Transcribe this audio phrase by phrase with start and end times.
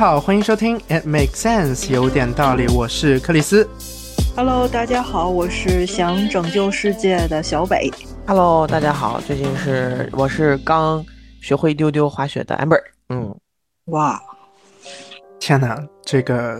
[0.00, 2.66] 家好，欢迎收听 It Makes Sense，有点道理。
[2.68, 3.68] 我是克里斯。
[4.34, 7.92] Hello，大家好，我是想拯救世界的小北。
[8.26, 11.04] Hello，大家好，最近是我是刚
[11.42, 12.80] 学会一丢丢滑雪的 Amber。
[13.10, 13.38] 嗯，
[13.88, 14.18] 哇，
[15.38, 16.58] 天哪，这个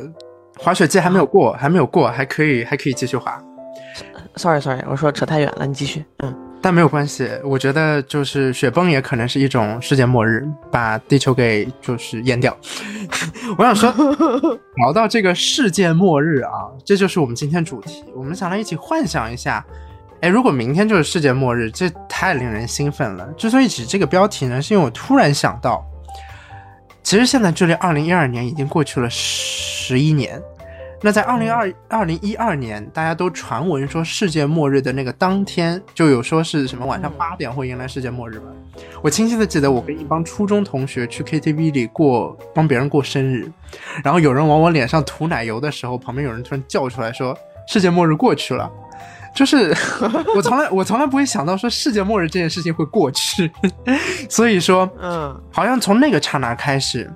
[0.58, 3.42] 滑雪季还没有过，还没有过，还可以，还可以继续滑。
[4.36, 6.04] Sorry，Sorry，我说扯太远了，你继续。
[6.18, 6.49] 嗯。
[6.62, 12.54] 但没有关系，我觉得就是雪崩也可能是一种世界末日，把地球给就是淹掉。
[13.56, 13.90] 我想说，
[14.76, 18.04] 聊到这个世界末日啊，这就是我们今天主题。
[18.14, 19.64] 我们想来一起幻想一下，
[20.20, 23.26] 哎，如果明天就是世界末日，这太令人兴奋了。
[23.38, 25.82] 之所以起这个标题呢，是因为我突然想到，
[27.02, 30.40] 其实现在距离二零一二年已经过去了十一年。
[31.02, 38.46] 那在二零二二零一二年，大家都传闻说世界末日的那个当天，就有说是什么晚上八点会迎来世界末日吧。
[39.02, 43.50] 我清晰的记得，我跟一帮初中同学去 KTV 里过，帮别人过生日，
[44.04, 48.70] 然后有人往我脸上涂奶油的时候，旁边有人突然叫出来说：“世界末日过去了。”
[49.34, 49.72] 就是
[50.34, 53.50] 我从来我从来不会想到说世界末日这件事情会过去，
[54.28, 57.10] 所以说，嗯，好像从那个刹那开始。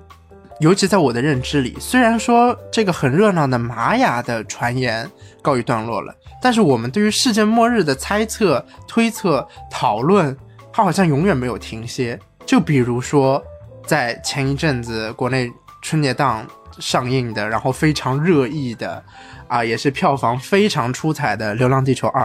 [0.59, 5.09] 尤其在我的认知里，虽然说这个很热闹的玛雅的传言
[5.41, 10.35] 告一段落了，但是我们对于世界末日的猜测、推测、讨论，
[10.71, 12.17] 它好像永远没有停歇。
[12.45, 13.43] 就比如说，
[13.85, 16.47] 在前一阵子国内春节档
[16.79, 19.03] 上映的，然后非常热议的，
[19.47, 22.23] 啊，也是票房非常出彩的《流浪地球二》，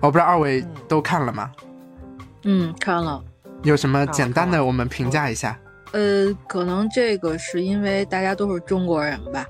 [0.00, 1.50] 我不知道二位都看了吗？
[2.44, 3.22] 嗯，看了。
[3.64, 5.58] 有什么简单的我们评价一下？
[5.92, 9.48] 呃，可能这个是因为大家都是中国人吧。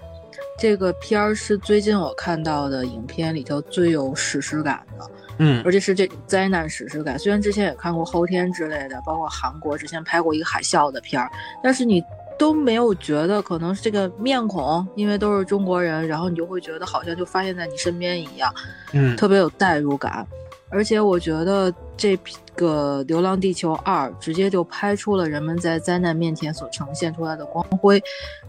[0.59, 7.17] 这个片儿是最近我看到的影片里头最有史诗感的，嗯，而且是这灾难史诗感。
[7.17, 11.31] 虽然之前也看过《后天》之类的，包括韩国之前拍过一个海啸的片儿，
[11.63, 12.03] 但是你
[12.37, 18.53] 都没有觉得可能是这个面孔，因为都是中国人，然后你就会觉得好像就发现在你身边一样，
[18.93, 20.27] 嗯，特别有代入感。
[20.71, 22.17] 而且我觉得这
[22.55, 28.01] 个《流浪地球二》直接就拍出了人们在灾难面前所呈现出来的光辉。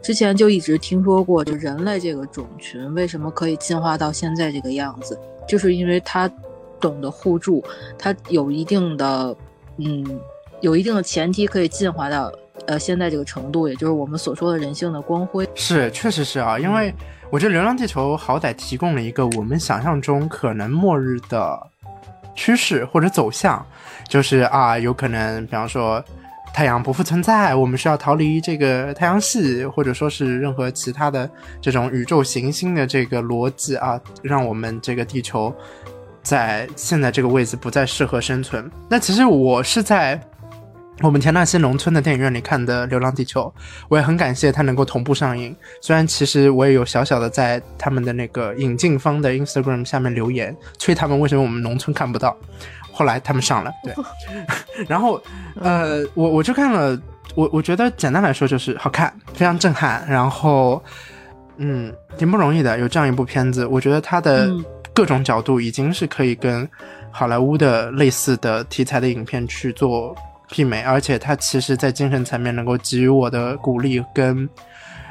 [0.04, 6.30] 之前就一直听说过，就人类这个种群为什么可以进化到现在这个样子，就是因为它
[6.80, 7.64] 懂得互助，
[7.98, 9.36] 它有一定的，
[9.78, 10.20] 嗯，
[10.62, 12.32] 有一定的前提可以进化到
[12.68, 15.50] 呃现在这个程度，也就是我们所说的人性的光辉。
[15.56, 16.94] 是，确实是啊，因为
[17.32, 21.69] 我觉得《流浪地球》好歹提供了一个我们想象中可能末日的。
[22.40, 23.66] 趋势或者走向，
[24.08, 26.02] 就是啊，有可能，比方说，
[26.54, 31.30] 太阳不复存在，我们需要逃离这个太阳系，或者说是任何其他的
[31.60, 35.54] 这种宇宙行星的这个逻辑啊，让我们这个地球
[36.24, 38.72] 在现在这个位置不再适合生存。
[38.90, 40.18] 那其实我是在。
[41.02, 43.44] 我们田纳西农村的电影院里看的《流浪地球》，
[43.88, 45.56] 我也很感谢它能够同步上映。
[45.80, 52.36] 虽然其实我也有小小的在他们的那个引进方的 Instagram 下面留言，催他们为什么我们农村看不到。
[52.92, 53.96] 后来他们上了，对。
[54.90, 55.22] 然后，
[55.62, 57.02] 呃，我我就看了，
[57.34, 60.06] 我我觉得简单来说就是好看，非常震撼。
[60.06, 60.84] 然后，
[61.56, 64.50] 嗯，挺不容易的，有这样一部片子，我觉得它的
[64.94, 66.70] 各种角度已经是可以跟
[67.10, 70.14] 好莱坞的类似的题材的影片去做。
[70.52, 74.50] 媲美，而且它其实在精神层面能够给予我的鼓励跟，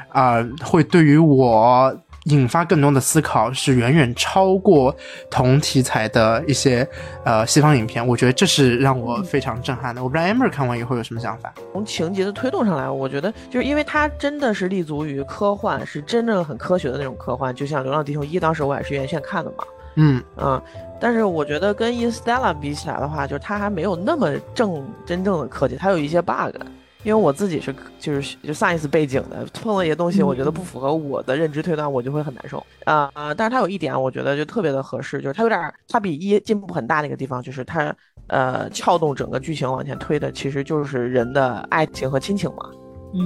[0.09, 1.95] 啊，会对于我
[2.25, 4.93] 引发更多的思考，是远远超过
[5.31, 6.87] 同题材的一些
[7.23, 8.05] 呃西方影片。
[8.05, 10.03] 我觉得这是让我非常震撼的。
[10.03, 11.53] 我不知道 Amber 看完以后有什么想法。
[11.71, 17.55] 从情节的推动上来，我觉得就是因为它真的是立足于科幻，是真正很科学的那种科幻。
[17.55, 19.63] 就像《流浪地球一》，当时我也是院线看的嘛。
[20.01, 20.61] 嗯嗯，
[20.99, 26.55] 但是我觉得跟《Instella》比起来的话，就是它还没有那么正真正的科技，它有一些 bug。
[27.03, 33.33] 因为我自己是就是就 science 背景的，碰到一些东西，我觉得不符合我的认知推断，我就会很难受啊啊！
[33.33, 37.95] 但是它有一点，我觉得就特别的合适，就是它有点，它比一进步很大的一个地方，就是它
[38.27, 42.69] 呃撬动整个剧情往前推的，其实就是人的爱情和亲情嘛。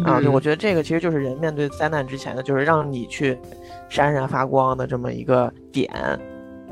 [0.06, 3.36] 啊，就我觉得这个其实就是人面对灾难之前的，就是让你去
[3.90, 5.90] 闪闪发光的这么一个点。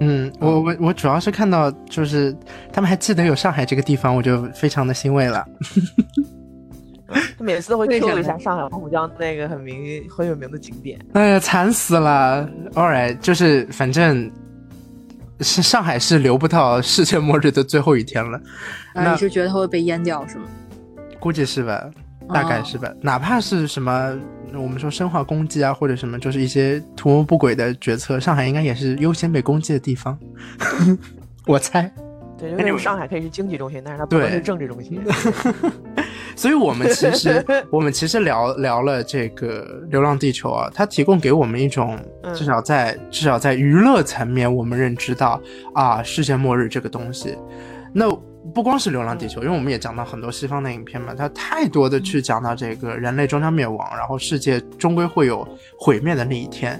[0.03, 2.36] 嗯，我我我主要是看到就是
[2.74, 5.45] 他们还记得有上海这个地方，我就非常的欣慰了。
[7.38, 11.00] 他每次都会 Q 一下上海黄浦江那个很名很有名的景点。
[11.13, 14.31] 哎呀，惨死了！All right，就是反正
[15.42, 18.42] 是上海是留不到世界末日的最后一天了。
[18.95, 20.45] 你是觉得它会被淹掉是吗？
[21.19, 21.92] 估计是吧，
[22.30, 22.92] 大概是吧。
[23.02, 24.18] 哪怕是什么。
[24.54, 30.20] 我们说生化攻击啊，或者什么，就是一些图谋不轨的决策，上海应该也是优先被攻击的地方。
[31.48, 31.90] 我猜，
[32.38, 35.02] 对，因为上海可以是经济中心，但是它不能是政治中心。
[36.36, 45.42] 所以我们其实 我们其实聊聊了这个《流浪地球》啊，它提供给我们一种嗯至少在至少在娱乐层面，我们认知到
[45.74, 47.38] 啊世界末日这个东西。
[47.94, 48.06] 那
[48.54, 55.48] 不光是《流浪地球》，因为我们也讲到很多西方的影片嘛，它太多的去讲到这个人类终将灭亡，然后世界终归会有
[55.80, 56.80] 毁灭的那一天。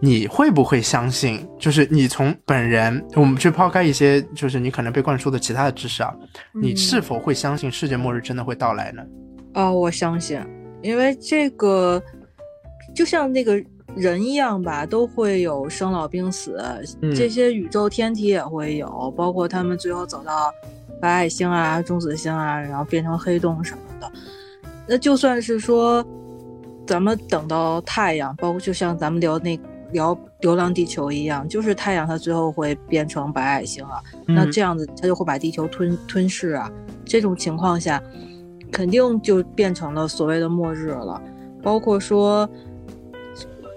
[0.00, 1.44] 你会不会相信？
[1.58, 6.14] 就是你从本人，我们去抛开一些，就是你可能被灌输的其他的知识啊，
[6.54, 9.02] 你是否会相信世界末日真的会到来呢？
[9.54, 10.40] 哦，我相信，
[10.82, 12.00] 因为这个
[12.94, 13.60] 就像那个
[13.96, 16.62] 人一样吧，都会有生老病死，
[17.02, 20.54] 嗯这些宇宙天体也会有，包括他们最后走到
[21.00, 24.10] 白矮星啊、中子星啊，然后变成黑洞什么的。
[24.86, 26.04] 那就算是说，
[26.86, 29.58] 咱们等到太阳，包括就像咱们聊那
[29.92, 36.70] 聊《流浪地球》一样，就是太阳它最后会变成白矮星啊，那嗯这样子它就会把地球吞吞噬啊。
[37.04, 38.02] 这种情况下，
[38.70, 41.20] 肯定就变成了所谓的末日了。
[41.62, 42.48] 包括说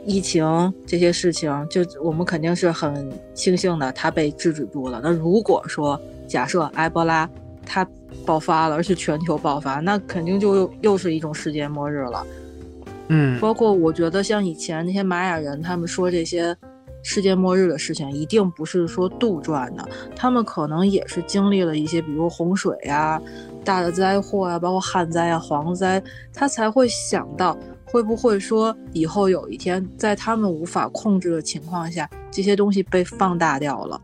[0.06, 5.00] 疫情这些事情，就我们肯定是很庆幸的，它被制止住了。
[5.04, 6.00] 那如果说
[6.32, 7.30] 假设埃博拉
[7.66, 7.86] 它
[8.26, 12.26] 爆发了，而且全球爆发，那肯定就又又是一种世界末日了。
[13.10, 16.56] 嗯包括我觉得像以前那些玛雅人，他们说这些
[17.04, 19.86] 世界末日的事情，一定不是说杜撰的，
[20.16, 23.22] 他们可能也是经历了一些，比如洪水啊、
[23.66, 26.02] 大的灾祸啊，包括旱灾啊、蝗灾，
[26.34, 34.00] 他才会想到会不会说以后有一天，在他们无法控制的情况下，这些东西被放大掉了。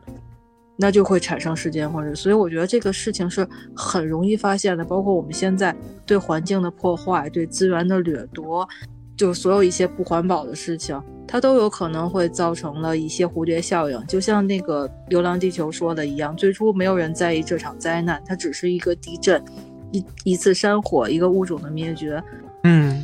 [0.78, 3.46] 那就会产生世界末日，所以我觉得这个事情是
[3.76, 4.86] 很容易发现的。
[4.86, 5.76] 包括我们现在
[6.06, 8.68] 对环境的破坏、对资源的掠夺，
[9.16, 14.06] 就所有一些不环保的事情，它都有可能会造成了一些蝴蝶效应。
[14.06, 19.44] 就像那个《流浪地球》说的一样，最初没有人在意这场灾难，它只是一个地震、
[19.92, 22.24] 一一次山火、一个物种的灭绝。
[22.64, 23.04] 嗯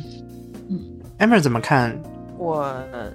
[0.68, 0.80] 嗯
[1.18, 2.00] ，Amber 怎么看？
[2.38, 2.60] 我
[2.92, 3.12] 呃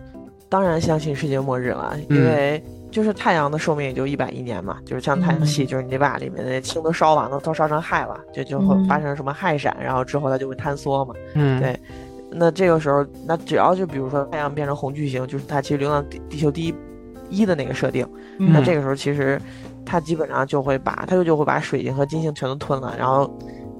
[0.49, 11.13] 当然相信世界末日了，嗯因为就是太阳的寿命也就一百亿年嘛，就是像太阳系，嗯就是你把里面的氢都烧完了，都烧成氦了，就就会嗯发生什么氦闪，然后之后它就会坍缩嘛。
[11.35, 11.79] 嗯，对
[12.31, 16.75] 那这个时候，那只要就比如说太阳变成红巨星，就是它其实流浪地地球第一
[17.29, 18.07] 一的那个设定，
[18.39, 19.39] 嗯那这个时候其实
[19.85, 23.31] 它基本上就会把它就就会把水晶和金星全都吞了，然后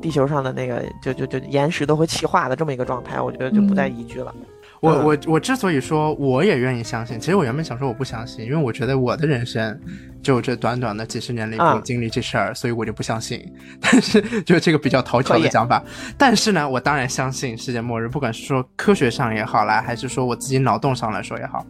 [0.02, 4.34] 地球上的那个就就就岩石都会气化的这么一个状态，我觉得就不再宜居了。
[4.38, 4.46] 嗯
[4.82, 9.80] 我我我之所以说我也愿意相信，其实我原本想说我不相信，因为我觉得我的人生
[10.22, 13.42] 就这短短的几十年里没有啊经历这事儿，所以我就不相信。
[13.80, 15.82] 但是就这个比较讨巧的讲法，
[16.18, 21.66] 但是呢，我当然相信世界末日，不管是说科学上也好啦，还是说我自己脑洞上来说也好，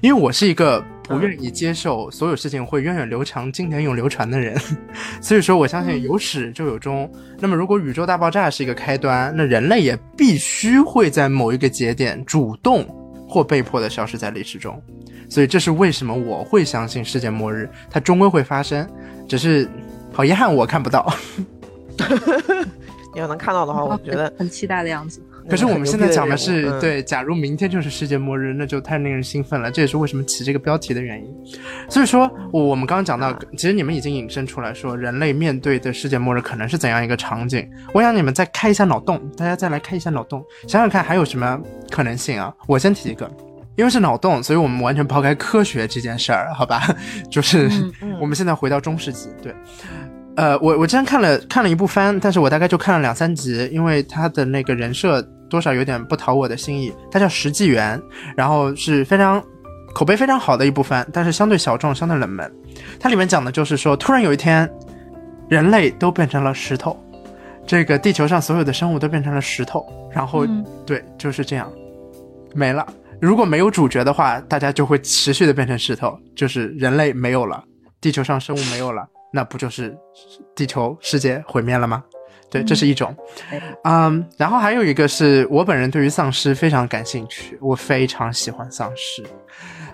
[0.00, 4.56] 因为我是一个不愿意接受所有事情会源远流长、经典永流传的人，
[5.20, 7.10] 所以说我相信有始就有终。
[7.38, 12.86] 那么如果宇宙大爆炸是一个开端，那人类也必须会在某一个节点主动
[13.28, 14.80] 或被迫的消失在历史中。
[15.28, 18.88] 所以这是为什么我会相信世界末日，它终归会发生，
[19.28, 19.68] 只是
[20.12, 21.12] 好遗憾我看不到。
[23.14, 25.20] 你要能看到的话，我觉得 很期待的样子。
[25.48, 29.70] 可是我们现在讲的是，嗯对，假如明天就是世界末日，那就太令人兴奋了。
[29.70, 31.34] 这也是为什么起这个标题的原因。
[31.88, 37.66] 所以说，我我们刚刚讲到啊，其实你们已经引申出来说，人类面对的世界末日可能是怎样一个场景。
[37.94, 41.58] 我想你们再开一下脑洞，大家再来开一下脑洞，想想看还有什么
[41.90, 42.54] 可能性啊？
[42.66, 43.28] 我先提一个。
[43.78, 46.82] 因为是脑洞，所以我们完全抛开科学这件事儿，好吧？
[47.30, 47.70] 就是、
[48.20, 49.54] 我们现在回到中世纪，对，
[50.34, 56.92] 呃，我我之前看了看了一部番，但是我大概就看了两三集，因为他的那个人设多少有点不讨我的心意。
[57.08, 57.96] 他叫《石纪元》，
[58.36, 59.40] 然后是非常
[59.94, 62.52] 口碑非常好的一部番，但是相对小众，相对冷门。
[62.98, 64.68] 它里面讲的就是说，突然有一天，
[65.48, 66.98] 人类都变成了石头，
[67.64, 71.70] 这个地球上所有的生物都变成了石头，然后、嗯对，就是这样，
[72.56, 72.84] 没了。
[73.20, 77.62] 如果没有主角的话，大家就会持续的变成石头，就是人类没有了，
[78.00, 79.96] 地球上生物没有了，那不就是
[80.54, 82.04] 地球世界毁灭了吗？
[82.50, 83.14] 对，这是一种。
[83.84, 89.22] 嗯，然后还有一个是我本人对于丧尸非常感兴趣，我非常喜欢丧尸。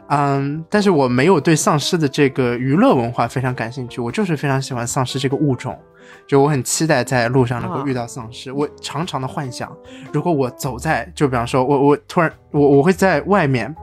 [0.08, 5.78] 嗯，但是我没有对丧尸的这个娱乐文化非常感兴趣，我就是非常喜欢丧尸这个物种，
[6.26, 8.52] 就我很期待在路上能够啊遇到丧尸。
[8.52, 9.74] 我常常的幻想，
[10.12, 13.74] 如果我走在，就比方说我我突然我我会在外面，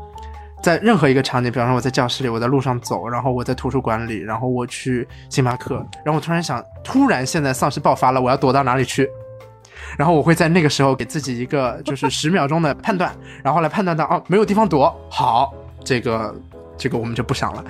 [0.62, 5.76] 在任何一个场景，比方说我在教室里，我在路上走，然后我在图书馆里，然后我去星巴克，
[6.06, 9.10] 然后我突然想，突然现在丧尸爆发了，我要躲到哪里去？
[9.98, 13.12] 然后我会在那个时候给自己一个就是十秒钟的判断，
[13.44, 15.52] 然后来判断到哦没有地方躲，好，
[15.84, 16.36] 这个
[16.78, 17.64] 这个我们就不想了。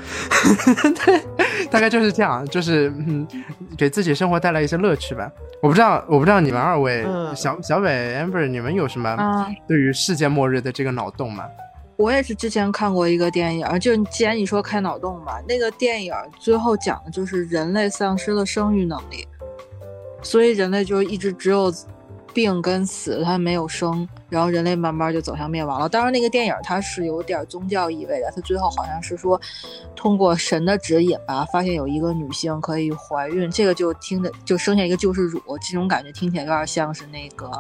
[1.06, 1.22] 对，
[1.70, 3.28] 大概就是这样，就是嗯，
[3.78, 5.32] 给自己生活带来一些乐趣吧。
[5.62, 7.90] 我不知道，我不知道你们二位，嗯小小伟
[8.20, 11.46] Amber，你们有什么啊，对于世界末日的这个脑洞吗？
[11.98, 19.28] 我也是之前看过一个电影，就既然你说开脑洞嘛，那个电影最后讲的就是人类丧失了生育能力，
[20.24, 21.72] 所以人类就一直只有
[22.34, 25.90] 病跟死，他没有生，然后人类慢慢就走向灭亡了。
[25.90, 29.40] 当然，那个电影它是有点宗教意味的，它最后好像是说
[29.94, 37.52] 通过神的指引吧，发现有一个女性可以怀孕，这个就听着就生下一个救世主，这种感觉听起来有点像是那个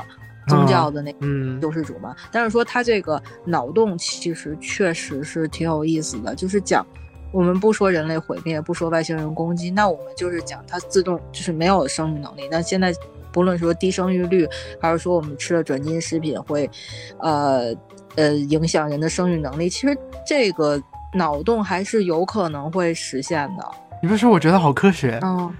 [0.48, 1.14] 宗教的那
[1.60, 2.16] 救世主嘛。
[2.32, 6.88] 但是说他这个脑洞其实确实是挺有意思的，就是讲
[7.34, 12.48] 我们不说人类毁灭，不说外星人攻击，那我们就是讲它自动就是没有生育能力。
[12.50, 12.94] 那现在
[13.32, 14.48] 不论说低生育率，
[14.80, 16.70] 还是说我们吃了转基因食品会，
[17.20, 17.74] 呃
[18.16, 20.82] 呃影响人的生育能力，其实这个
[21.14, 23.66] 脑洞还是有可能会实现的。
[24.02, 25.20] 你别说，我觉得好科学。
[25.22, 25.54] 嗯，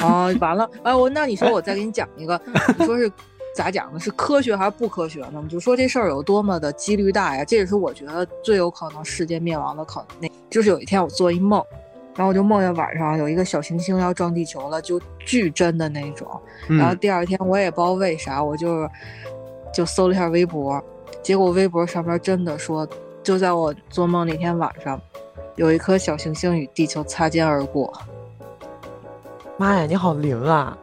[0.00, 2.40] 哦，完了，哎，我那你说我再给你讲一个，
[2.78, 3.10] 你说是
[3.54, 4.00] 咋讲呢？
[4.00, 5.40] 是科学还是不科学呢？
[5.42, 7.44] 你就说这事儿有多么的几率大呀？
[7.44, 10.08] 这也是我觉得最有可能世界灭亡的可能。
[10.20, 11.62] 那就是有一天我做一梦，
[12.16, 16.28] 然后我就梦见晚上有一个小行星要撞地球了，就巨真的那种。
[16.68, 18.88] 嗯然后第二天我也不知道为啥，我就
[19.72, 20.82] 就搜了一下微博，
[21.22, 22.88] 结果微博上面真的说，
[23.22, 25.00] 就在我做梦那天晚上，
[25.56, 27.92] 有一颗小行星与地球擦肩而过。
[29.58, 30.76] 妈呀，你好灵啊！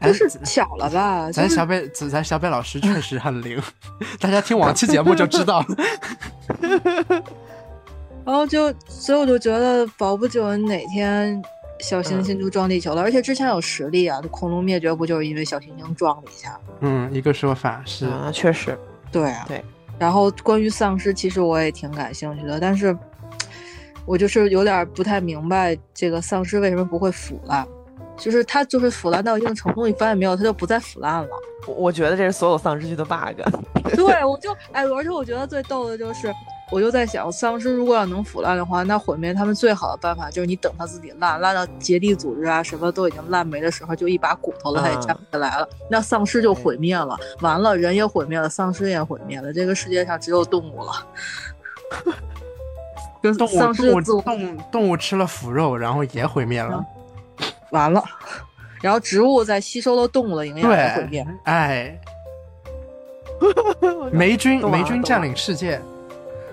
[0.00, 1.30] 哎就是巧了吧？
[1.30, 3.62] 就是咱小北，咱小北老师确实很灵，
[4.18, 7.22] 大家听往期节目就知道了。
[8.24, 11.42] 然后就，所以我就觉得，保不准哪天
[11.80, 13.02] 小行星就撞地球了。
[13.02, 16.58] 而且之前有实例啊，恐龙灭绝不就是因为小行星撞了一下？
[16.80, 18.78] 嗯，一个说法是，啊，确实，
[19.10, 19.64] 对啊，对。
[19.98, 22.96] 然后关于丧尸，其实我也挺感兴趣的，但是
[24.04, 27.66] 我就是有点不太明白这个丧尸为什么不会腐烂。
[28.16, 31.28] 就是它就是腐烂到一定程度，你发现没有，它就不再腐烂了。
[31.66, 33.40] 我我觉得这是所有丧尸剧的 bug。
[33.96, 36.32] 对，我就哎，而且我觉得最逗的就是，
[36.72, 47.14] 我就在想，丧尸如果要能腐烂的话，那毁灭他们最好的办法就是你等它自己烂，烂到结缔组织啊什么都已经烂没的时候，就一把骨头了，它也站不起来了，那丧尸就毁灭了。
[47.40, 51.06] 完了，人也毁灭了，丧尸也毁灭了，这个世界上只有动物了。
[53.22, 56.82] 跟动物丧尸动物动物动物吃了腐肉，然后也毁灭了。
[57.70, 58.02] 完了，
[58.80, 62.00] 然后植物在吸收了动物的营养也毁灭对。，哎，
[64.10, 65.80] 霉菌霉菌占领世界，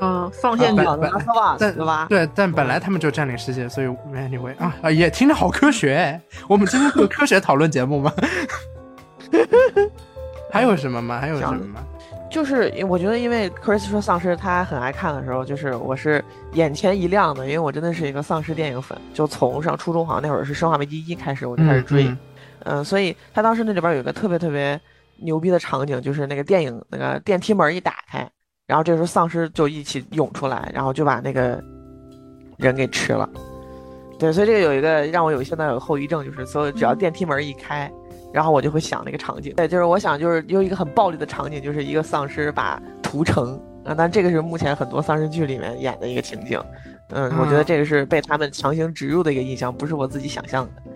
[0.02, 2.06] 嗯，放线本卷的拉斯瓦但对吧？
[2.10, 6.22] 对，但本来他们就占领世界，所以 anyway 啊啊，也听着好科学哎。
[6.48, 8.14] 我们今天是有科学讨论节目吗？
[10.52, 11.20] 还有什么吗？
[11.20, 11.84] 还有什么吗？
[12.32, 22.18] 就是我觉得，因为 Chris 说丧尸他很爱看的时候，就是我是眼前一亮的，因为我真的是一个丧尸电影粉，就从上初中好像那会儿是《生化危机一》开始我就开始追，嗯
[22.66, 24.80] 嗯、所以他当时那里边有一个特别特别
[25.18, 28.30] 牛逼的场景，就是那个电影那个电梯门一打开，
[28.70, 31.60] 然后这时候丧尸就一起涌出来，然后就把那个
[32.58, 33.28] 人给吃了。
[34.20, 37.92] 对，所以这个有一个让我有现在有后遗症，就是所有只要电梯门一开，
[38.32, 39.52] 然后我就会想那个场景。
[39.56, 46.62] 对，就是我想就是用一个很暴力的场景，就是一个丧尸把屠城啊，但这个是目前很多丧尸剧里面演的一个情景。
[47.10, 50.72] 嗯，我觉得这个是被他们强行植入的一个印象，不是我自己想象的。
[50.86, 50.94] 嗯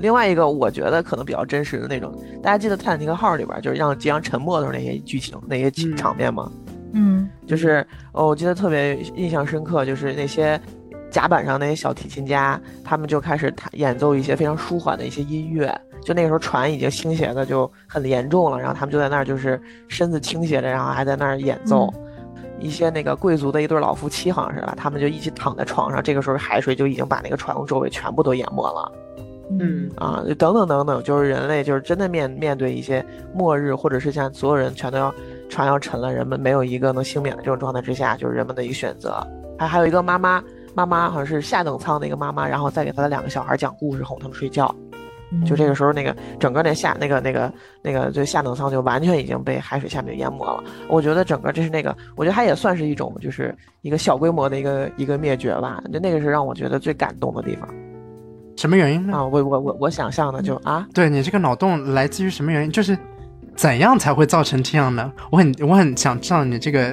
[0.00, 6.50] 另外一个，我觉得可能比较真实的那种，大家记得《泰坦尼克号》里边就是让即将沉没的时候那些剧情、那些嗯场面吗？
[6.52, 6.65] 嗯
[7.46, 10.60] 就是哦，我记得特别印象深刻，就是那些
[11.10, 15.72] 甲板上那些小提琴家，他们就开始弹演奏一些非常舒缓的一些音乐。
[16.02, 21.92] 就那个时候船已经倾斜的就很严重了，然后他们就在那儿就是身子倾斜着，然后还在那儿演奏。
[22.58, 28.92] 一些那个贵族的一对老夫妻好像是吧，他们就一起躺在床上，这个时候海水就已经把那个船周围全部都淹没了。
[29.60, 35.14] 嗯啊，就等等等等，就是人类就是真的面面对一些末日，或者是像所有人全都要
[35.48, 39.24] 船要沉了，人们没有一个能幸免的这种状态之下，就是人们的一个选择。
[39.58, 40.42] 还还有一个妈妈，
[40.74, 44.74] 妈妈好像是下等舱的一个妈妈，然后再给她的两个小孩讲故事，哄他们睡觉。
[45.44, 50.62] 就这个时候，那个整个那下那个那个那个就下等舱就完全已经被海水下面淹没了。
[50.88, 55.82] 我觉得整个这是那个，我觉得它也算是一种就是一个小规模的一个一个灭绝吧。
[55.92, 57.68] 就那个是让我觉得最感动的地方
[58.56, 59.16] 什么原因呢？
[59.16, 59.24] 啊！
[59.24, 62.70] 我我我我想象的就啊，对你这个脑洞来自于什么原因？
[62.70, 62.96] 就是
[63.56, 65.10] 怎样才会造成这样呢？
[65.30, 66.92] 我很我很想知道你这个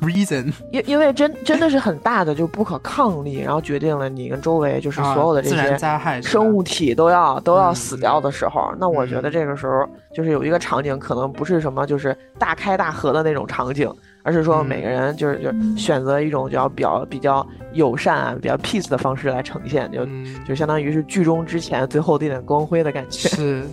[0.00, 5.76] reason，因因为真真的是很大的就不可抗力，然后决定了你跟周围就是所有的这些
[6.22, 9.32] 生物体都要都要嗯死掉的时候，那我觉得嗯。
[9.32, 14.66] 这个时候就是有一个场景，可能不是什么就是大开大合的那种场景，而是说嗯。
[14.66, 23.28] 每个人就是就是选择一种比较比较比较友善啊、比较 peace 的方式来呈现，就嗯，就相当于是剧中之前最后的一点光辉的感觉。
[23.28, 23.64] 是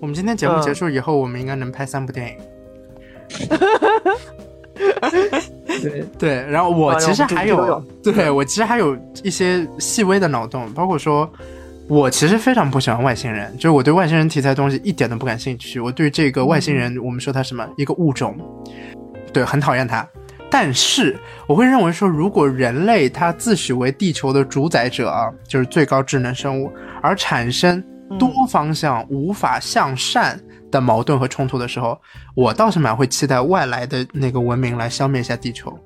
[0.00, 2.36] 我们今天节目嗯结束以后，我们应该能拍三部电影。
[5.82, 11.30] 对，对，然后我啊其实还有，对我其实还有一些细微的脑洞，包括说，
[11.88, 15.80] 我其实非常不喜欢外星人，就是我对外星人题材的东西一点都不感兴趣。
[15.80, 18.36] 我对这个外星人，我们说它什么一个物种，
[19.32, 20.08] 对，很讨厌它。
[20.50, 21.14] 但是
[21.46, 27.84] 我会认为说，如果人类它自诩为地球的主宰者啊，就是最高智能生物，而产生
[28.18, 31.98] 多方向无法向善的矛盾和冲突的时候，
[32.34, 35.76] 我倒是蛮会期待外来的那个文明来消灭一下地球。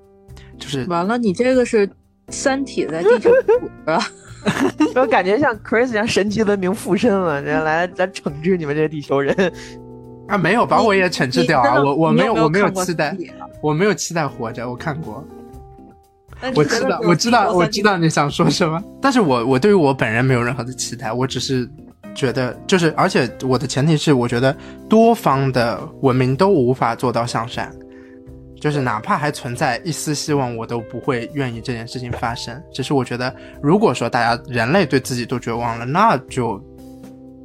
[0.58, 1.86] 就是完了，你这个是
[2.28, 4.00] 《三体》在地球补着，
[5.00, 9.52] 我感觉像 Chris 像神奇文明附身了，这来来惩治你们这些地球人。
[10.28, 11.82] 啊，没有把我也惩治掉啊！
[11.82, 13.14] 我我没有我没有期待
[13.60, 15.22] 我没有期待活着，我看过，
[16.54, 21.68] 我知道我知道我知道你想说什么，但是我我对于我本人没有任何的期待，我只是
[22.14, 24.57] 觉得就是，而且我的前提是，我觉得
[24.88, 27.71] 多方的文明都无法做到向善，
[28.61, 32.61] 就是哪怕还存在一丝希望，我都不会愿意这件事情发生。
[32.73, 36.62] 只是我觉得，如果说大家人类对自己都绝望了，那就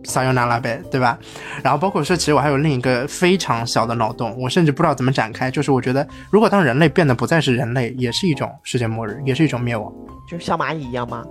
[0.04, 1.18] 撒由那拉呗，对吧？
[1.64, 5.52] 然后包括说，其实我还有另一个非常小的脑洞，我甚至不知道怎么展开。
[5.52, 9.92] 就是我觉得，如果当人类变得不再是人类，也是一种世界末日，也是一种灭亡。
[10.30, 11.26] 就像蚂蚁一样吗？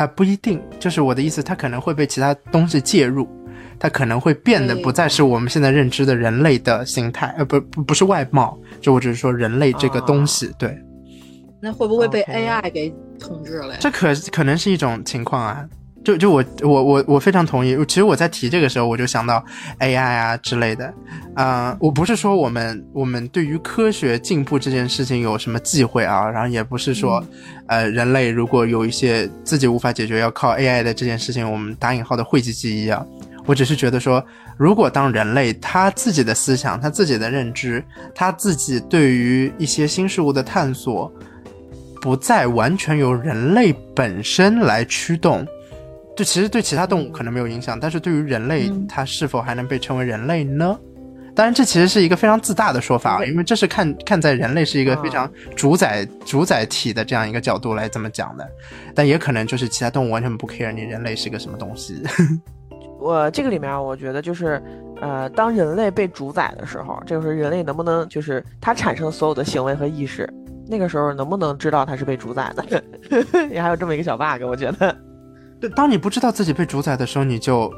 [0.00, 3.28] 啊、不一定，就是我的意思，它可能会被其他东西介入，
[3.78, 10.76] 它可能会变得不再是我们现在认知的人类的形态，呃，不不不是外貌，就我只是说人类这个东西，对，
[11.60, 13.78] 那会不会被 AI 给统治了呀？
[13.78, 15.68] 这可可能是一种情况啊。
[16.04, 17.76] 就就我我我我非常同意。
[17.86, 19.44] 其实我在提这个时候，我就想到
[19.78, 20.92] AI 啊之类的。
[21.34, 27.24] 啊、我不是说我们我们对于科学进步这件事情有什么忌讳啊，然后也不是说，
[27.66, 33.04] 呃，人类如果有一些自己无法解决要靠 AI 的这件事情，我们打引号的讳疾忌医啊。
[33.46, 34.22] 我只是觉得说，
[34.58, 37.82] 如果当人类他自己的思想、他自己的认知、
[38.14, 41.10] 他自己对于一些新事物的探索，
[42.02, 45.46] 不再完全由人类本身来驱动，
[46.16, 50.78] 就其实对其他动物可能没有影响，但是对于人类嗯，它是否还能被称为人类呢？
[51.34, 58.46] 当然，这其实是一个非常自大的说法啊，因为这是看看在人类是一个非常主宰主宰体的这样一个角度来这么讲的，
[58.94, 62.02] 但也可能就是其他动物完全不 care 你人类是个什么东西。
[62.98, 64.60] 我这个里面，我觉得就是，
[65.00, 70.28] 呃，当人类被主宰的时候，这个时候人类能不能就是它产生所有的行为和意识，
[70.66, 72.84] 那个时候能不能知道它是被主宰的？
[73.48, 74.94] 也还有这么一个小 bug，我觉得。
[75.60, 77.72] 对，当你不知道自己被主宰的时候，你就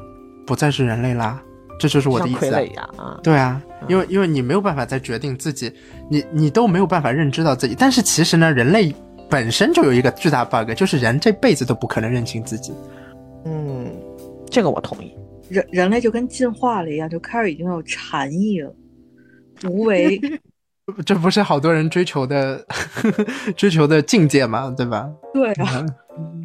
[0.47, 1.43] 不再是人类啦。
[1.79, 3.19] 这就是我的意思啊、像傀儡一样啊。
[3.23, 5.73] 对啊，嗯因为因为你没有办法再决定自己，
[6.09, 7.75] 你你都没有办法认知到自己。
[7.77, 8.95] 但是其实呢，人类
[9.29, 12.73] 本身就有一个巨大 bug，就是人这辈子都不可能认清自己。
[13.45, 13.91] 嗯，
[14.49, 15.13] 这个我同意。
[15.49, 18.73] 人人类就跟进化了一样，就开始已经有禅意了，
[19.65, 20.21] 无为。
[21.07, 22.65] 这不是好多人追求的
[23.57, 25.09] 追求的境界嘛，对吧？
[25.33, 25.87] 对啊，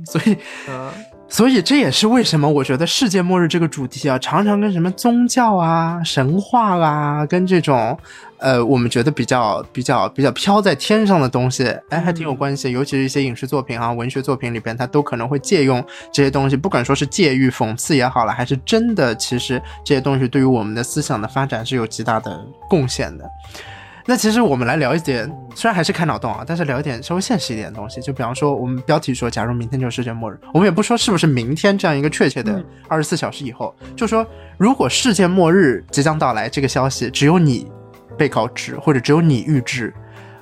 [0.06, 0.36] 所以
[0.70, 0.90] 嗯，
[1.30, 7.98] 所以这也是为什么我觉得世界末日这个主题啊，常常跟什么宗教啊、神话啊，跟这种
[8.38, 12.72] 呃我们觉得比较比较比较飘在天上的东西，哎，还挺有关系。
[12.72, 23.30] 尤其是一些影视作品啊、文学作品里边，它都可能会借用这些东西，不管说是借喻、讽刺也好了，还是真的，其实这些东西对于我们的思想的发展是有极大的贡献的。
[24.10, 28.02] 那其实我们来聊一点，虽然还是开脑洞啊，但是聊一点稍微现实一点的东西。
[28.02, 34.26] 就比方说，我们标题说，假如明天就是世界末日，我们也不说是不是明天这样一个确切的嗯二十四小时以后，就说
[34.58, 37.70] 如果世界末日即将到来这个消息只有你
[38.18, 39.94] 被告知，或者只有你预知，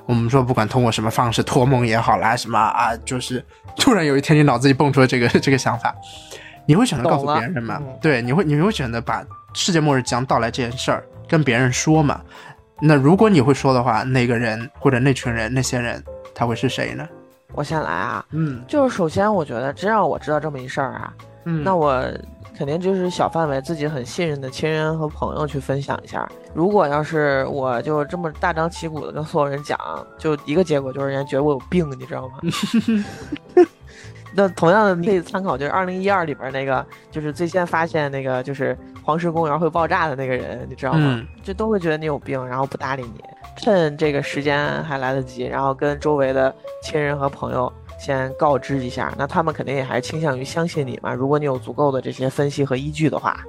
[0.06, 3.44] 我们说不管通过什么方式托梦也好啦，什么啊，就是
[3.76, 5.92] 突然有一天你脑子里蹦出了这个 这个想法，
[6.66, 7.78] 你会选择告诉别人吗？
[7.80, 9.24] 嗯对，你会你会选择把
[9.54, 12.20] 世界末日即将到来这件事儿跟别人说吗？
[12.80, 16.02] 那如果你会说的话，那个人或者那群人那些人
[16.34, 17.08] 他会是谁呢？
[17.54, 22.04] 我先来啊，嗯就是首先我觉得，真让我知道这么一事儿啊，嗯那我
[22.56, 26.28] 肯定就是小范围自己很信任的亲人和朋友去分享一下。
[26.54, 29.78] 如果要是我就这么大张旗鼓的跟所有人讲，
[30.18, 32.34] 就一个结果就是人家觉得我有病，你知道吗？
[34.36, 40.98] 那同样的，你可以参考，就是二零一二里边那个，就是最先发现那个，就是黄石公园会爆炸的那个人，你知道吗？
[41.00, 43.24] 嗯就都会觉得你有病，然后不搭理你。
[43.56, 51.14] 趁这个时间还来得及，然后跟周围的亲人和朋友先告知一下，那他们肯定也还是倾向于相信你嘛。
[51.14, 53.42] 如果你有足够的这些分析和依据的话，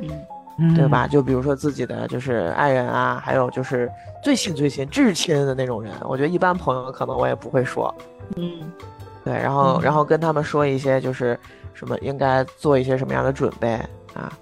[0.00, 0.08] 嗯，
[0.60, 1.08] 嗯对吧？？
[1.08, 3.90] 就比如说自己的就是爱人啊，还有就是
[4.22, 7.92] 最亲最亲、至亲的那种人，我觉得一般朋友可能我也不会说。
[8.36, 8.70] 嗯，
[9.26, 11.36] 对，然后嗯然后跟他们说一些就是
[11.74, 13.72] 什么应该做一些什么样的准备
[14.14, 14.32] 啊。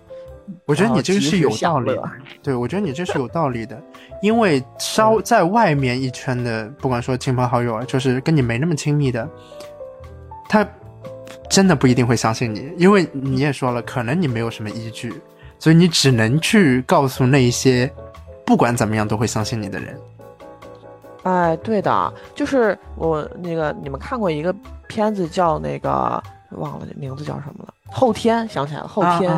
[0.67, 2.11] 我觉得你这个是有道理的
[2.43, 3.83] 对我觉得你这是有道理的，
[4.21, 9.27] 因为稍在外面一圈的，不管说亲朋好友啊，就是跟你没那么亲密的，
[10.47, 10.69] 他
[11.49, 15.15] 真的不一定会相信你，因为你也说了，可能你没有什么依据，
[15.59, 17.91] 所以你只能去告诉那一些
[18.45, 19.99] 不管怎么样都会相信你的人。
[21.25, 24.55] 哎，对的，就是我那个你们看过一个
[24.89, 29.31] 片子叫那个忘了名字叫什么了，后天想起来了，后天、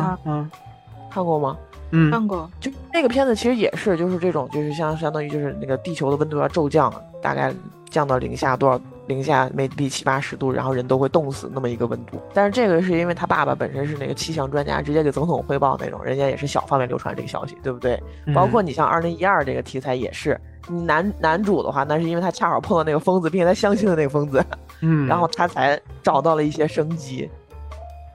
[1.09, 1.57] 看过吗？
[1.91, 2.11] 嗯。
[2.11, 7.53] 看过，就那个片子其实也是，就是这种，就是相相当于就是那个地球的温度要骤降，大概
[7.89, 12.19] 降到零下多少，零下 maybe 七八十度，然后人都会冻死那么一个温度。
[12.33, 18.01] 但是这个是因为他爸爸本身是那个气象专家，直接给总统汇报那种，人家也是小范围流传这个消息，对不对？
[18.25, 20.39] 嗯包括你像二零一二这个题材也是，
[20.85, 24.43] 男男主的话，那是因为他恰好碰到那个疯子，并且他相信了那个疯子，
[24.81, 27.29] 嗯， 然后他才找到了一些生机。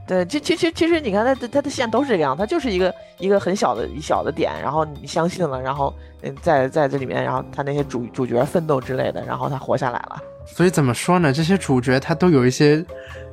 [0.05, 10.21] 对，其其实其实你看他的他的线都是这个样，他就是一个一个很小的一小的点，然后你相信了，然后嗯在在这里面，然后他那些主主角奋斗之类的，然后他活下来了。
[10.47, 11.33] 所以怎么说呢？
[11.33, 12.85] 这些主角他都有一些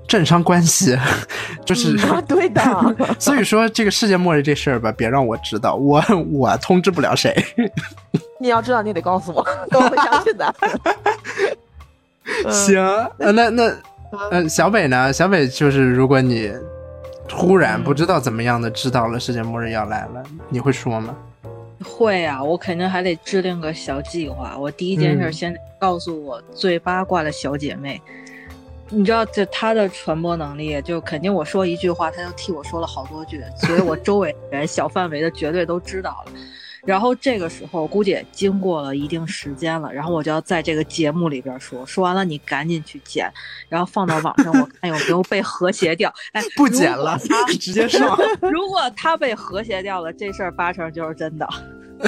[0.07, 0.97] 政商关系，
[1.65, 2.61] 就是、啊，对的，
[3.19, 7.35] 所以说这个世界末日这事儿吧，别让我知道，我我通知不了谁。
[8.39, 10.55] 你要知道，你得告诉我，我会相信的。
[12.45, 12.79] 嗯行，
[13.17, 13.63] 呃，那那
[14.31, 15.11] 呃，小北呢？
[15.11, 16.51] 小北就是，如果你
[17.27, 21.15] 突然不知道怎么样的知道了世界末日要来了，你会说吗？
[21.83, 24.57] 会啊，我肯定还得制定个小计划。
[24.57, 28.01] 我第一件事嗯先告诉我最八卦的小姐妹，
[28.89, 36.31] 你知道，这她的传播能力，就肯定我说一句话，她就替我说了好多句，所以我周围人小范围的绝对都知道了。
[36.89, 43.31] 然后这个时候估计也经过了一定时间了，然后我就要在这个节目里边说，说完了你赶紧去剪，
[43.67, 46.11] 然后放到网上，我看有没有被和谐掉。
[46.31, 47.15] 哎，不剪了
[47.59, 48.17] 直接上。
[48.41, 51.47] 如果他被和谐掉了，这事儿八成就是真的。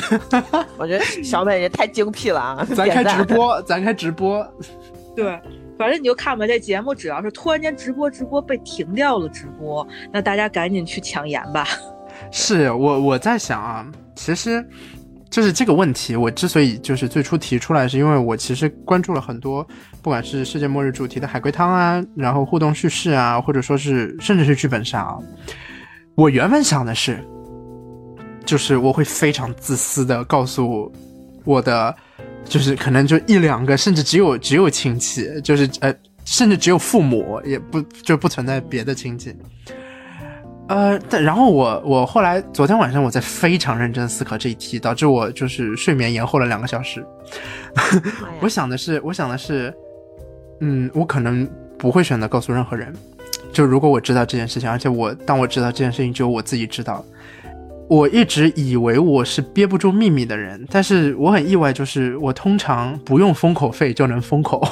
[0.80, 2.66] 我觉得小美也太精辟了啊！
[2.76, 4.44] 咱开直播，咱开直播。
[5.16, 5.40] 对，
[5.78, 11.68] 反正你就看吧，这节目只要是突然间直播直播被停掉了直播，那大家赶紧去抢盐吧。
[12.32, 14.66] 是我我在想啊，其实
[15.30, 19.66] 就是这个问题，我之所以就是最初提出来，是因为我其实关注了很多，
[20.02, 25.18] 不管是世界末日主题的海龟汤啊，然后互动叙事啊，或者说是甚至是剧本杀啊。
[26.16, 27.24] 我原本想的是，
[28.46, 30.92] 就是我会非常自私的告诉
[31.46, 31.96] 我的，
[32.44, 35.94] 就是可能就一两个，甚至只有只有亲戚，就是呃，
[36.26, 39.34] 甚至只有父母，也不就不存在别的亲戚。
[40.72, 47.06] 呃，但然后我我后来昨天晚上我在非常认真思考这一题，导致我就是睡眠延后了两个小时。
[48.40, 49.74] 我想的是，我想的是，
[50.62, 51.46] 嗯，我可能
[51.78, 52.94] 不会选择告诉任何人。
[53.52, 57.04] 就如果我知道这件事情，而且我当我知道这件事情只有我自己知道，
[57.90, 64.66] 我一直以为我是憋不住秘密的人，但是我很意外，就是我通常不用封口费就能封口，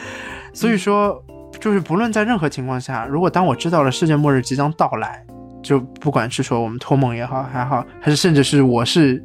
[0.52, 1.18] 所以说，
[1.58, 5.24] 就是不论在任何情况下，如果当我知道了世界末日即将到来，
[5.66, 9.20] 就不管是说我们托梦也好，还好，还是甚至是我是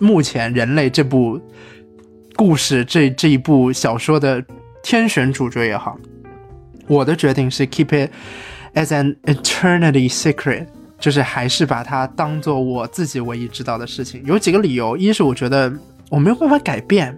[0.00, 1.40] 目前人类这部
[2.34, 4.44] 故事这这一部小说的
[4.82, 5.96] 天选主角也好，
[6.88, 8.10] 我的决定是 keep it
[8.74, 10.66] as an eternity secret，
[10.98, 14.20] 就是还是把它当做我自己唯一知道的事情。
[14.24, 15.72] 有几个理由，一是我觉得
[16.10, 17.16] 我没有办法改变。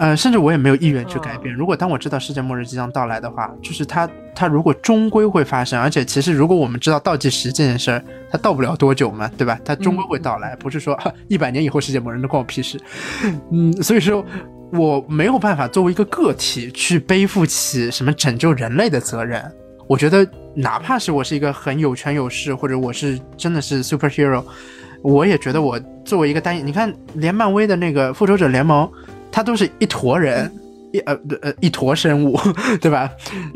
[0.00, 1.54] 呃，甚至我也没有意愿去改变。
[1.54, 9.60] 如果当我知道世界末日即将到来的话，就是它，它如果终归会发生，而且其实如果我们知道倒计时这件事儿，它到不了多久嘛，对吧？
[9.62, 12.80] 它终归会到来，不是说 一百年以后世界末日那关我屁事。
[13.50, 14.24] 嗯，所以说
[14.72, 19.44] 我没有办法作为一个个体去背负起什么拯救人类的责任。
[19.86, 24.42] 我觉得，哪怕是我是一个很有权有势，或者我是真的是 superhero，
[25.02, 28.90] 我也觉得我作为一个单，你看连漫威的那个复仇者联盟。
[29.30, 30.50] 它都是一坨人，
[30.92, 32.38] 一呃呃一坨生物，
[32.80, 33.10] 对吧？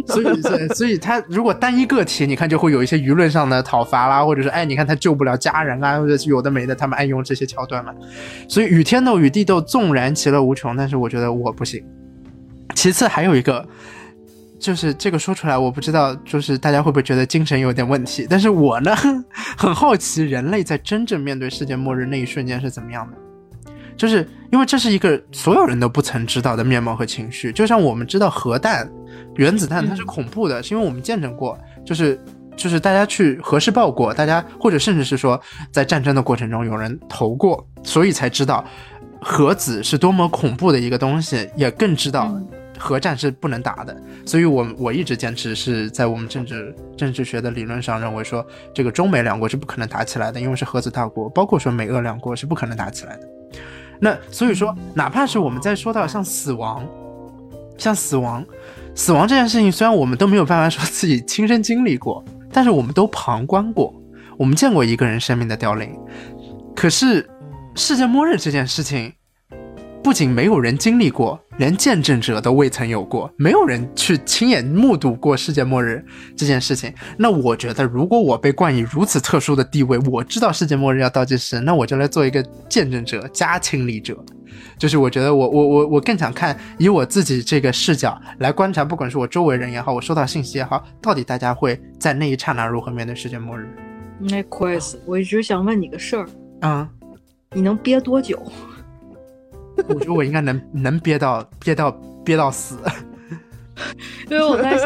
[0.06, 7.92] 所以所以 所以它如果单一个体，你看就会有一些舆论上的讨伐啦，或者是哎，你看他救不了家人啊，或者是有的没的，他们爱用这些桥段嘛。
[8.48, 11.84] 所以与天斗与地斗纵然其乐无穷，但是我觉得我不行。
[12.74, 13.66] 其次还有一个，
[14.58, 18.26] 就是这个说出来，我不知道，就是大家会不会觉得精神有点问题？
[18.28, 18.94] 但是我呢，
[19.56, 23.16] 很好奇人类在真正面对世界末日那一瞬间是怎么样的。
[23.96, 28.90] 就是因为这是一个所有人都不曾知道的面貌和情绪，就像我们知道核弹、
[29.36, 32.20] 原子弹它是恐怖的，是因为我们见证过，就是
[32.56, 38.64] 就是大家去核试爆过，大家或者甚至是说在战争的过程中有人投过，所以才知道
[39.20, 42.32] 核子是多么恐怖的一个东西，也更知道
[42.78, 43.96] 核战是不能打的。
[44.26, 53.28] 所以我我一直坚持是在我们政治政治学的理论上认为说，这个中美两国是不可能打起来的，因为是核子大国，包括说美俄两国是不可能打起来的。
[54.04, 56.86] 那所以说，哪怕是我们在说到像死亡，
[57.78, 58.44] 像死亡，
[58.94, 63.94] 死亡这件事情，虽然我们都没有办法说自己亲身经历过，但是我们都旁观过，
[64.36, 65.88] 我们见过一个人生命的凋零。
[66.76, 67.26] 可是，
[67.74, 69.14] 世界末日这件事情。
[70.02, 76.04] 不仅没有人经历过，连见证者都未曾有过，没有人去亲眼目睹过世界末日
[76.36, 76.92] 这件事情。
[77.16, 84.16] 那我觉得，如果我被冠以如此特殊的地位，我知道世界末日要倒计时，那我就来做一个见证者加亲历者。
[84.76, 93.68] 就是我觉得，我我我我更想看以我自己这个视角来观察，不管是我周围人也好，我收到信息也好，到底大家会在那一刹那如何面对世界末日。
[94.18, 96.26] 那 Chris，我一直想问你个事儿，
[96.60, 96.88] 啊，
[97.52, 98.40] 你能憋多久？
[99.88, 101.90] 我觉得我应该能能憋到憋到
[102.24, 102.78] 憋到死，
[104.30, 104.78] 因为我在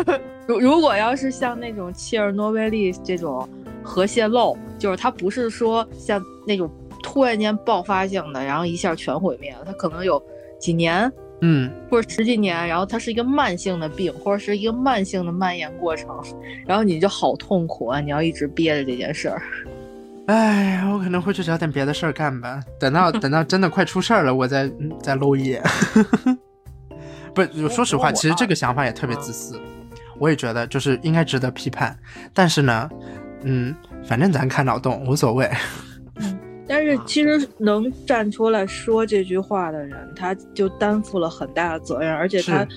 [0.47, 3.49] 如如果要是像那种切尔诺贝利这种
[3.83, 6.71] 核泄漏，就是它不是说像那种
[7.03, 10.21] 突然间爆发性的，然后一下全毁灭了，它可能有
[10.59, 11.11] 几年，
[11.43, 16.21] 嗯，或者十几年，然后它是一个慢性的病，或者是一个慢性的蔓延过程，
[16.67, 18.01] 然后你就好痛苦啊！
[18.01, 19.43] 你要一直憋着这件事儿。
[20.29, 22.63] 哎，我可能会去找点别的事儿干吧。
[22.79, 24.71] 等到 等到真的快出事儿了，我再
[25.03, 25.63] 再搂一眼。
[27.35, 29.59] 不，说实话，其实这个想法也特别自私。
[30.19, 31.99] 我也觉得就是应该值得批判，
[32.35, 32.91] 但是呢，
[33.45, 35.49] 嗯，反正咱看脑洞无所谓。
[36.69, 42.69] 但是其实能站出来说这句话的人，他就担负了很大的责任，而且他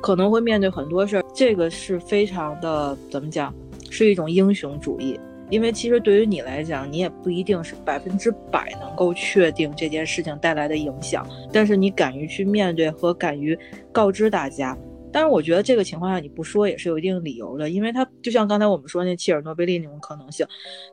[0.00, 1.24] 可能会面对很多事儿。
[1.34, 3.52] 这个是非常的怎么讲，
[3.90, 5.18] 是一种英雄主义。
[5.50, 13.58] 因为其实对于你来讲，你也不一定是百分之百能够确定这件事情带来的影响，但是你敢于去面对和敢于
[13.92, 14.76] 告知大家。
[15.12, 20.46] 但是我觉得这个情况下你不说也是有一定理由的，因为它就像刚才我们说那切尔诺贝利那种可能性，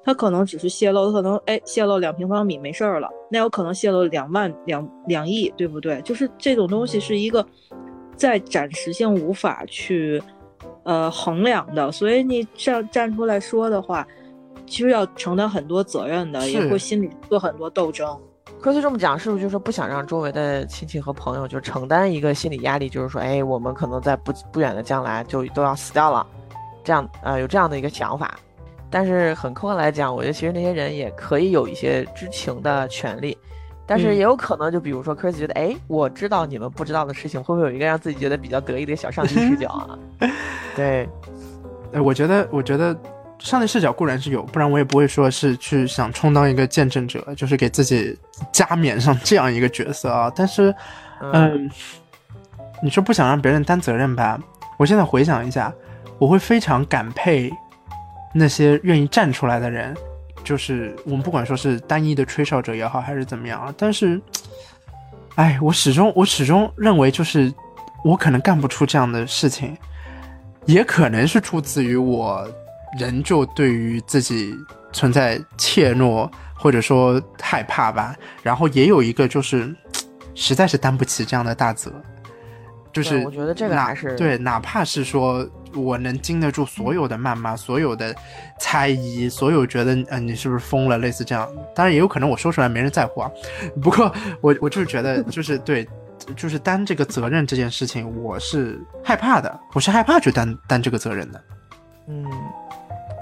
[0.04, 6.02] 它可能只是泄露，可能哎泄露两平方米没事儿了，那有可能泄露两万两两亿，对不对？
[6.02, 7.46] 就是这种东西是一个
[8.16, 10.20] 在暂时性无法去
[10.82, 14.08] 呃衡量的，所以你站站出来说的话。
[14.68, 18.16] 其实要承担很多责任的，也会心里做很多斗争。
[18.60, 22.90] 科斯这么讲，是不是就是不想让周围的亲戚和朋友就承担一个心理压力？
[22.90, 26.26] 就是说，哎，我们可能在不不远的将来就都要死掉了，
[26.84, 28.36] 这样呃有这样的一个想法。
[28.90, 33.38] 但是很客观来讲，我觉得其实那些人也可以有一些知情的权利，
[33.86, 40.00] 但是也有可能就比如说科斯觉得，哎，我知道你们不知道的事情，会不会有一个让自己觉得比较得意的小上帝视角啊？
[40.76, 41.08] 对，
[41.92, 42.98] 哎，我觉得，我觉得。
[43.40, 48.18] 上帝视角固然是有，不然我也不会说是去想充当一个见证者，就是给自己
[48.52, 50.32] 加冕上这样一个角色啊。
[50.36, 50.74] 但是，
[51.22, 51.70] 嗯，
[52.82, 54.40] 你说不想让别人担责任吧？
[54.78, 55.74] 我现在回想一下，
[56.18, 57.52] 我会非常感佩
[58.34, 59.96] 那些愿意站出来的人，
[60.44, 63.74] 就是我们不管说是单一的吹哨者也好，还是怎么样啊。
[63.78, 64.20] 但是，
[65.36, 67.54] 哎，我始终我始终认为，就是
[68.04, 69.78] 我可能干不出这样的事情，
[70.66, 72.46] 也可能是出自于我。
[73.00, 74.56] 人就对于自己
[74.94, 79.76] 存在怯懦或者说害怕吧，然后也有一个就是，
[80.34, 81.92] 实在是担不起这样的大责，
[82.92, 88.16] 就是我觉得这个还是对，哪怕是说我能经得住所有的谩骂、所有的
[88.60, 93.30] 猜疑、所有觉得嗯你是不是疯了类似这样，当然也有可能我说出来没人在乎啊。
[93.82, 95.88] 不过我我就是觉得就是对，
[96.36, 101.44] 就是担这个责任这件事情，我是害怕的，我是害怕去担担这个责任的，
[102.08, 102.26] 嗯。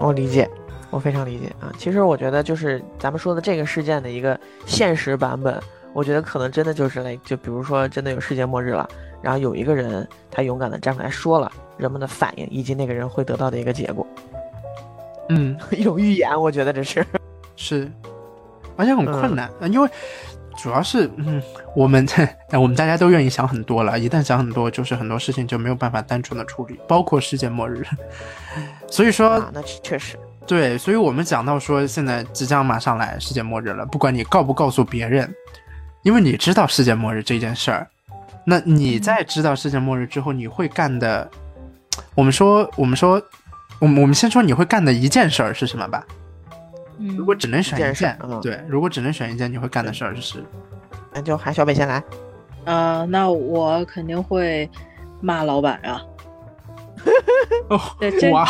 [0.05, 0.49] 我理解，
[0.89, 1.71] 我非常理解啊。
[1.77, 5.59] 其实我觉得就是咱们说的这个事件的一个现实版本，
[5.93, 8.87] 我觉得可能真的就是那，就比如说真的有世界末日了，
[9.21, 14.05] 然后有一个人他勇敢的站出来说了，人们的反应以及那个人会得到的一个结果。
[15.29, 17.05] 嗯， 一种预言，我觉得这是
[17.55, 17.91] 是，
[18.75, 19.89] 而且很困难，因为
[20.57, 21.41] 主要是嗯，
[21.75, 22.07] 我们
[22.53, 27.85] 我们大家都愿意想很多了，一旦想很多，就是很多事情就没有办法单纯的处理，包括世界末日。
[28.89, 30.77] 所以说，那确实对。
[30.77, 35.33] 所以我们讲到说，现在即将马上来世界末日了，不管你告不告诉别人，
[36.03, 37.87] 因为你知道世界末日这件事儿，
[38.45, 41.29] 那你在知道世界末日之后，你会干的
[42.13, 43.21] 我们说我们说，
[43.79, 46.03] 我们我们先说你会干的一件事儿是什么吧？
[46.99, 50.43] 嗯如果只能选一件事件，嗯对，如果只能选一件，你会干的事儿是？
[51.13, 52.03] 那就喊小北先来。
[52.65, 54.69] 呃，那我肯定会
[55.21, 56.01] 骂老板啊。
[57.69, 58.45] 哦对，这哇，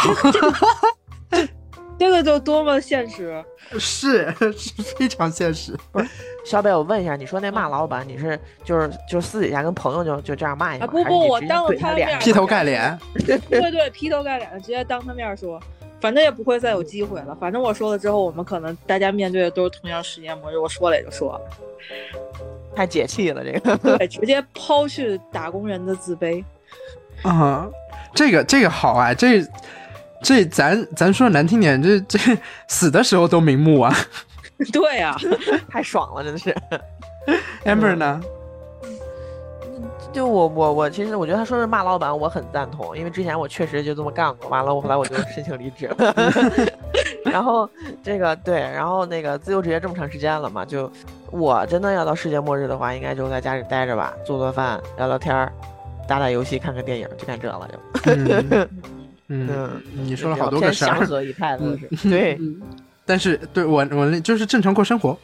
[1.98, 3.44] 这个就多么现实。
[3.80, 5.76] 是是非常现实。
[6.46, 13.38] 小北，我问一下，你说那骂老板，你是就是就是私底下跟朋友就就这样骂一下，啊不不还是你直接我当着他面劈头盖脸， 对
[13.72, 15.60] 对，劈头盖脸的直接当他面说，
[16.06, 17.36] 反正也不会再有机会了。
[17.40, 21.42] 反正我说了之后，我们可能大家面对的都是同样世界末日，我说了也就说了，
[22.76, 23.98] 太解气了，这个。
[23.98, 26.44] 对，直接抛去打工人的自卑。
[27.28, 27.68] 啊、
[28.14, 29.44] 这个这个好啊，这
[30.22, 32.20] 这咱咱说难听点，这这
[32.68, 33.92] 死的时候都瞑目啊。
[34.72, 35.18] 对呀、
[35.68, 36.56] 太爽了，真的是。
[37.66, 38.22] Amber 呢？
[40.16, 46.16] 就我我我，其实我觉得他说是骂老板，我很赞同，因为之前我确实就这么干过，完了我后来我就申请离职了。
[47.26, 47.70] 然后
[48.02, 50.90] 这个对，然后那个自由职业这么长时间了嘛，就
[51.32, 55.52] 我真的要到世界末日的话，应该就在家里待着吧，做做饭，聊聊天儿，
[56.08, 58.12] 打打游戏，看看电影，就干这了就。
[58.14, 58.70] 嗯
[59.28, 61.06] 嗯，嗯，你说了好多个事儿祥。
[61.06, 62.10] 和一派的嗯是。
[62.10, 62.62] 对， 嗯，
[63.06, 65.18] 但是对我我就是正常过生活，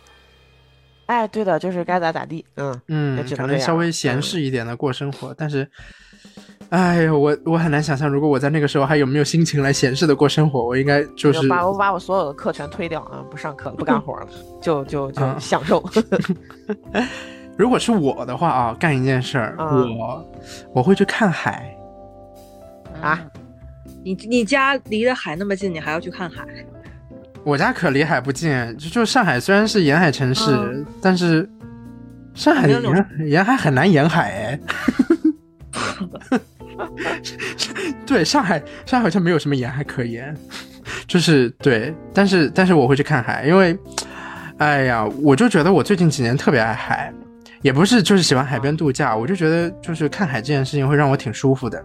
[1.12, 2.46] 哎，对的，就是该咋咋地。
[2.56, 5.68] 嗯，嗯也，只能这样可能稍微闲适一点的过生活，但是。
[6.70, 14.28] 哎呀，我我很难想象，如果我在那个时候还有没有心情来闲适的过生活，我应该就就是把我把我所有的课全推掉啊，不上课了，不干活了，
[14.62, 15.84] 就就就啊享受。
[17.58, 20.32] 如果是我的话啊，干一件事儿，啊我
[20.76, 21.76] 我会去看海。
[23.02, 23.20] 啊
[24.02, 26.46] 你你家离着海那么近，你还要去看海？
[27.44, 30.86] 我家可离海不近，就就上海虽然是沿海城市，嗯。
[31.02, 31.50] 但是
[32.34, 32.82] 上海沿
[33.26, 34.60] 沿海很难沿海哎。
[38.06, 40.36] 对，上海上海好像没有什么沿海可言，
[41.08, 43.78] 就是对，但是但是我会去看海，因为，
[44.58, 47.14] 哎呀，我就觉得我最近几年特别爱海，
[47.62, 51.84] 也不是就是喜欢海边度假，我就觉得就是看海这件事情会让我挺舒服的。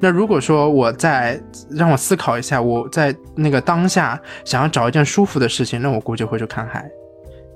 [0.00, 6.88] 那如果说我在让我思考一下，我在那个当下想要找一件舒服的事情，那我估计会去看海。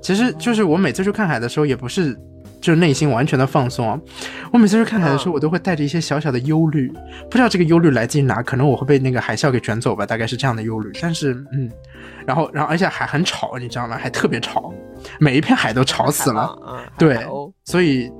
[0.03, 2.19] 其实就是我每次去看海的时候，也不是
[2.61, 4.01] 就内心完全的放松啊。
[4.51, 6.91] 我每次去看海的时候，我都会带着一些小小的忧虑，
[7.31, 10.91] 不知道这个忧虑来自于哪，可能我会被那个海啸给卷走吧，大概是这样的忧虑。
[11.03, 11.71] 但是嗯，
[12.27, 13.97] 然后然后而且还很吵，你知道吗？
[13.97, 14.73] 还特别吵，
[15.19, 16.43] 每一片海都吵死了。
[16.65, 16.85] 啊！
[16.99, 17.27] 对
[17.65, 18.11] 所以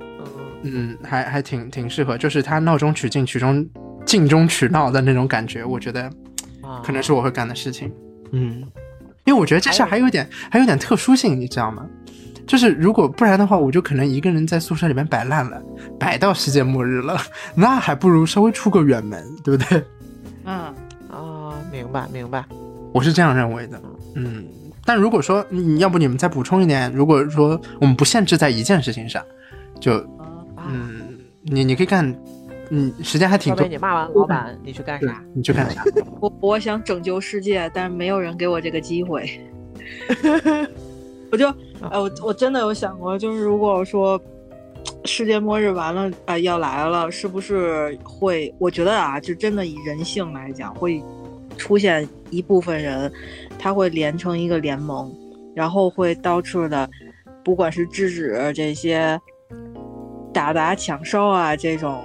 [0.63, 3.67] 嗯，嗯，还还挺挺适合，就是它闹中取静，取中
[4.05, 6.03] 静中取闹的那种感觉，我觉得
[6.61, 7.91] 啊可能是我会干的事情。
[8.31, 8.63] 嗯，
[9.25, 11.85] 因为我觉得这事儿还有点还有点特殊性，你知道吗？
[12.47, 15.61] 就是如果不然的话，我就可能一个人在宿舍里面摆烂了，
[15.99, 17.17] 摆到世界末日了，
[17.55, 19.83] 那还不如稍微出个远门，对不对？
[20.45, 20.73] 嗯，
[21.09, 22.43] 啊，明白明白。
[22.93, 23.81] 我是这样认为的。
[24.15, 24.45] 嗯，
[24.85, 29.23] 但如果说你要不你们再补充一点，如果说我们不限制在一件事情上，
[29.79, 29.93] 就
[30.55, 32.13] 啊，嗯，你你可以干，
[32.69, 35.83] 嗯，时间还挺多，，你骂完老板，你去干啥？，你去干啥？
[36.19, 39.39] 我我想拯救世界，但是没有人给我这个机会。
[41.31, 41.47] 我就，
[41.89, 44.21] 哎，我我真的有想过，就是如果说
[45.05, 48.53] 世界末日完了，啊、要来了，是不是会？
[48.59, 51.01] 我觉得啊，就真的以人性来讲，会
[51.57, 53.11] 出现一部分人，
[53.57, 55.13] 他会连成一个联盟，
[55.55, 56.89] 然后会到处的，
[57.43, 59.19] 不管是制止这些
[60.33, 62.01] 打砸抢烧啊这种，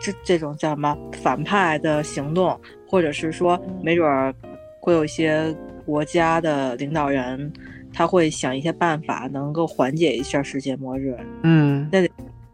[0.00, 4.34] 这这种叫什么反派的行动，或者是说，没准儿
[4.80, 5.54] 会有一些
[5.84, 7.52] 国家的领导人，
[7.92, 11.16] 他会想一些办法，能够缓解一下世界末日。
[11.42, 11.88] 嗯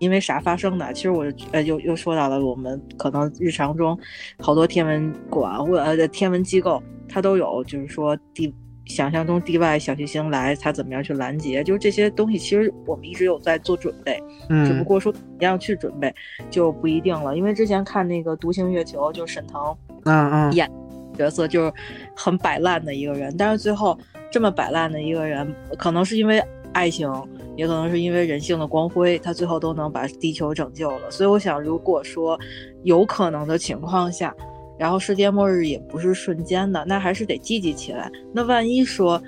[0.00, 0.92] 因为啥发生的？
[0.92, 3.96] 其实我呃又又说到了我们可能日常中
[4.40, 8.52] 好多天文馆或呃天文机构，它都有就是说地
[8.86, 11.62] 想象中地外小行星来，它怎么样去拦截？
[11.62, 14.16] 就是这些东西，其实我们一直有在做准备，
[14.64, 16.12] 只不嗯过说怎么样去准备
[16.50, 17.36] 就不一定了。
[17.36, 20.68] 因为之前看那个《独行月球》，就沈腾嗯嗯演
[21.14, 21.72] 角色就是
[22.16, 23.96] 很摆烂的一个人，但是最后
[24.32, 27.10] 这么摆烂的一个人，可能是因为爱情，
[27.56, 31.10] 也可能是因为人性的光辉，他最后都能把地球拯救了。
[31.10, 32.38] 所以我想，如果说
[32.82, 34.34] 有可能的情况下，
[34.78, 38.10] 然后世界末日也不是瞬间的，那还是得积极起来。
[38.32, 39.20] 那万一说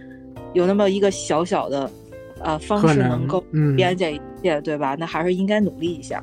[0.54, 1.90] 有那么一个小小的
[2.40, 4.96] 呃方式能够嗯改变这一切，对吧？
[4.98, 6.22] 那还是应该努力一下。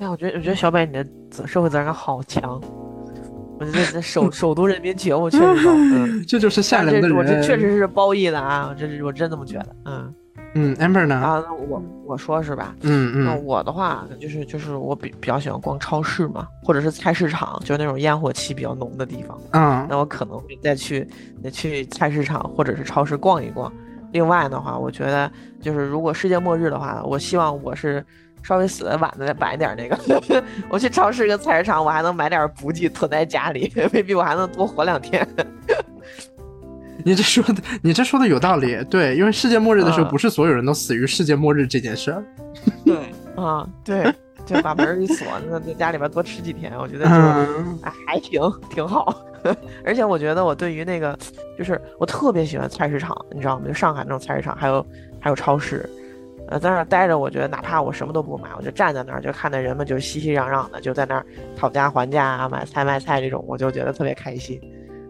[0.00, 2.60] 哎呀，我觉得我觉得小北你的责社会责任感好强，
[3.58, 6.22] 我觉得这首 首都人民觉悟确实高，嗯。
[6.28, 7.16] 这就是善但良的人。
[7.16, 10.14] 这我这确实是褒义的啊，我这是我真这么觉得，嗯，
[10.54, 11.14] 嗯，amber 呢？
[11.16, 12.74] 啊，那我我说是吧？
[12.82, 19.38] 嗯嗯那嗯我的话就是就是我比比较喜欢逛超市嘛，或者是菜市场，就是那种烟火气比较浓的地方。
[19.52, 21.06] 嗯那我可能会再去
[21.42, 23.72] 再去菜市场或者是超市逛一逛。
[24.12, 25.30] 另外的话，我觉得
[25.60, 28.02] 就是如果世界末日的话，我希望我是
[28.42, 30.42] 稍微死的晚的晚一点那个。
[30.70, 35.26] 我去超市跟菜市场，我还能买点补给囤在家里， 未必我还能多活两天。
[37.04, 38.82] 你这说的，你这说的有道理。
[38.90, 42.24] 对，因为世界末日的时候，啊不是所有人都死于世界末日这件事儿。
[42.84, 42.96] 对，
[43.36, 44.12] 啊，对，
[44.44, 48.40] 就把门儿一锁，那在家里边多吃几天，我觉得就、嗯哎还挺
[48.70, 49.22] 挺好。
[49.84, 51.16] 而且我觉得我对于那个，
[51.56, 53.68] 就是我特别喜欢菜市场，你知道吗？
[53.68, 54.84] 就上海那种菜市场，还有
[55.20, 55.88] 还有超市，
[56.48, 61.24] 呃，在那儿待着，我觉得哪怕我什么都不买，我就站在那儿，就看着人们就是熙熙攘攘的，就在那儿
[61.56, 64.60] 讨价还价啊，买菜卖菜这种，我就觉得特别开心。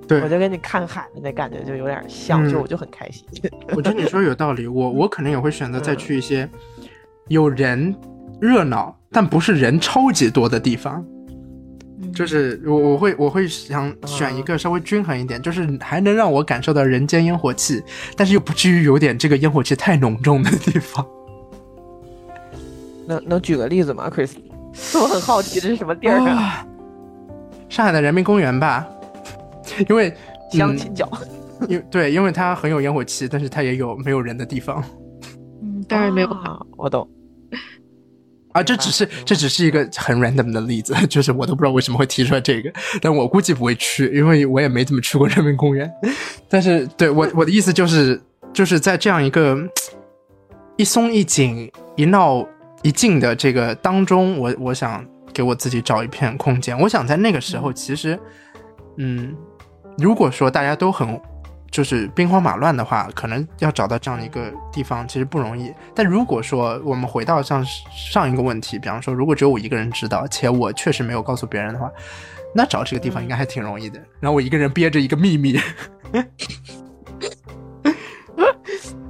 [0.09, 3.24] 对我就跟你看海的那感觉就有点像，嗯就我就很开心。
[3.76, 6.48] 我觉得你说有道理，我我可能也会选择再嗯去一些
[7.28, 7.94] 有人
[8.40, 11.04] 热闹，但不是人超级多的地方。
[12.00, 17.82] 嗯就是我我会我会想选一个稍微均衡一点，就是还能让我感受到人间烟火气，
[18.16, 21.04] 但是又不至于有点这个烟火气太浓重的地方。
[23.06, 24.30] 能能举个例子吗，Chris？
[25.00, 26.32] 我很好奇这是什么地儿啊？
[26.34, 26.66] 啊
[27.68, 28.86] 上海的人民公园吧，
[29.89, 31.09] 因为嗯相亲角。
[31.69, 34.81] 因为 对，因为它很有烟火气，但是它也有没有人的地方
[35.61, 37.09] 嗯，当然没有啊，我懂。
[38.53, 38.62] 啊。
[38.62, 45.91] 这只是这只是一个很 random 的例子， 就是我都不知道为什么会提出来这个，但我估计不会去，因为我也没怎么去过人民公园。
[46.49, 48.21] 但是对我我的意思就是
[48.53, 49.59] 就是在这样一个
[50.77, 52.47] 一松一紧、一闹
[52.83, 56.79] 一静的这个当中，我我想给我自己找一片空间。
[56.79, 58.16] 我想在那个时候，其实
[58.99, 59.35] 嗯，
[59.99, 61.20] 如果说大家都很
[61.70, 65.70] 就是兵荒马乱的话，可能要找到这样一个地方其实不容易。
[65.94, 71.90] 但如果说我们回到像上一个问题，比方说如果只有我一个人知道，且我确实没有告诉别人的话，
[72.55, 74.01] 那找这个地方应该还挺容易的。
[74.20, 75.59] 然后我一个人憋着一个秘密，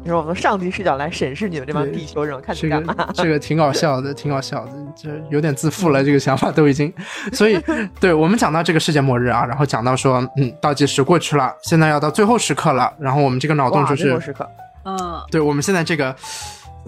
[0.08, 2.94] 你说我们上帝视角来审视你们这帮地球人，看你这干嘛？
[2.94, 6.90] 个 这个挺搞笑的，挺搞笑的，这有点自负了，这个想法都已经。
[7.34, 7.60] 所以，
[8.00, 14.48] 对我们讲到这个世界末日啊，然后讲到说，嗯，倒计时过去了，现在要到最后时刻了，然后我们这个脑洞，就是最后时刻，
[14.86, 14.96] 嗯，
[15.30, 16.16] 对我们现在这个，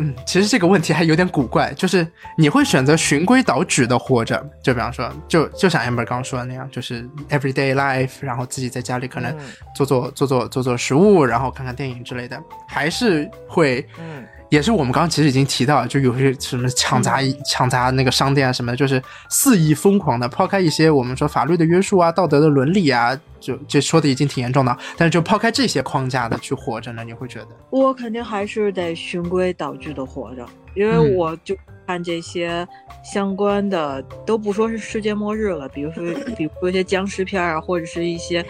[0.01, 9.41] 嗯，其实这个问题还有点古怪，就是你会选择循规蹈矩的活着，就比方说，就就像 Amber 刚说的那样，就是 everyday life，然后自己在家里可能嗯。
[9.75, 30.45] 做做做做做做食物，然后看看电影之类的，还是会，嗯，也是我们刚刚其实已经提到，就有些什么抢砸抢砸那个商店啊什么的，就是肆意疯狂的抛开一些我们说法律的约束啊、道德的伦理啊，就这说的已经挺严重的，但是就抛开这些框架的去活着呢，你会觉得，我肯定还是得循规蹈矩的活着，
[30.75, 32.67] 因为我就看这些
[33.05, 36.05] 相关的，都不说是世界末日了，比如说，
[36.37, 38.45] 比如说一些僵尸片啊，或者是一些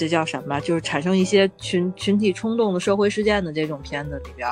[0.00, 4.48] 这叫什么，就是产生一些群群体冲动的社会事件的这种片子里边，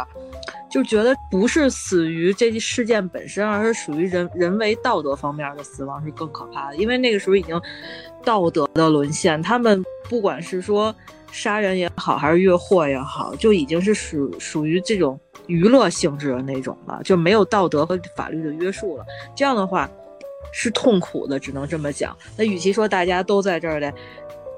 [0.70, 7.58] 就觉得不是死于这事件本身，而是属于人人为道德方面的死亡是更可怕的，因为那个时候已经
[8.22, 10.94] 道德的沦陷，他们不管是说
[11.32, 19.04] 杀人也好，还是越货也好，就已经是属属于这种娱乐性质的那种了，就没有道德和法律的约束了。
[19.34, 19.90] 这样的话
[20.52, 22.14] 是痛苦的，只能这么讲。
[22.36, 23.90] 那与其说大家都在这儿的。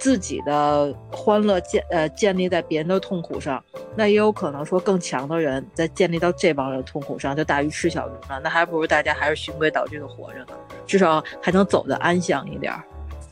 [0.01, 3.63] 自己的欢乐建呃建立在别人的痛苦上，
[3.95, 8.41] 那也有可能说更强的人在建立到这帮人痛苦上，就大鱼吃小鱼了。
[8.43, 10.47] 那还不如大家还是循规蹈矩的活着呢，
[10.87, 12.83] 至少还能走得安详一点儿。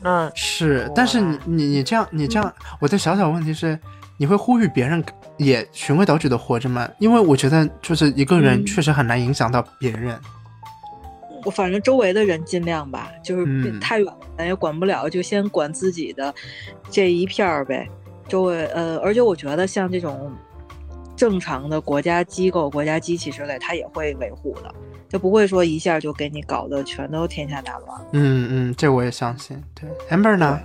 [0.02, 3.76] 嗯，是，但是你你你这样你这样，我的小小问题是，
[4.18, 5.02] 你会呼吁别人
[5.38, 6.88] 也循规蹈矩的活着吗？
[6.98, 10.20] 因为我觉得就是一个人嗯确实很难影响到别人。
[11.44, 16.34] 我反正周围的人尽量吧，就是太远了咱也管不了，就先管自己的
[16.90, 17.88] 这一片儿呗。
[18.28, 20.30] 周围呃，而且我觉得像这种
[21.16, 24.74] 正常的国家机构、国家机器之类，它也会维护的，
[25.08, 28.00] 就不会说一下就给你搞得全都天下大乱。
[28.12, 29.62] 嗯嗯，这我也相信。
[29.74, 30.60] 对，amber 呢？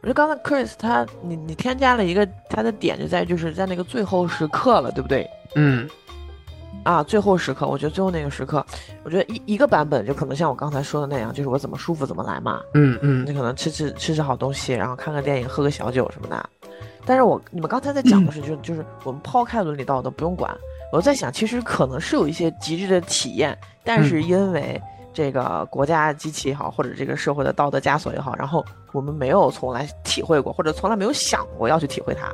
[0.00, 5.28] 我觉得刚才 Chris 他你你添加了一个他的点就在于就是在那个最后时刻了，对不对？
[5.54, 5.88] 嗯
[6.84, 8.64] 啊，最后时刻，我觉得最后那个时刻，
[9.04, 12.60] 我觉得一一个版本就可能像我刚才说的那样，就是我怎么舒服怎么来嘛。
[12.74, 16.50] 嗯嗯你可能吃吃吃吃好东西，然后看看电影，喝个小酒什么的。
[17.04, 20.52] 但是我你们刚才在讲的是，就就是我们抛开伦理道德不用管。
[20.92, 24.80] 我在想，其实可能是有一些极致的体验，但是因为
[25.12, 32.32] 这个国家机器也好，或者这个社会的道德枷锁也好，然后我们没有从来体会过，或者从来没有想过要去体会它。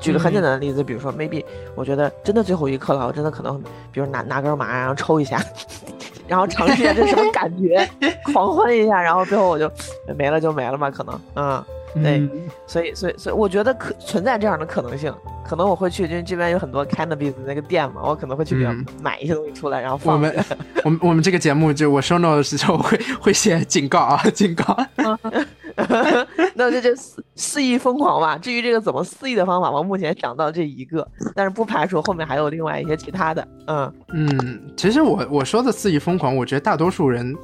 [0.00, 1.44] 举个很简单的例子，比如说 maybe
[1.74, 3.60] 我觉得真的最后一刻了，我真的可能
[3.92, 5.42] 比如拿拿根麻，然后抽一下，
[6.26, 7.88] 然后尝试一下这什么感觉，
[8.32, 9.70] 狂欢一下，然后最后我就
[10.16, 11.64] 没了就没了嘛，可能，嗯。
[12.02, 12.20] 对，
[12.66, 18.54] 所以所以所以，我觉得可存在这样的可能性，可能我会去，因为这边有很多 cannabis 那个店嘛，我可能会去
[19.02, 20.14] 买一些东西出来，然后放。
[20.14, 20.44] 我们
[20.84, 24.76] 我们我们这个节目就我收 note 的时候会会写警告啊，警告。
[26.54, 28.36] 那这就肆肆意疯狂吧。
[28.36, 33.46] 至于这个怎么肆意的方法，我目前想到这一个，但是不排除后面还有另外一些其他的。
[33.66, 37.34] 嗯嗯，其实我我说的肆意疯狂，我觉得大多数人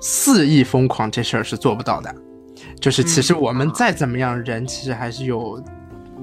[0.00, 2.14] 肆意疯狂这事儿是做不到的。
[2.80, 5.62] 就是其实我们再怎么样，人其实还是有，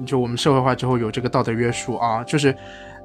[0.04, 2.22] 就我们社会化之后有这个道德约束啊。
[2.24, 2.54] 就是，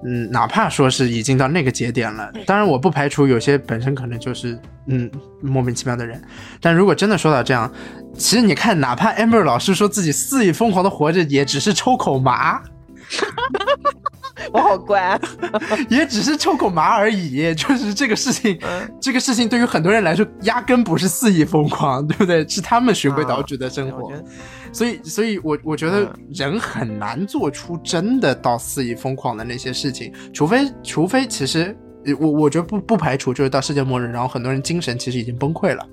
[0.06, 5.10] 嗯，哪怕说是已经到那个节点了，当然我不排除有些本身可能就是嗯
[5.41, 6.22] 莫名其妙的人。
[6.60, 7.72] 但如果真的说到这样，
[8.18, 12.62] 其实你看，哪怕 Amber 老师说自己肆意疯狂的活着，也只是抽口麻。
[14.51, 15.20] 我好乖，
[15.89, 17.54] 也只是抽口麻而已。
[17.56, 18.60] 就是这个事情，
[18.99, 22.47] 这个事情对于很多人来说，压根不是肆意疯狂，对不对？
[22.47, 24.12] 是他们循规蹈矩的生活。
[24.74, 31.78] 所以，所以我我觉得人很难做出真的到肆意疯狂的那些事情，除非，除非，其实
[32.19, 35.88] 我我觉得不不排除，就是到世界末日，然后很多人精神其实已经崩溃了。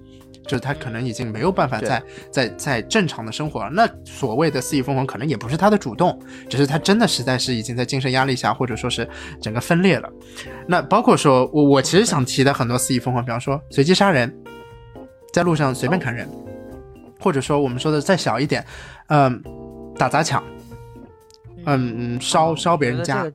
[0.49, 2.03] 就是他可能已经没有办法再
[2.33, 3.71] 再再正常的生活了。
[3.71, 6.19] 那所谓的肆意疯狂，可能也不是他的主动，
[6.49, 9.09] 只是他真的实在是已经在精神压力下，或者说是
[9.41, 10.11] 整个分裂了。
[10.67, 14.35] 那包括说我我其实想提的很多肆意疯狂，比方说随机杀人，
[15.33, 16.29] 在路上随便砍人，
[17.21, 18.65] 或者说我们说的再小一点，
[19.09, 19.43] 嗯，
[19.97, 20.43] 打砸抢，
[21.67, 23.31] 嗯嗯，烧烧别人家。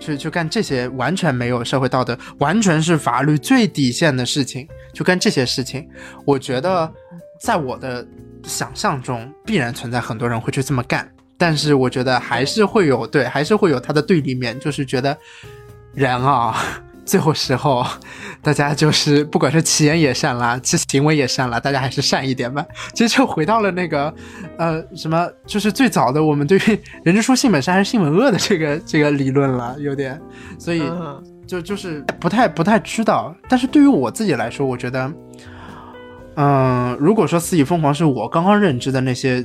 [0.00, 5.88] 去去干这些完全没有社会道德，完全是法律最底线的事情，就干这些事情。
[6.24, 6.90] 我觉得，
[7.40, 8.06] 在我的
[8.44, 15.18] 想象中，必然存在很多人会去这么干，但是我觉得还是会有对，还是会有他的对立面，就是觉得
[15.92, 16.80] 人啊。
[17.08, 17.84] 最后时候，
[18.42, 22.64] 大家就是不管是起言也善啦，其行为也善啦，大家还是善一点吧。
[22.92, 24.12] 其实就回到了那个，
[24.58, 30.20] 呃，什么，就是最早的我们对于人之初性本善还是性本恶的这个 这个理论了，有点，
[30.58, 30.82] 所以
[31.46, 33.34] 就就是不太不太知道。
[33.48, 35.10] 但是对于我自己来说，我觉得，
[36.36, 39.42] 嗯，如果说肆意疯狂是我刚刚认知的那些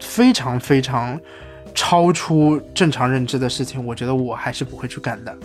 [0.00, 1.18] 非常非常
[1.72, 5.36] 超出正常认知的事情，我觉得我还是不会去干的。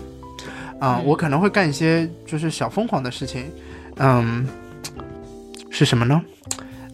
[0.82, 3.46] 啊，我可能会干一些就是小疯狂的事情，
[3.98, 4.46] 嗯，
[5.70, 6.20] 是什么呢？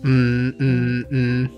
[0.03, 1.49] 嗯嗯嗯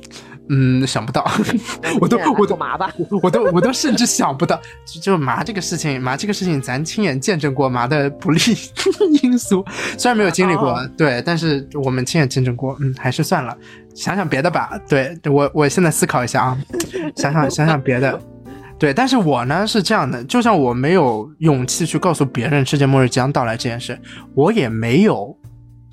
[0.51, 1.30] 嗯，想不到，
[1.99, 2.91] 我都我都麻吧，
[3.23, 4.59] 我都我都甚至想不到，
[5.01, 8.39] 就麻这个事情，麻这个事情，咱亲眼见证过麻的不利
[9.23, 9.65] 因素，
[9.97, 13.57] 虽然没有经历过，对，但是我们亲眼见证过，嗯，还是算了，
[13.95, 14.80] 想想别的吧。
[14.88, 16.57] 对我，我现在思考一下啊，
[17.15, 18.19] 想想想想别的。
[18.80, 23.99] 对，但是我呢是这样的，就像我没有勇气去告诉别人世界末日即将到来这件事，
[24.34, 25.38] 我也没有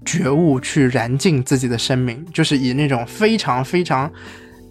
[0.05, 4.09] 觉悟去燃尽自己的生命，就是以那种非常非常，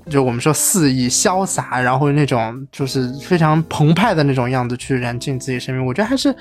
[0.10, 5.86] 就我们说肆意潇洒，然后那种就是非常澎湃的那种样子去燃尽自己生命。
[5.86, 6.34] 我觉得还是，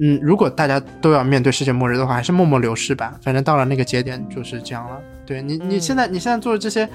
[0.00, 3.14] 嗯，如果大家都要面对世界末日的话，还是默默流逝吧。
[3.22, 5.00] 反正到了那个节点就是这样了。
[5.24, 6.88] 对你，你现在你现在做的这些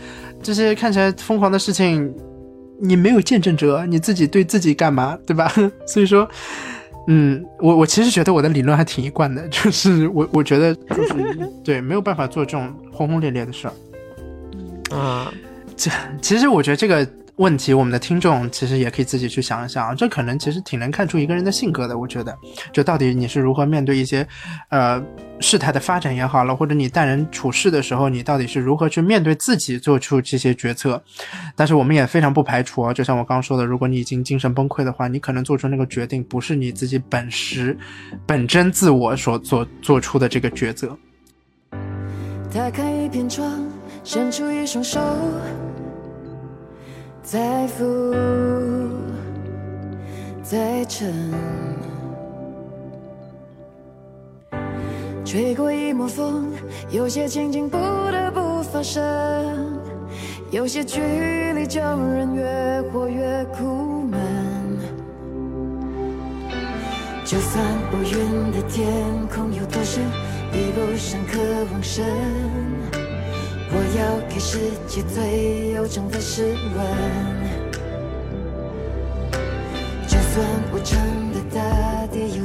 [0.43, 2.13] 这些看起来疯狂的事情。
[2.80, 5.51] 你没有见证者，你自己对自己干嘛，对吧？
[5.88, 6.28] 所以说，
[7.07, 11.13] 嗯，我我其实觉得我的理论还挺一贯的，就是 我我觉得就是
[11.63, 14.95] 对，没有办法做这种轰轰烈烈的事儿。
[14.95, 15.32] 啊，
[15.75, 17.07] 这其实我觉得这个。
[17.38, 21.98] 问题，我们的听众其实也可以自己去想一想，这可能其实挺能看出一个人的性格的。
[21.98, 22.36] 我觉得，
[22.74, 24.28] 就到底你是如何面对一些，
[24.70, 25.00] 呃，
[25.40, 31.02] 事态的发展也好了，或者你待人处事的时候，你到底是如何去面对自己做出这些决策。
[31.56, 37.78] 但是我们也非常不排除啊，就像我刚刚说的，如果你已经精神崩溃的话，你可能做出那个决定不是你自己本实、
[38.26, 40.98] 本真自我所做做出的这个抉择。
[42.52, 43.64] 打开一片窗，
[44.04, 45.00] 伸出一双手。
[47.30, 47.84] 再浮，
[50.41, 51.13] 再沉，
[55.25, 56.53] 吹过一抹风，
[56.89, 59.03] 有些情景不得不发生，
[60.51, 61.01] 有些距
[61.53, 64.17] 离叫人越活越苦闷。
[67.25, 67.61] 就算
[67.91, 68.88] 乌云的天
[69.28, 70.01] 空有多深，
[70.49, 71.41] 比不上渴
[71.73, 72.05] 望深。
[73.70, 73.99] 我要
[74.30, 76.78] 给世界最悠长的诗文，
[80.07, 80.97] 就算无常
[81.32, 81.59] 的大
[82.07, 82.43] 地有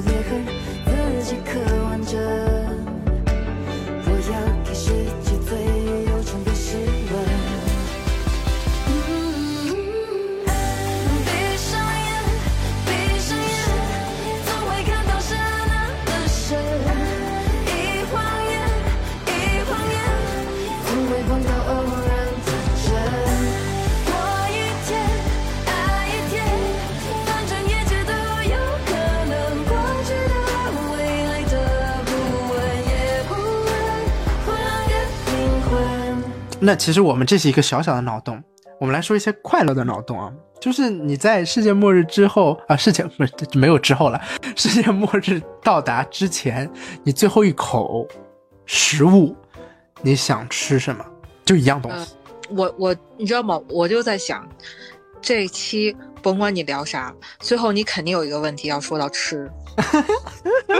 [36.64, 38.40] 那其实我们这是一个小小的脑洞，
[38.78, 44.20] 我们来说一些快乐的脑洞啊，就是你在世界末日之后啊，世界不是没有之后了，
[44.54, 46.70] 世界末日到达之前，
[47.02, 48.06] 你最后一口
[48.64, 49.34] 食物，
[50.02, 51.04] 你想吃什么？
[51.44, 52.14] 就一样东西。
[52.50, 53.60] 我我你知道吗？
[53.68, 54.48] 我就在想，
[55.20, 59.50] 这期甭管你聊啥，最后你肯定有一个问题要说到吃，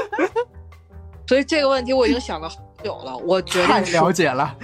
[1.26, 3.16] 所以这个问题我已经想了很久了。
[3.18, 4.57] 我决太定吃了解了，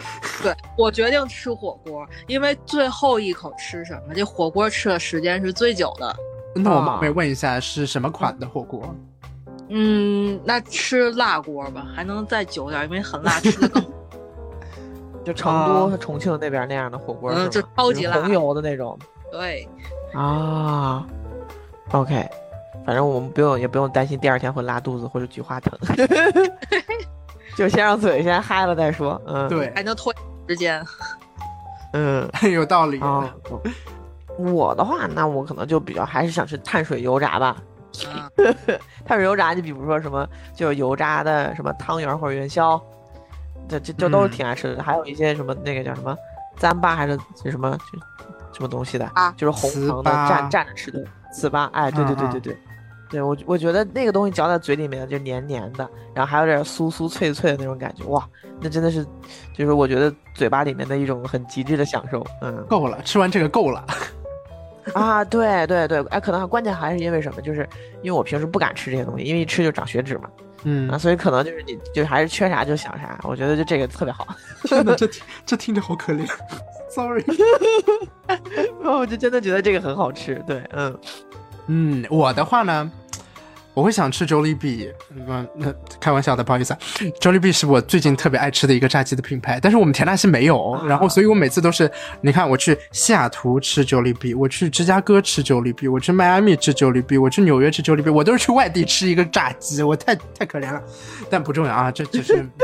[0.42, 6.16] 对我决定吃火锅，因为最后一口吃什么，这火锅吃的时间是最久的。
[6.54, 8.94] 那我冒啊昧问一下，是什么款的火锅？
[9.68, 13.84] 嗯，那吃辣锅吧，还能再久点，因为很辣，吃的更
[15.24, 18.98] 就成都、重庆那边那样的火锅，嗯就超级辣红油的那种
[19.30, 19.68] 对。
[20.14, 21.06] 啊。
[21.92, 22.26] OK，
[22.84, 25.78] 反正我们不用也不用担心第二天会拉肚子或者菊花疼，
[27.58, 29.20] 就先让嘴先嗨了再说。
[29.26, 30.14] 嗯，，对，还能拖
[30.48, 30.80] 时间。
[31.92, 33.00] 嗯 有道理。
[33.00, 33.28] 啊。
[34.38, 37.56] 我的话，那我可能就比较还是想吃碳水油炸吧。
[38.06, 38.30] 啊，
[39.04, 42.80] 碳水油炸，你比如说什么，就是油炸的什么汤圆或者元宵，
[43.68, 44.80] 这这这都是嗯挺爱吃的。
[44.82, 46.16] 还有一些什么那个叫什么
[46.60, 47.98] 糌粑还是是什么就
[48.52, 51.04] 什么东西的，啊就是红糖的蘸蘸着吃的
[51.34, 51.64] 糍粑。
[51.72, 52.58] 哎，对对对嗯对对，
[53.10, 58.28] 对我我觉得那个东西嚼在嘴里面就黏黏的，然后还有点酥酥脆脆的那种感觉，哇，
[58.60, 59.04] 那真的是
[59.56, 62.24] 就是我觉得嘴巴里面的一种很极致的享受。
[62.42, 63.84] 嗯够了，吃完这个够了。
[64.94, 67.42] 啊，对对对，哎，可能关键还是因为什么？
[67.42, 67.68] 就是
[68.02, 70.30] 因为我平时不敢吃这些东西，因为一吃就长血脂嘛。
[70.64, 74.26] 嗯啊，，所以可能就是你就还是缺啥就想啥，我觉得就这个特别好，
[74.64, 76.26] 天哪，这听这听着好可怜。
[76.90, 77.24] Sorry。
[78.82, 80.98] 我就真的觉得这个很好吃，对，嗯，
[81.68, 82.90] 嗯，我的话呢，
[83.74, 84.90] 我会想吃 Jollibee。
[85.14, 86.78] 嗯，那开玩笑的，不好意思啊。
[87.20, 91.90] Jollibee 是我最近特别爱吃的一个炸鸡的品牌，但是我们田纳西没有，然后所以我每次都是，
[92.20, 100.82] 你看我去西雅图吃 Jollibee，我去芝加哥吃 Jollibee，我去迈阿密吃 Jollibee，我去纽约吃 Jollibee，我都是去外地吃一个炸鸡，我太太可怜了。
[101.30, 102.44] 但不重要啊，这只是。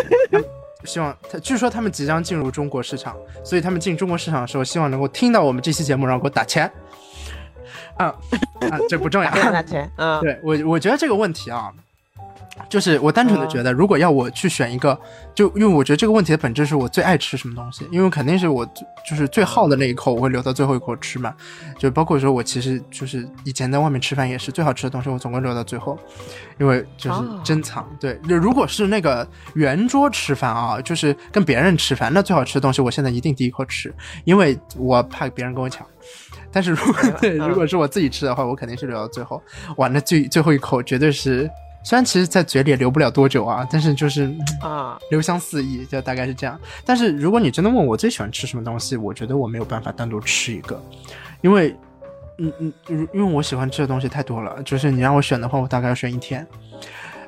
[0.85, 6.71] 希望他，据说他们即将进入中国市场，所以他们进中国市场的时候，希望能够听到我们这期节目，然后给我打钱。
[7.97, 8.07] 啊
[8.71, 9.31] 啊，这不重要。
[9.97, 11.73] 嗯，对我，我觉得这个问题啊，
[12.69, 14.99] 就是我单纯的觉得，如果要我去选一个，
[15.35, 21.35] 就因为我觉得这个问题的本质是我最爱吃什么东西，因为肯定是我最就是最好的那一口，我会留到最后一口吃嘛。
[21.79, 25.99] 就包括说我其实就是以前在外面吃饭也是最好吃的东西，我总会留到最后，
[26.59, 27.87] 因为就是哦珍藏。
[28.01, 33.93] 对，如果是那个圆桌吃饭啊，就是跟别人吃饭，那最好吃的东西我现在一定第一口吃，
[34.25, 35.87] 因为我怕别人跟我抢。
[36.55, 39.43] 但是如果 对，嗯如果是我自己吃的话，我肯定是留到最后。
[39.77, 41.51] 哇，那最最后一口绝对是，
[41.83, 44.39] 虽然其实在嘴里也留不了多久啊，但是就是嗯
[44.71, 46.59] 啊，留香四溢，就大概是这样。
[46.85, 50.81] 但是如果你真的问我最喜欢吃什么东西，我觉得我没有办法单独吃一个，
[51.43, 51.77] 因为，
[52.39, 56.47] 嗯嗯，因为我喜欢吃的东西太多了，就是你让我选的话，我大概要选一天，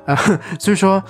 [0.05, 0.15] 呃，
[0.57, 1.03] 所以说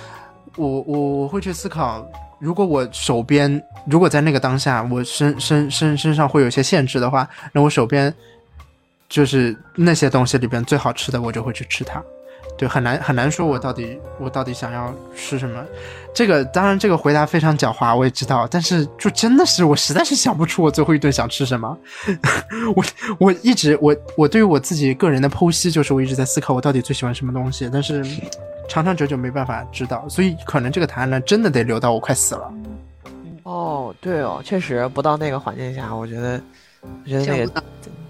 [0.56, 2.04] 我我我会去思考。
[2.38, 8.14] 如果我手边，如果在那个当下，我身身身身上会有一些限制的话，那我手边
[9.08, 12.02] 就是那些东西里边最好吃的，我就会去吃它。
[12.58, 15.64] 对，很难很难说，我到底我到底想要吃什么。
[16.12, 21.78] 这个当然，这个回答非常狡猾，我也知道，但是就真的是我实在是想不出我最后一顿想吃什么。
[22.74, 22.84] 我
[23.18, 28.04] 我一直我我对于我自己个人的剖析，就是我一直在思考我到底最喜欢什么东西，但是
[28.68, 32.52] 长长久久没办法知道，所以可能这个答案呢，真的得留到我快死了。
[33.44, 36.40] 哦，对哦，确实不到那个环境下，我觉得，
[36.82, 37.62] 我觉得那个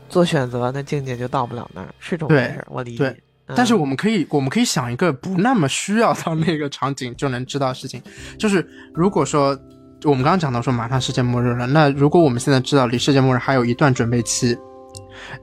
[0.09, 3.14] 做选择那境界就到不了那儿，是这么对回事，我理解。
[3.57, 8.03] 但是嗯我们可以，我们可以想一个不那么需要到那个场景就能知道事情，
[8.38, 9.59] 就是如果说
[10.05, 14.57] 我们刚刚讲到说马上世界末日了，那如果我们现在知道离世界末日还有一段准备期，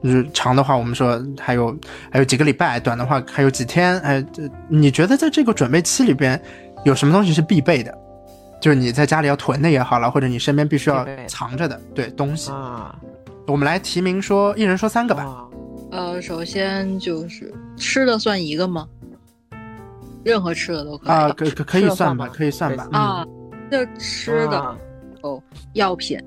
[0.02, 1.76] 就是长的话，我们说还有
[2.10, 6.40] 还有几个礼拜，短的话还有几天，哎，这你觉得在这个准备期里边
[6.84, 7.92] 有什么东西是必备的？
[8.58, 12.94] 就是你在家里要囤的也好了，或者你身边必须要藏着的，对东西，啊。
[13.46, 15.22] 我们来提名说，一人说三个吧。
[15.22, 15.44] 啊，
[15.96, 18.86] 呃，首先就是吃的算一个吗？
[20.22, 22.86] 任何吃的都可以啊，可可可以算吧，可以算吧。
[22.92, 23.26] 嗯啊，
[23.70, 24.76] 那吃的、啊。
[25.22, 25.42] 哦，
[25.72, 26.20] 药品，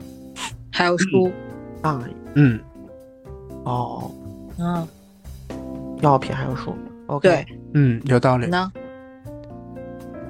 [0.72, 1.32] 还有书，
[1.84, 2.04] 啊
[2.34, 2.60] 嗯，
[3.64, 4.12] 哦，
[4.58, 4.88] 嗯，
[6.02, 6.74] 药品还有书
[7.06, 7.46] ，OK，
[7.76, 8.48] 嗯，有道理。
[8.48, 8.72] 呢，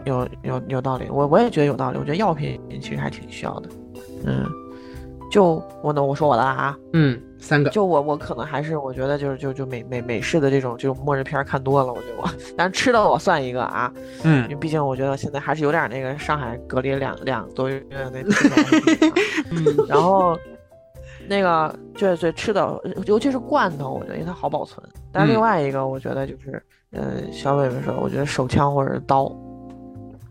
[0.04, 1.98] 有有有道理，我我也觉得有道理。
[1.98, 3.70] 我觉得药品其实还挺需要的，
[4.26, 4.46] 嗯，
[5.32, 7.70] 就我呢，我说我的了啊，嗯三个。
[7.70, 13.92] 就我我可能还是我觉得就是就就美美美式的这种这种末日片儿看多了，我觉得我， 但是吃的我算一个啊，
[14.24, 14.44] 嗯。
[14.44, 18.22] 因为嗯毕竟我觉得现在还是有点那个上海隔离两两个多月那
[19.52, 19.66] 嗯。
[19.88, 20.38] 然后
[21.28, 24.86] 那个对对吃的，尤其是罐头，我觉得因为它好保存。
[25.12, 25.42] 但是另嗯。
[25.42, 26.62] 外一个，我觉得就是，
[26.92, 29.32] 呃，小伟伟说的，我觉得手枪或者是刀，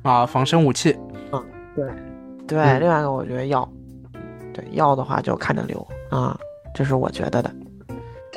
[0.03, 0.97] 啊，防身武器。
[1.75, 1.87] 对，
[2.59, 2.81] 嗯。
[2.81, 3.69] 另外一个我觉得药，
[4.53, 6.37] 对药的话就看着留啊，
[6.75, 7.51] 这是我觉得的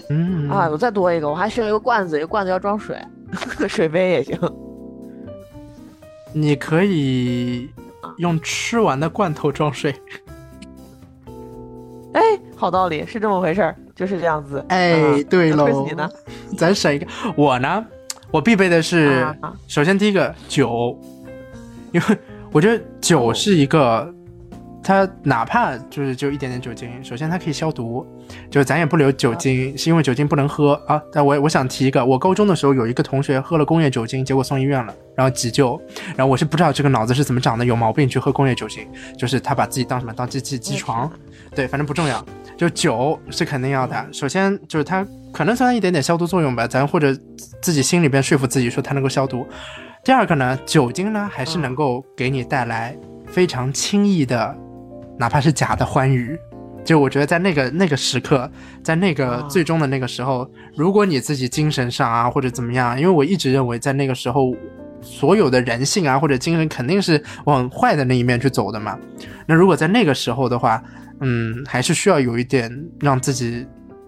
[0.09, 0.67] 嗯啊。
[0.69, 2.97] 我再多一个，我还剩一个罐子，一个罐子要装水，
[3.67, 4.37] 水杯也行。
[6.33, 7.69] 你可以
[8.17, 9.93] 用吃完的罐头装水。
[12.13, 12.21] 哎，
[12.55, 14.63] 好道理，是这么回事儿，就是这样子。
[14.69, 16.09] 哎对喽你呢？
[16.57, 17.07] 咱省一个。
[17.35, 17.85] 我呢，
[18.31, 20.97] 我必备的是，啊首先第一个酒，
[21.93, 22.17] 因为
[22.51, 24.13] 我觉得酒哦是一个，
[24.83, 28.05] 它哪怕就是就一点点酒精，首先它可以消毒，
[28.49, 31.01] 就咱也不留酒精，是因为酒精不能喝啊。
[31.11, 35.79] 但我我想提一个，我高中的时候有一个同学喝了工业酒精，结果送医院了，然后急救，
[36.15, 41.09] 然后我是不知道这个脑子是怎么长的，有毛病去喝工业酒精，就是他把自己当什么当机器机床。
[41.55, 42.23] 对，反正不重要。
[42.57, 47.11] 就酒是肯定要的，首先就是它可能算一点点消毒作用吧，咱或者
[47.59, 49.47] 自己心里边说服自己说它能够消毒。
[50.03, 54.55] 第二个呢，酒精呢还是能够给你带来非常轻易的，
[55.17, 56.37] 哪怕是假的欢愉。
[56.83, 58.49] 就我觉得在那个那个时刻，
[58.83, 64.51] 在那个啊最终的那个时候，如果你自己精神上啊或者怎么样，因为我一直认为在那个时候，
[64.99, 68.97] 所有的人性啊或者精神肯定是往坏的那一面去走的嘛。
[69.45, 70.81] 那如果在那个时候的话，
[71.19, 73.63] 嗯，还是需要有一点让自己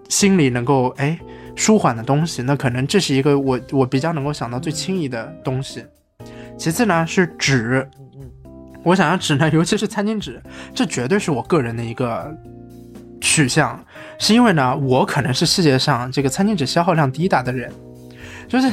[0.08, 1.16] 心里能够哎
[1.54, 2.42] 舒缓的东西。
[2.42, 5.84] 那可能这是一个我我比较能够想到最轻易的东西。
[6.58, 7.88] 其次呢是纸，
[8.84, 10.40] 我想要纸呢， 尤其是餐巾纸，
[10.74, 12.32] 这绝对是我个人的一个
[13.20, 13.82] 取向，
[14.18, 17.72] 是因为呢，我可能是世界上这个餐巾纸消耗量第一大的人，
[18.46, 18.70] 就是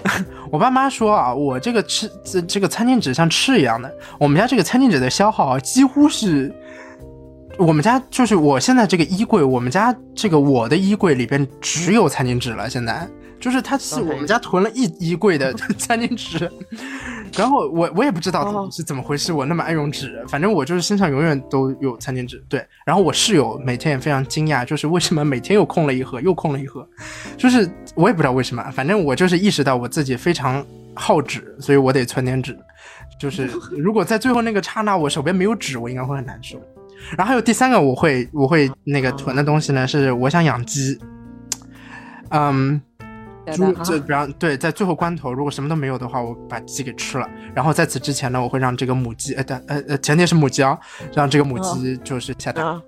[0.52, 6.54] 我爸妈说啊，我这个吃这这个餐巾纸像吃一样的，我们家这个餐巾纸的消耗啊，几乎是。
[7.56, 12.68] 我们家就是我现在这个衣柜，我们家这个我的衣柜里边只有餐巾纸了。
[12.68, 13.08] 现在
[13.38, 16.50] 就是它是我们家囤了一衣柜的 餐巾纸，
[17.36, 22.42] 然后我我也不知道哦是怎么回事，我那么爱用纸，反正我就是身上永远都有餐巾纸。
[22.48, 26.86] 对，然后我室友每天也非常惊讶，就是为什么每天又空了一盒，又空了一盒，
[27.36, 30.64] 就是我也不知道为什么，反正我就是意识到我自己非常
[30.94, 32.56] 好纸，所以我得存点纸。
[33.18, 36.60] 就是 如果在最后那个刹那我手边没有纸，我应该会很难受。
[37.16, 40.98] 然后还有第三个，我会我会那个囤的东西呢，是我想养鸡。
[42.30, 42.80] 嗯，
[43.52, 47.28] 猪啊这比方对，在最后关头，如果什么都没有的话，我把鸡给吃了。
[47.54, 50.78] 然后在此之前呢，我会让这个母鸡，呃，呃呃，前提是母鸡啊，
[51.12, 52.80] 让这个母鸡就是下蛋，啊，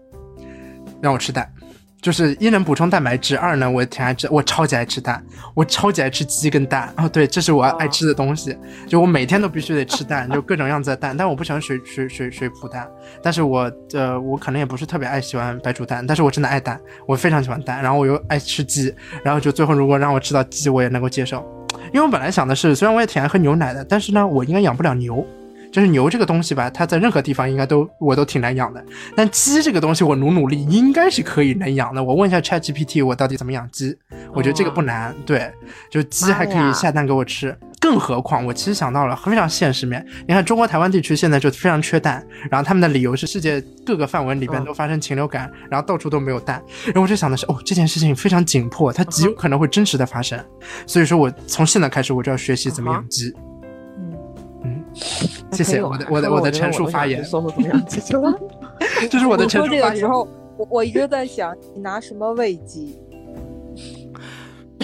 [1.01, 1.53] 让我吃蛋。
[2.01, 5.25] 就是一能补充蛋白质，二呢我挺爱吃，我超级爱吃蛋，
[5.55, 12.89] 我超级爱吃鸡跟蛋哦，对，这是我爱吃的东西，就我每天都必须得吃蛋， 就各种样子的蛋，但我不喜欢水水水水煮蛋，
[13.23, 18.95] 但是我呃我可能也不是特别爱喜欢白煮蛋，但是我真的爱蛋，我非常喜欢蛋，然后我又爱吃鸡，
[19.25, 21.45] 然后就最后如果让我吃到鸡，我也能够接受，
[21.93, 25.27] 因为我本来想的是，虽然我也挺爱喝牛奶的，但是呢我应该养不了牛。
[25.77, 28.83] 就是牛这个东西吧，它在任何地方应该都我都挺难养的。
[29.15, 32.03] 但鸡这个东西，我努努力应该是可以能养的。
[32.03, 33.95] 我问一下 Chat GPT，我到底怎么养鸡？
[34.33, 35.15] 我觉得这个不难。
[35.27, 35.53] 对，
[35.91, 37.55] 就鸡还可以下蛋给我吃。
[37.79, 40.03] 更何况，我其实想到了非常现实面。
[40.27, 46.61] 你看，中国台湾地区现在就非常缺蛋，然后他们的理由是世界各个范围里边嗯都发生禽流感，然后到处都没有蛋。
[46.87, 50.43] 然后我就想的是，哦，这件事情非常紧迫，它极有可能会真实的发生。
[50.87, 53.29] 所以说我从现在开始我就要学习怎么养鸡。
[53.29, 53.56] 嗯，
[55.53, 58.33] 谢谢我的我的我的陈述发言，搜搜怎么样解决了？
[59.11, 59.83] 这是我的陈述发言。
[59.83, 60.27] 这个时候，
[60.57, 62.99] 我我一直在想，你拿什么喂鸡？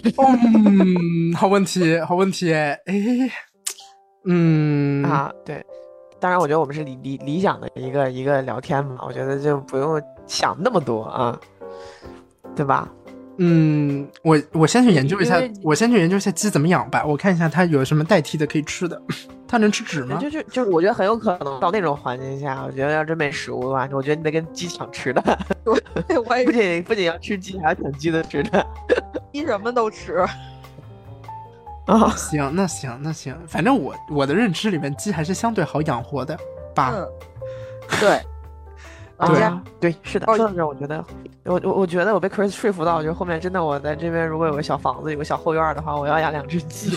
[0.04, 2.80] 嗯，好问题，好问题，哎，
[4.24, 5.64] 嗯，啊，对，
[6.18, 11.38] 当然，我觉得我们是理理理想的一个一个聊天嘛，我觉得就不用想那么多啊，
[12.56, 12.88] 对吧？
[13.38, 19.00] 嗯，我我先去研究一下，我先去研究一下鸡怎么养吧，我看一下它有什么代替的可以吃的。
[19.48, 20.16] 它能吃纸吗？
[20.18, 25.38] 就就就是，我觉得很有可能到那种环境下，我觉得要真没食物的话，我觉得你得跟鸡抢吃的，
[26.08, 28.66] 对，我也不仅不仅要吃鸡，还要抢鸡的吃的
[29.32, 30.14] 鸡什么都吃。
[30.16, 30.28] 啊。
[32.16, 36.38] 行，那行，那行，反正我我的认知里面，鸡还是相对好养活的
[36.74, 36.94] 吧。
[36.94, 37.06] 嗯，
[38.00, 38.20] 对
[39.26, 41.04] 啊，对，是的，哦说到这儿，我觉得，
[41.44, 46.90] 我我我觉得我被 Chris 说服到，就是后面真的我在这边如果有个小房子，有个小后院的话，我要养两只鸡。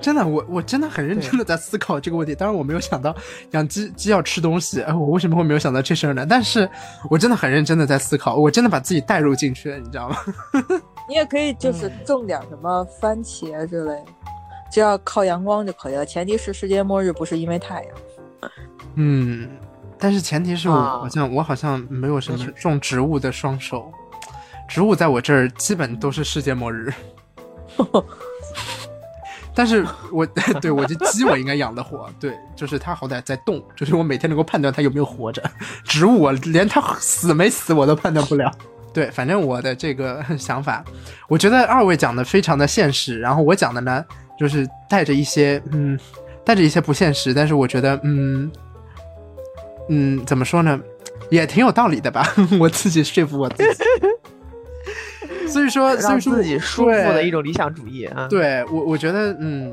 [0.00, 2.34] 真的，我我真的很认真的在思考这个问题。
[2.34, 3.14] 当然，我没有想到
[3.52, 6.26] 养鸡鸡要吃东西，哎，我为什么会没有想到这事儿呢？
[6.28, 6.68] 但是
[7.08, 10.16] 我真的很认真的在思考，我真的把自己带入进去了，你知道吗？
[11.08, 14.04] 你也可以就是种点什么番茄之类的，
[14.70, 16.04] 只要靠阳光就可以了。
[16.04, 17.94] 前提是世界末日不是因为太阳。
[18.96, 19.48] 嗯，
[19.98, 23.90] 但是前提是我啊好像我好像没有什么种植物的双手，
[24.68, 26.92] 植物在我这儿基本都是世界末日。
[29.56, 30.26] 但是我
[30.60, 35.40] 对我这鸡我应该养得活，对，就是它好歹在动，就是我每天能够判断它有没有活着。
[35.84, 38.50] 植物我连它死没死我都判断不了。
[38.92, 40.84] 对，反正我的这个想法，
[41.28, 44.04] 我觉得二位讲的非常的现实，然后我讲的呢，
[44.38, 45.98] 就是带着一些嗯，
[46.44, 48.50] 带着一些不现实，但是我觉得嗯
[49.88, 50.80] 嗯，怎么说呢，
[51.30, 52.26] 也挺有道理的吧，
[52.58, 53.84] 我自己说服我自己。
[55.48, 59.72] 所以说，所以让说自己舒服的一种理想主义啊。，对我，我觉得，嗯，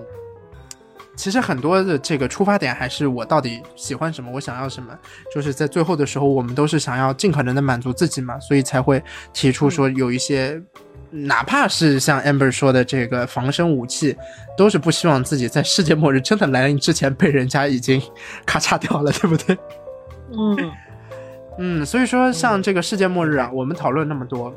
[1.16, 4.98] 其实很多的这个出发点还是我到底喜欢什么，我想要什么，
[5.34, 9.02] 就是在最后的时候，我们都是想要尽可能的满足自己嘛，所以才会
[9.34, 10.62] 提出说有一些，
[11.10, 14.16] 哪怕是像 Amber 说的这个防身武器，
[14.58, 18.02] 都是不希望自己在世界末日真的来临之前被人家已经
[18.46, 19.58] 咔嚓掉了，对不对？
[20.32, 20.72] 嗯，
[21.60, 24.54] 嗯，所以说像这个世界末日啊，我们讨论那么多，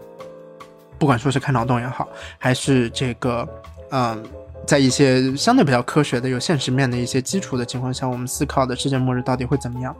[0.99, 2.09] 不管说是看脑洞也好，
[2.39, 3.49] 还是这个，
[3.91, 4.23] 嗯、
[4.67, 9.95] 在一些相对比较科学的、有现实面的一些基础的情况下，我们思考的世界末日到底会怎么样？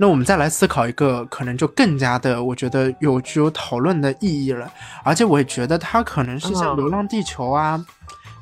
[0.00, 4.68] 那我们再来思考一个可能就更加的，我觉得有具有讨论的意义了，
[5.04, 7.84] 而且我也觉得它可能是像《嗯流浪地球》啊。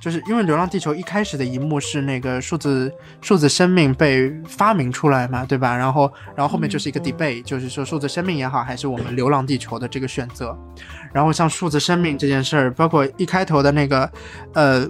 [0.00, 2.90] 就是因为《流浪地球》一开始的一幕是那个数字
[3.20, 5.76] 数字生命被发明出来嘛，对吧？
[5.76, 10.56] 然后然后后面就是一个嗯 debate，、就是说数字生命也好，还是我们流浪地球的这个选择。
[11.12, 14.10] 然后像数字生命这件事儿，包括一开头的那个，
[14.54, 14.88] 呃，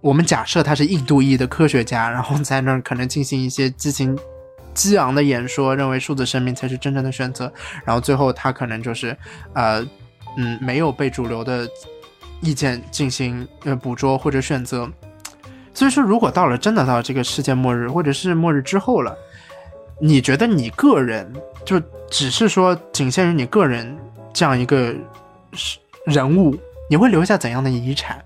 [0.00, 4.18] 我们假设他是印度裔的科学家，然后在那儿可能进行一些激情
[4.74, 7.52] 激昂的演说，认为数字生命才是真正的选择。
[7.84, 9.16] 然后最后他可能就是，
[9.54, 9.86] 呃，
[10.36, 11.68] 嗯，没有被主流的
[12.40, 14.88] 意见进行呃捕捉或者选择。
[15.74, 19.16] 所以说，如果到了真的到这个世界末日，或者是末日之后了，
[20.00, 21.32] 你觉得你个人
[21.64, 21.80] 就
[22.10, 23.96] 只是说仅限于你个人
[24.32, 24.92] 这样一个
[25.52, 26.56] 是人物，
[26.90, 28.20] 你会留下怎样的遗产？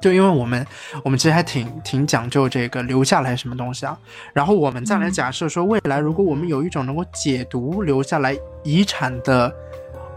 [0.00, 0.64] 就因为我们
[1.02, 3.98] 我们其实还挺挺讲究这个留下来什么东西啊，
[4.32, 9.52] 然后我们再来假设说未来如果我们有一种能够解读留下来遗产的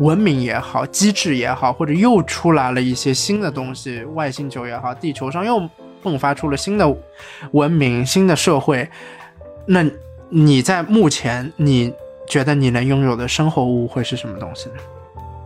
[0.02, 5.62] 文明也好，机制也好，或者又出来了一些新的东西，外星球也好，地球上又
[6.04, 6.97] 迸发出了新的
[7.52, 8.89] 文明、新的社会，
[9.68, 9.86] 那
[10.30, 11.93] 你在目前你
[12.28, 14.76] 觉得你能拥有的生活物会是什么东西呢？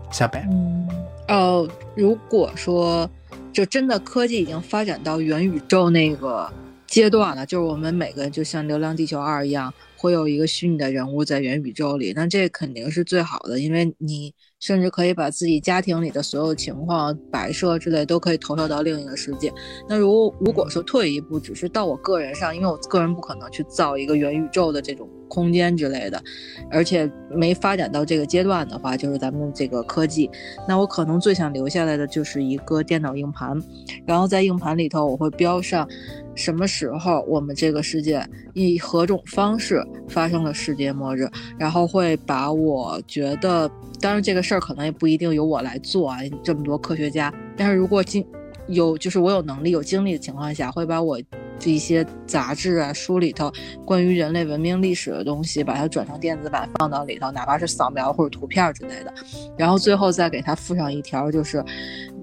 [0.09, 0.87] 小北，嗯，
[1.27, 3.09] 哦，如果说
[3.51, 6.49] 就真的科技已经发展到元宇宙那个
[6.87, 9.73] 阶段了，就是我们每个人就像《流浪地球二》一样，
[10.05, 19.51] 会有一个虚拟的人物在元宇宙里，那这肯定是最好的，因为你甚至可以把自己家庭里的所有情况、摆设之类都可以投射到另一个世界。
[19.89, 26.23] 那如如果说退一步，只是到我个人上，因为我个人不可能去造一个元宇宙的这种空间之类的，
[26.69, 30.29] 而且没发展到这个阶段的话，就是咱们这个科技，
[30.67, 33.59] 那我可能最想留下来的就是一个电脑硬盘，
[34.05, 35.87] 然后在硬盘里头我会标上
[36.35, 38.23] 什么时候我们这个世界
[38.53, 43.69] 以何种方式发生了世界末日，然后会把我觉得，
[43.99, 48.25] 当然这个事儿可能也不一定由我来做啊，这么多科学家，但是如果经
[48.67, 51.19] 有就是我有能力有精力的情况下，会把我
[51.57, 53.49] 这一些杂志啊书里头
[53.85, 59.13] 关于人类文明历史的东西，把它转成电子版放到里头，哪怕是扫描或者图片之类的，
[59.57, 61.63] 然后最后再给它附上一条，就是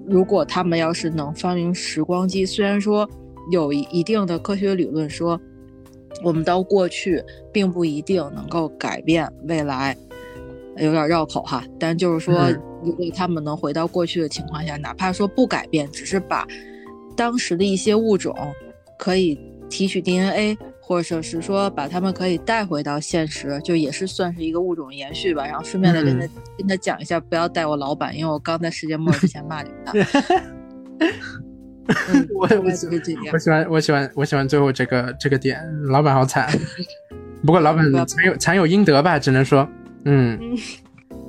[0.05, 3.09] 如果他们要是能发明时光机，虽然说
[3.51, 5.39] 有一一定的科学理论说，
[6.23, 9.95] 我们到过去并不一定能够改变未来。
[10.77, 16.47] 有点绕口哈，但就是说，嗯如果他们能回到过去的情况下，哪怕说不改变，只是把
[17.15, 18.35] 当时的一些物种
[18.97, 19.39] 可以
[19.69, 25.45] 提取 DNA，或者是说把它们可以带回到现实，就也是算是一个物种延续吧。
[25.45, 26.27] 然后顺便的跟他、
[26.57, 29.93] 跟他讲一下，不要带我老板，因为我刚在世界末日之前骂你们他。
[31.87, 33.37] 嗯， 我大概就是这样我。
[33.37, 35.59] 喜欢我喜欢我喜欢最后这个这个点，
[35.89, 36.47] 老板好惨，
[37.45, 39.67] 不过老板惨有惨有应得吧，只能说，
[40.05, 40.57] 嗯，嗯。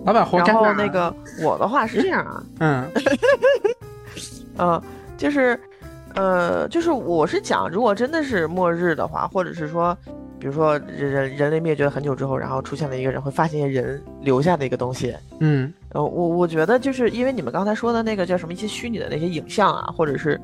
[0.05, 1.15] 老板活该然后啊那个。
[1.43, 2.91] 我的话是这样啊， 嗯。
[4.57, 4.83] 呃，
[5.17, 5.59] 就是，
[6.15, 9.97] 呃，就是我是讲，如果真的是末日的话，或者是说，
[10.45, 15.73] 比如说人人人类灭绝很久之后，然后出现了一个人会发现人留下的一个东西，嗯。
[15.95, 20.39] 呃，我我觉得就是因为你们刚才说的那个叫什么一些虚拟的那些影像啊，或者是，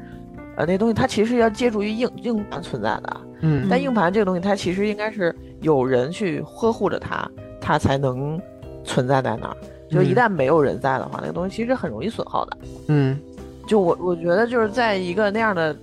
[0.56, 3.66] 呃，那东西它其实要借助于硬硬盘存在的，嗯。
[3.68, 7.30] 但硬盘这个东西它其实应该是有人去呵护着它，
[7.60, 8.40] 它才能
[8.82, 9.56] 存在在那儿。
[9.90, 12.56] 就一嗯旦没有人在的话，那个东西其实很容易损耗的。
[12.88, 13.20] 嗯。
[13.66, 15.76] 就我我觉得就是在一个那样的，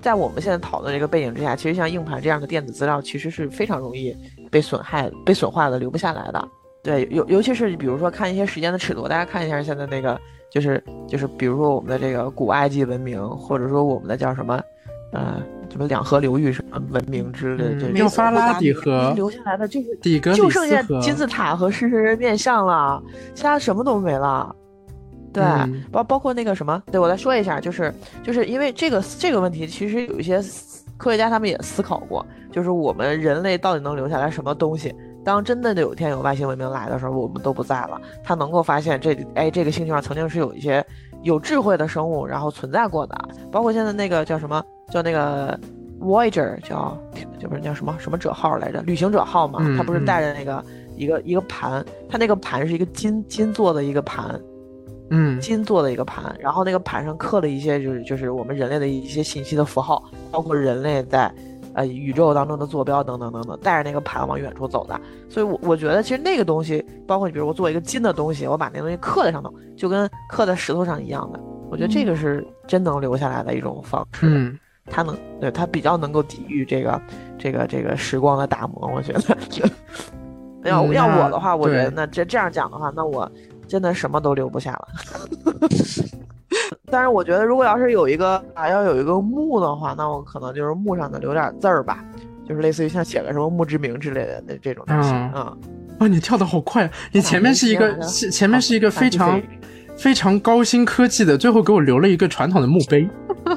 [0.00, 4.16] 在我们现在讨论这个背景之下，其实像硬盘这样的电子资料，其实是非常容易
[4.50, 6.48] 被损害、被损坏的，留不下来的。
[6.82, 10.18] 对，尤尤其是比如说看一些时间的尺度，大家看一下现在那个，
[10.50, 14.58] 就是就是比如说我们的这个古埃及文明，或者说我们的叫什么，
[15.12, 23.02] 呃，什么两河流域什么文明之类的，这嗯，这幼发拉底河、留下来的就是底格就剩下，金字塔和狮身人面像了，
[23.34, 24.56] 其他什么都没了。
[25.32, 25.84] 对，嗯。
[25.90, 30.42] 包包括那个什么，对我来说一下，就是就是因为这个这个问题，其实有一些
[30.96, 34.94] 科学家他们也思考过，就是我们人类到底能留下来什么东西？
[35.22, 40.84] 当真的有一天有外星文明来的时候，我们都不在了，他能够发现这哎这个星球上曾经是有一些
[41.22, 43.14] 有智慧的生物，然后存在过的，
[43.52, 45.58] 包括现在那个叫什么叫那个
[46.00, 46.96] Voyager 叫
[47.38, 50.06] 就不是叫什么什么者号来着，旅行者号嘛，嗯他不是嗯。
[50.06, 50.64] 带着那个
[50.96, 54.40] 一个一个盘，它那个盘是一个金金做的一个盘，
[55.10, 61.32] 嗯金做的一个盘，然后那个盘上刻了一些就是就是我们人类的一些信息的符号，包括人类在
[61.74, 65.00] 呃宇宙当中的坐标等等等等，带着那个盘往远处走的。
[65.28, 71.40] 所以我，我觉得其实那个东西，包括你比如我做一个金的东西，我把那东西刻在上头，就跟刻在石头上一样的。
[71.70, 77.00] 我觉得这个是真能留下来的一种方式，嗯它能对它比较能够抵御这个
[77.38, 78.90] 这个这个时光的打磨。
[78.92, 79.38] 我觉得，
[80.68, 83.30] 要嗯要我的话，我觉得那这这样讲的话，那我
[83.70, 84.88] 真的什么都留不下了。
[86.90, 92.04] 但是我觉得，如果要是有一个啊，要有一个墓的话，那我可能就是墓上的留点字儿吧，
[92.48, 95.56] 就是类似于像写个什么墓志铭之类的那这种东西嗯啊。
[96.00, 96.84] 哇，你跳的好快！
[96.84, 99.40] 啊你前面是一个好是前面是一个非常
[99.96, 103.08] 非常高新科技的，最后给我留了一个传统的墓碑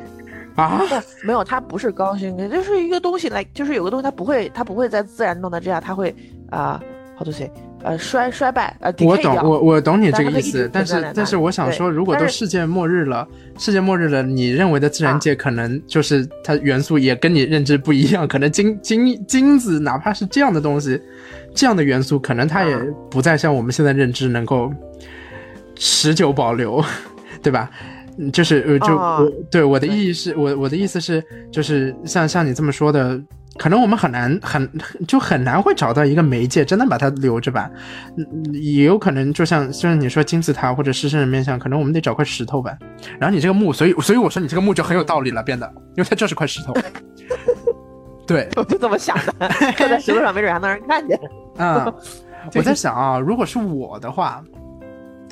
[0.55, 0.80] 啊！
[1.24, 6.16] 没有，它不是高新，就是一个东西来，就是有个东西它不会，它不会在自然状态之下，它会
[6.51, 6.80] 啊、
[7.16, 7.49] 好多谁
[7.84, 13.28] 呃衰衰败呃我懂，我我懂你这个意思但是但是我想说，如果都世界末日了，
[13.60, 15.20] 世界末日了，你认为的自然啊。
[15.20, 21.00] 界可能就是它元素也跟你认知不一样，可能金金金子哪怕是这样的东西，
[21.54, 22.82] 这样的元素，可能它也啊。
[23.12, 24.72] 不再像我们现在认知能够
[25.76, 26.84] 持久保留，
[27.42, 27.70] 对吧？
[28.18, 33.20] 嗯就是呃，就对我的意义是，我我的意思是，就是像像你这么说的，
[33.58, 34.68] 可能我们很难很
[35.08, 37.70] 就很难会找到一个媒介，真的把它留着吧。
[38.18, 42.76] 嗯也有可能就像就像你说金字塔或者狮身人面像，可能我们得找块石头吧。
[43.20, 46.74] 然后你这个墓，所以所以我说你这个墓就很有道理了，变得，因为它就是块石头。
[48.26, 51.20] 对， 我就这么想的， 刻在石头上，没准还能让人看见。
[51.58, 51.93] 嗯、
[52.56, 54.43] 我在想啊，如果是我的话，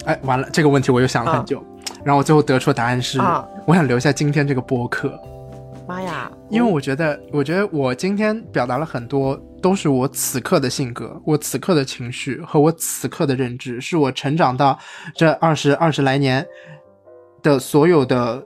[0.06, 1.64] 哎，完了这个问题我又想了很久，
[2.04, 5.20] 然后我最后得出的答案是，啊我想留下今天这个播客。
[5.92, 6.32] 妈呀！
[6.50, 14.80] 因为我觉得，我觉得我今天表达了很多，都是我此刻的性格，我此刻的情绪和我此刻的认知，是我成长到
[15.14, 16.48] 这二十二十来年
[17.44, 18.42] 的所有的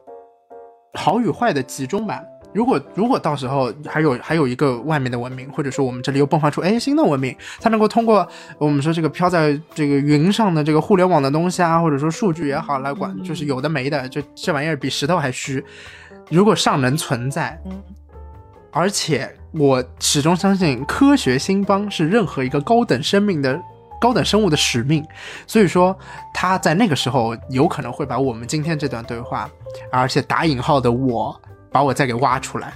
[0.96, 2.26] 好与坏的集中版。
[2.52, 8.28] 如果如果到时候还有还有一个外面的文明，或者说我们这里又迸发出哎新的文明，它能够通过
[8.58, 15.64] 我们说这个飘在这个云上的这个互联网的东西啊，或者说数据也好来管，就是有的没的，就这玩意儿比石头还虚。
[16.30, 17.84] 如果尚能存在，嗯
[18.71, 23.57] 而且我始终相信科学兴邦是任何一个高等生命的
[24.01, 25.01] 高等生物的使命，
[25.47, 25.97] 所以说
[26.34, 29.49] 他在那个时候有可能会把我们今天这段对话，
[29.89, 31.39] 而且打引号的我，
[31.71, 32.73] 把我再给挖出来。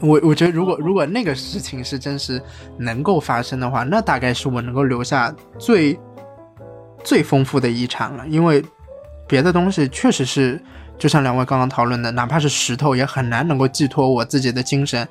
[0.00, 2.42] 我我觉得，如果如果那个事情是真实
[2.76, 5.96] 能够发生的话，那大概是我能够留下最
[7.04, 8.26] 最丰富的遗产了。
[8.26, 8.64] 因为
[9.28, 10.60] 别的东西确实是，
[11.00, 15.08] 就像两位刚刚讨论的，哪怕是石头，也很难能够寄托我自己的精神，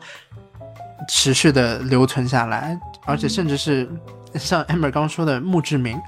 [1.09, 3.89] 持续的留存下来，而且甚至是
[4.35, 5.99] 像 Amber 刚说的墓志铭。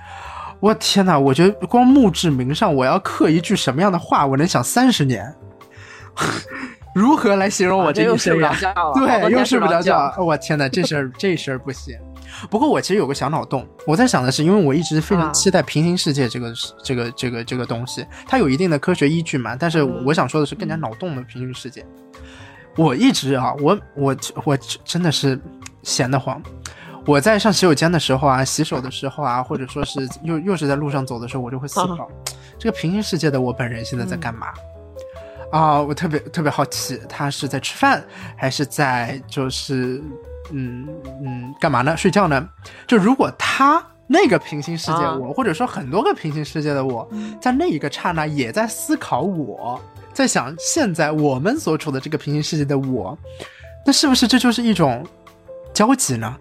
[0.59, 1.17] 我天哪！
[1.17, 5.34] 我觉得光墓志铭上我要刻一句什么样的话，我能想三十年。
[6.93, 8.61] 如何来形容我啊这又一生涯睡不着？
[8.61, 10.11] 觉了，好多对，天又睡不着觉。
[10.15, 10.23] 觉。
[10.23, 11.97] 我天哪，这事儿这事儿不行。
[12.49, 16.53] 不过我其实有个小脑洞，我在想的是，因为我一直非常啊期待平行世界这个、
[16.84, 19.55] 这个这个这个东西，它有一定的科学依据嘛。
[19.55, 21.86] 但是嗯我想说的是更加脑洞的平行世界。
[22.77, 24.15] 我一直啊，我我
[24.45, 25.39] 我真的是
[25.84, 26.41] 闲得慌。
[27.05, 32.07] 我在上洗手间的时候啊，洗手的时候啊，或者说是又又是在路上走的时候，我就会思考，
[32.59, 34.47] 这个平行世界的我本人现在在干嘛？
[35.51, 38.01] 啊，我特别特别好奇，他是在吃饭，
[38.38, 40.01] 还是在就是
[40.52, 40.88] 嗯
[41.24, 41.95] 嗯干嘛呢？
[41.95, 42.49] 睡觉呢？
[42.88, 47.08] 就如果他那个平行世界啊我，或者说很多个平行世界的我，
[47.41, 49.80] 在那一个刹那也在思考我，
[50.14, 53.18] 在想现在我们所处的这个平行世界的我，
[53.86, 55.06] 那是不是这就是一种
[55.74, 56.36] 交集呢？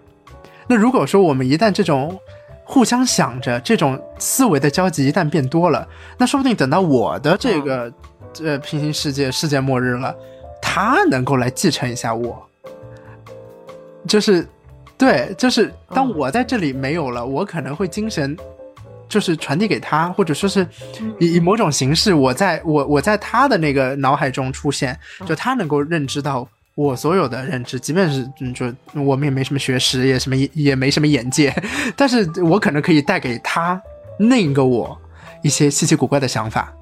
[0.67, 2.19] 那如果说我们一旦这种
[2.63, 5.87] 互相想着这种思维的交集一旦变多了，
[6.17, 7.91] 那说不定等到我的这个、
[8.43, 10.15] 呃平行世界世界末日了，
[10.61, 12.41] 他能够来继承一下我，
[14.07, 14.47] 就是
[14.97, 18.37] 对，就是当嗯我在这里没有了，我可能会精神。
[19.09, 20.65] 就是传递给他，或者说是
[21.19, 31.53] 以以某种形式，我在我我在他的那个脑海中出现，就他能够认知到我所有的认知，即便是嗯，就我们也没什么学识，也什么也也没什么眼界，
[31.97, 33.81] 但是我可能可以带给他
[34.17, 34.97] 那个我
[35.43, 36.73] 一些稀奇古怪的想法。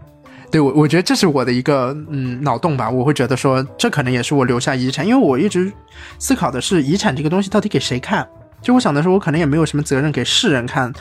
[0.51, 2.89] 对我，我觉得这是我的一个嗯脑洞吧。
[2.89, 5.71] 我会觉得说，这可能也是我留下遗产，因为我一直
[6.17, 8.27] 思考的是遗产这个东西到底给谁看。
[8.61, 10.91] 就我想的是，我可能也没有什么责任给世人看，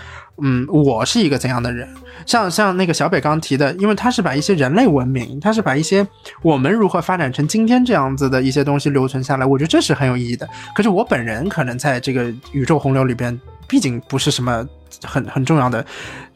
[0.41, 1.89] 嗯，我是一个怎样的人。
[2.25, 6.07] 像像那个小北刚刚提的，因为他是把一些人类文明，他是把一些
[6.43, 10.49] 我们如何发展成今天这样子的一些东西留存下来，我觉得这是很有意义的。
[10.73, 13.37] 可是我本人可能在这个宇宙洪流里边，
[13.67, 14.65] 毕竟不是什么
[15.03, 15.85] 很很重要的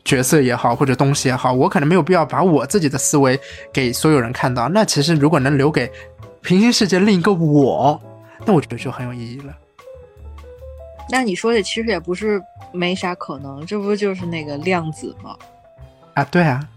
[0.05, 3.39] 角色也好，或者东西也好，我可能没有必要把我自己的思维
[3.73, 4.69] 给所有人看到。
[4.69, 5.91] 那其实如果能留给
[6.41, 8.01] 平行世界另一个我，
[8.45, 9.57] 那我觉得就很有意义了。
[11.11, 12.43] 那你说的其实也不是
[12.73, 15.37] 没啥可能，这不就是那个量子吗？
[16.15, 16.69] 啊，对啊，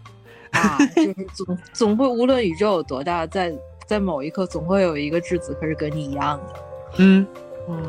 [0.52, 3.54] 啊，就是总总会无论宇宙有多大，在
[3.86, 6.54] 在某一刻总会有一个质子，可是跟你一样的。
[6.98, 7.26] 嗯，
[7.70, 7.84] 嗯，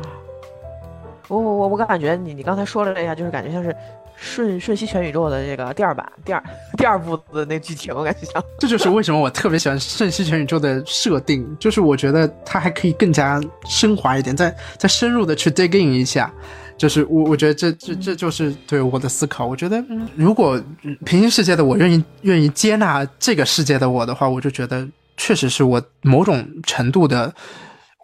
[1.27, 3.75] 我我我我感觉你你刚才说了一下，就是感觉像是
[4.17, 6.43] 瞬瞬息全宇宙的这个第二版第二
[6.77, 8.43] 第二部的那剧情，我感觉像。
[8.59, 16.31] 这就是为什么我特别喜欢瞬息全宇宙的设定，就是我觉得它还可以更加升华一点，再再深入的去 dig in 一下。
[16.77, 19.47] 就是我，我觉得这这这就是对我的思考。
[19.47, 19.83] 我觉得，
[20.15, 20.61] 如果
[21.03, 27.33] 平行世界的我愿意愿意接纳这个世界的我的话，我就觉得确实是我某种程度的，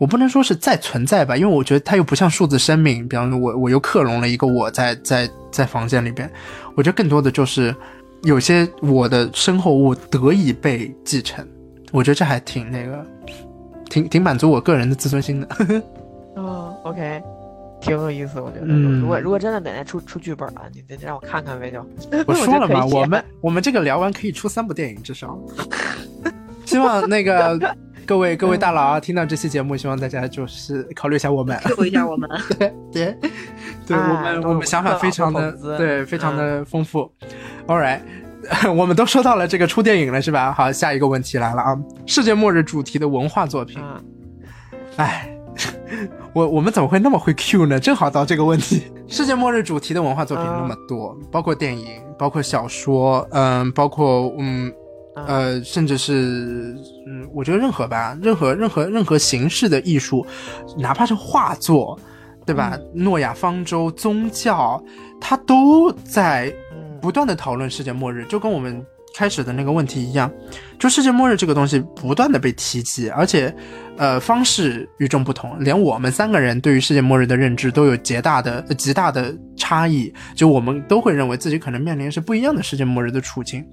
[0.03, 6.29] 我不能说是再存在吧，因为我觉得它又不像数字生命，比方说我我又克隆了一个我在在在房间里边，
[6.75, 7.73] 我觉得更多的就是
[8.23, 11.47] 有些我的身后物得以被继承，
[11.93, 13.05] 我觉得这还挺那个，
[13.89, 15.47] 挺挺满足我个人的自尊心的。
[16.35, 17.23] 嗯， OK，
[17.79, 18.65] 挺有意思，我觉得。
[18.67, 21.79] 嗯如果如果真的哪天出出剧本了，你得让我看看呗，就。
[22.27, 25.39] 我说了嘛，我们我们这个聊完可以出三部电影，至少。
[26.67, 27.57] 希望那个
[28.05, 31.57] 各位各位大佬啊，听到这期节目，希望大家就是考虑一下我们。
[31.59, 32.29] Q 一下我们，
[32.59, 33.17] 对 对，
[33.87, 37.11] 对 哎我们我们想法非常的对，非常的丰富。
[37.67, 37.99] All right。
[38.75, 40.51] 我们都说到了这个出电影了，是吧？
[40.51, 41.77] 好，下一个问题来了啊！
[42.05, 44.03] 世界末日主题的文化作品，嗯，
[44.97, 45.33] 哎，
[46.33, 47.79] 我我们怎么会那么会 Q 呢？
[47.79, 48.91] 正好到这个问题。
[49.07, 54.73] 世界末日主题的文化作品啊那么多，包括电影，包括小说，嗯，包括嗯嗯
[55.15, 56.75] 呃，甚至是
[57.07, 60.25] 嗯，我觉得任何吧，任何任何任何形式的艺术，
[60.77, 61.97] 哪怕是画作，
[62.45, 62.77] 对吧？
[62.93, 64.83] 诺亚方舟、宗教，
[65.21, 68.83] 它都在嗯不断的讨论世界末日，就跟我们
[69.15, 70.31] 开始的那个问题一样，
[70.79, 73.55] 就世界末日这个东西不断的被提及，而且，
[73.97, 83.63] 呃，方式与众不同，连我们三个人对于世界末日的认知都有极大的、呃极大的差异，就我们都会认为自己可能面临是不一样的世界末日的处境。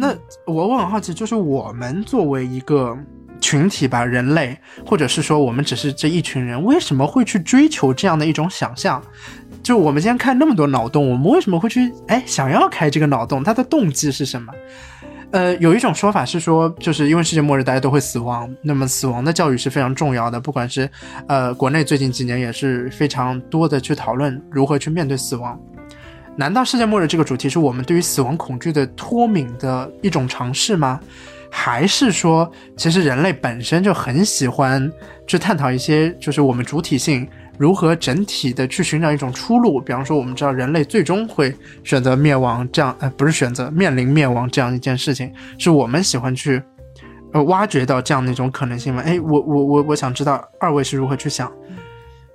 [0.00, 0.14] 那
[0.46, 2.96] 我我很好奇，就是我们作为一个
[3.40, 9.02] 群体吧，人类，或者是说我们只是这一群人，为什么会去追求这样的一种想象？
[9.60, 13.42] 就我们今天看那么多脑洞，我们为什么会去哎想要开这个脑洞？
[13.42, 14.52] 它的动机是什么？
[15.32, 20.40] 呃，有一种说法是说，就是因为世界末日大家都会死亡，那么死亡的教育是非常重要的。
[20.40, 20.88] 不管是
[21.26, 25.60] 呃国内最近几年也是非常多的去讨论如何去面对死亡。
[26.38, 31.00] 难道世界末日这个主题是我们对于死亡恐惧的脱敏的一种尝试吗？
[31.50, 34.88] 还是说，其实人类本身就很喜欢
[35.26, 37.28] 去探讨一些，就是我们主体性
[37.58, 39.80] 如何整体的去寻找一种出路？
[39.80, 41.52] 比方说，我们知道人类最终会
[41.82, 46.62] 选择灭亡，这样呃不是选择面临灭亡这样一件事情，是我们喜欢去
[47.32, 49.02] 呃挖掘到这样的一种可能性吗？
[49.04, 51.52] 哎，我我我我想知道二位是如何去想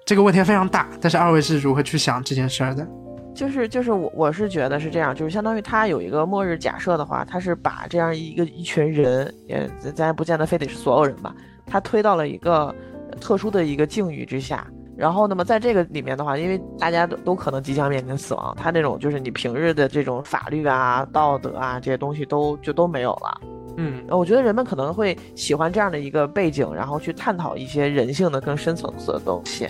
[0.03, 2.85] 这个问题非常大，但是二位是如何去想这件事儿的？
[3.33, 11.35] 就是就是我我是觉得是这样，就是相当于他有一个末日假设的话，他是把这样一个一群人，也咱咱也不见得非得是所有人吧，
[11.65, 12.73] 他推到了一个
[13.19, 14.67] 特殊的一个境遇之下。
[14.95, 23.41] 然后，那么在这个里面的话，因为大家都都可能即将面临死亡，他那种就是你平日的这种法律啊、道德啊这些东西都就都没有了。
[23.77, 29.67] 嗯呃我觉得人们可能会喜欢这样的一个背景，然后去探讨一些人性的更深层次的东西。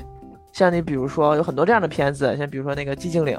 [0.54, 3.36] 像你比如说有很多这样的片子，像比如说那个《寂静岭》，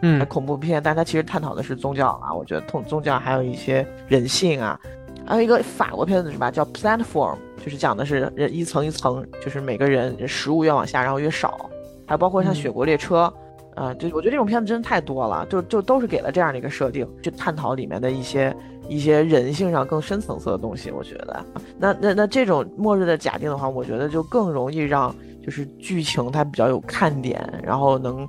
[0.00, 2.32] 嗯恐怖片，但它其实探讨的是宗教啊。
[2.34, 4.80] 我觉得宗宗教还有一些人性啊。
[5.26, 11.70] 还有一个法国片子是吧，叫《Platform》，就是讲的是人一层一层，就是每个人食物越往下，然后越少。
[12.06, 13.32] 还包括像《雪国列车》
[13.80, 18.54] 啊、就我觉得这种片子真的太多了，就就都是给了这样的一个设定，去探讨里面的一些
[18.88, 20.92] 一些人性上更深层次的东西。
[20.92, 21.44] 我觉得，
[21.76, 25.12] 那那那这种末日的假定的话，我觉得就更容易让
[25.44, 28.26] 就是剧情它比较有看点，然后能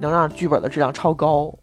[0.00, 1.54] 能让剧本的质量超高。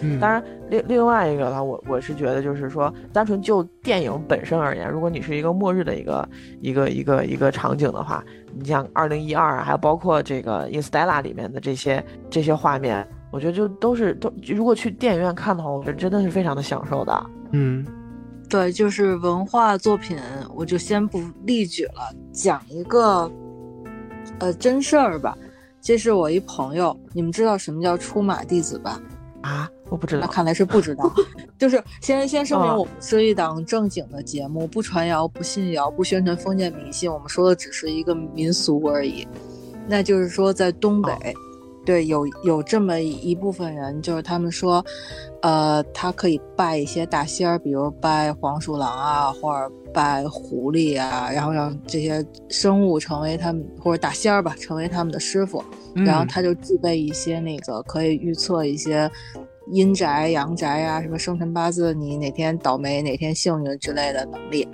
[0.00, 6.28] 嗯，当然，另另外一个呢，我我是觉得就是说，单纯就电影本身而言，如果你是一个末日的一个
[6.60, 17.26] 一个一个一个场景的话，你像二零一二，还有包括这个《Interstellar》里面的这些这些画面，我觉得就都是都，如果去电影院看的话，我觉得真的是非常的享受的。
[17.52, 17.86] 嗯
[18.48, 20.16] 对，就是文化作品，
[20.54, 23.30] 我就先不例举了，讲一个
[24.38, 25.36] 呃真事儿吧。
[25.80, 29.00] 这是我一朋友，你们知道什么叫出马弟子吧？
[29.42, 30.22] 啊，我不知道。
[30.22, 31.12] 那看来是不知道。
[31.56, 39.26] 就是先先声明，哦我们是一档正经的节目，不传谣、不信谣、不宣传封建迷信，我们说的只是一个民俗而已。
[39.86, 41.12] 那就是说，在东北，
[41.86, 44.84] 对有有这么一部分人，就是他们说，
[45.40, 55.64] 呃，他可以拜一些大仙儿，比如拜黄鼠狼啊，或者拜狐狸啊，然后让这些生物成为他们或者大仙儿吧，成为他们的师傅。
[55.94, 59.10] 然后嗯他就具备一些那个可以预测一些
[59.70, 64.68] 阴宅、阳宅啊，什么生辰八字，你哪天倒霉、哪天幸运之类的能力。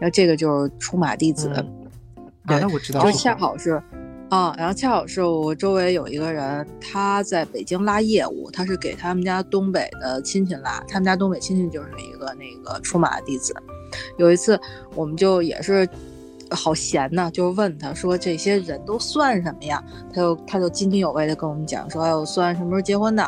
[0.00, 3.82] 那这个就是出马弟子，嗯啊，那我知道就恰好是。
[4.30, 13.54] 啊，然后恰好是我周围有一个人，他在北京拉业务，他是给他们家东北的亲戚拉，他们家东北亲戚就是一个那个出马的弟子。
[14.18, 14.60] 有一次，
[14.94, 15.88] 我们就也是
[16.50, 19.82] 好闲呐，就问他说这些人都算什么呀？
[20.10, 23.26] 他就他就津津有味的跟我们讲说，哎，我算什么时候结婚的，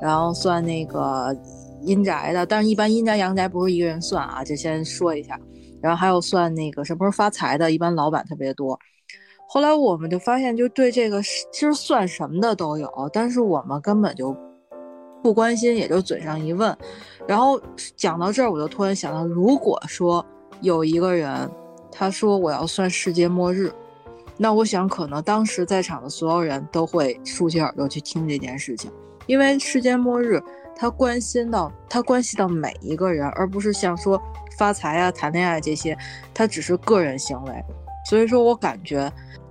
[0.00, 1.36] 然后算那个
[1.82, 5.38] 阴宅的，但是一般阴宅阳宅不是一个人算啊，就先说一下。
[5.82, 8.78] 然后还有算那个什么时候发财的，一般老板特别多。
[9.50, 14.36] 后来我们就发现，就对这个其实算什么的都有，但是我们根本就
[15.22, 16.76] 不关心，也就嘴上一问。
[17.26, 17.58] 然后
[17.96, 20.24] 讲到这儿，我就突然想到，如果说
[20.60, 21.50] 有一个人
[21.90, 23.72] 他说我要算世界末日，
[24.36, 28.92] 那我想可能当时在场的所有人都会竖起耳朵去听这件事情，
[29.24, 30.42] 因为世界末日
[30.76, 34.20] 它关心到它关系到每一个人，而不是像说
[34.58, 35.96] 发财啊、谈恋爱这些，
[36.34, 37.64] 它只是个人行为。
[38.10, 39.10] 所以说我感觉。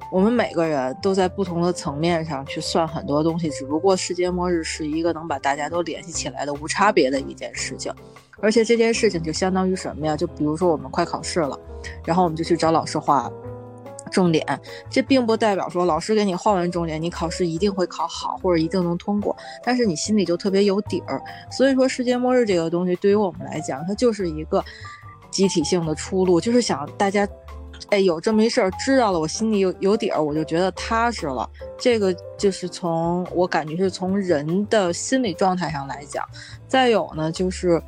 [0.10, 7.94] 我们每个人都在不同的层面上去算很多东西，只不过世界末日是一个能把大家都联系起来的无差别的一件事情，
[8.40, 10.16] 而且这件事情就相当于什么呀？
[10.16, 11.60] 就比如说我们快考试了，
[12.06, 13.30] 然后我们就去找老师画
[14.10, 14.46] 重点，
[14.90, 21.22] 这并不代表说老师给你画完重点，你考试一定会考好或者一定能通过，但是你心里就特别有底儿。
[21.52, 24.64] 所以说世界末日这个东西对于我们来讲，它就是一个
[25.30, 27.28] 集体性的出路，就是想大家。
[27.90, 31.50] 哎，有这么一事儿，知道了，我心里有有底儿，我就觉得踏实了。
[31.78, 36.26] 这个就是从我感觉是从人的心理状态上来讲，
[36.68, 37.82] 再有呢就是，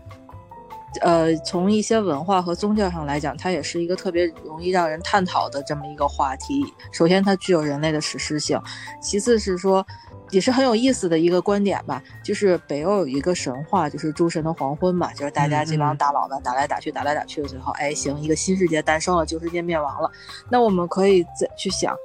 [1.01, 6.65] 呃，从一些文化和宗教上来讲，它也是一个特别容易让人探讨的这么一个话题。
[6.91, 8.57] 首先，它具有人类的史诗性；
[9.01, 9.85] 其次是说。
[10.31, 20.11] 也是很有意思的一个观点吧，就是北欧有一个神话，就是诸神的黄昏嘛，就是大家这帮大佬们打来打去，打来打去，最后哎行，一个新世界诞生了，旧世界灭亡了。
[20.49, 21.95] 那我们可以再去想，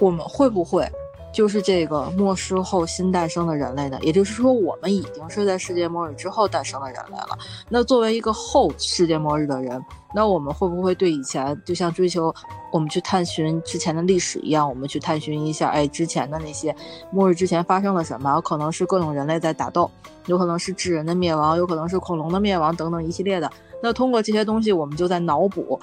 [0.00, 0.88] 我们会不会
[1.34, 3.98] 就是这个末世后新诞生的人类呢？
[4.02, 7.36] 也就是说，我们已经是在世界末日之后诞生的人类了。
[7.68, 9.84] 那作为一个后世界末日的人，
[10.14, 12.32] 那我们会不会对以前就像追求？
[12.70, 16.74] 我们去探寻之前的历史一样，我们去探寻一下，哎，之前的那些
[17.10, 18.32] 末日之前发生了什么？
[18.34, 19.90] 有可能是各种人类在打斗，
[20.26, 23.50] 有可能是智人的灭亡，有可能是恐龙的灭亡等等一系列的。
[23.82, 25.80] 那通过这些东西，我们就在脑补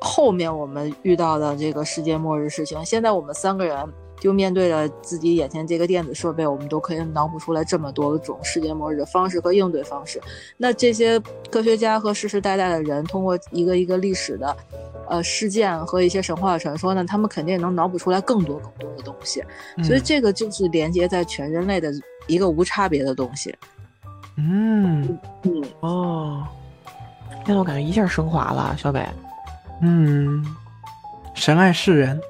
[0.00, 2.84] 后面我们遇到的这个世界末日事情。
[2.84, 3.76] 现在我们三个人
[4.20, 10.20] 就面对着自己眼前这个电子设备，我们都可以脑补出来这么多种世界末日的方式和应对方式。
[10.56, 11.18] 那这些
[11.50, 14.56] 科学家和世世代代的人，通过一个一个历史的。
[15.10, 19.42] 呃，事件和一些神话传说呢，他们肯定也能脑补出来更多更多的东西，
[19.78, 21.90] 嗯所以这个就是连接在全人类的
[22.26, 23.56] 一个无差别的东西。
[24.36, 26.46] 嗯嗯，哦，
[27.46, 29.02] 现在我感觉一下升华了，小北。
[29.80, 30.44] 嗯，
[31.32, 32.20] 神爱世人。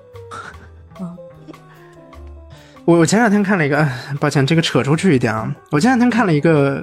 [2.88, 3.86] 我我前两天看了一个，
[4.18, 5.54] 抱歉，这个扯出去一点啊。
[5.70, 6.82] 我前两天看了一个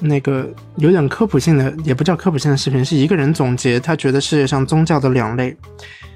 [0.00, 0.44] 那个
[0.78, 5.56] 有点科普性的，也不叫科普性的视频，是一个人总结他觉得世界上宗教的两类，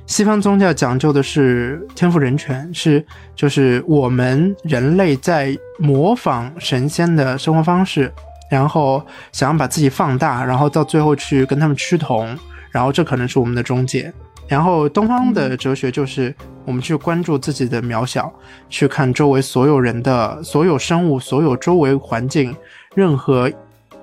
[0.05, 8.13] 西方宗教讲究的是天赋人权，是就是我们人类在模仿神仙的生活方式，
[8.51, 9.01] 然后
[9.31, 12.37] 想要把自己放大，然后到最后去跟他们趋同，
[12.73, 14.13] 然后这可能是我们的终结。
[14.51, 18.33] 然后东方的哲学就是我们去关注自己的渺小，
[18.69, 22.55] 去看周围所有人的所有生物、所有周围环境
[22.97, 23.49] 任何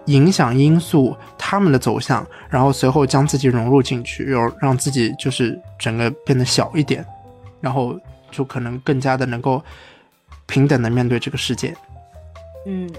[0.06, 7.06] 影响因素他们的走向，然后随后将自己融入进去，又让自己就是整个变得小一点，
[7.60, 8.00] 然后
[8.32, 9.62] 就可能更加的能够
[10.46, 11.76] 平等的面对这个世界。
[12.66, 12.90] 嗯，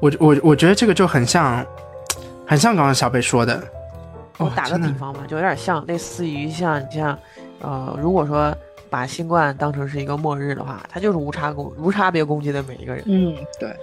[0.00, 1.64] 我我我觉得这个就很像，
[2.44, 3.75] 很像刚刚小贝说的。
[4.38, 7.18] 哦我打个比方吧，就有点像，类似于像你像，
[7.60, 8.54] 呃，如果说
[8.90, 13.74] 把新冠当成是一个末日的话，它就是无差攻无差别攻击的每一个人，嗯，对，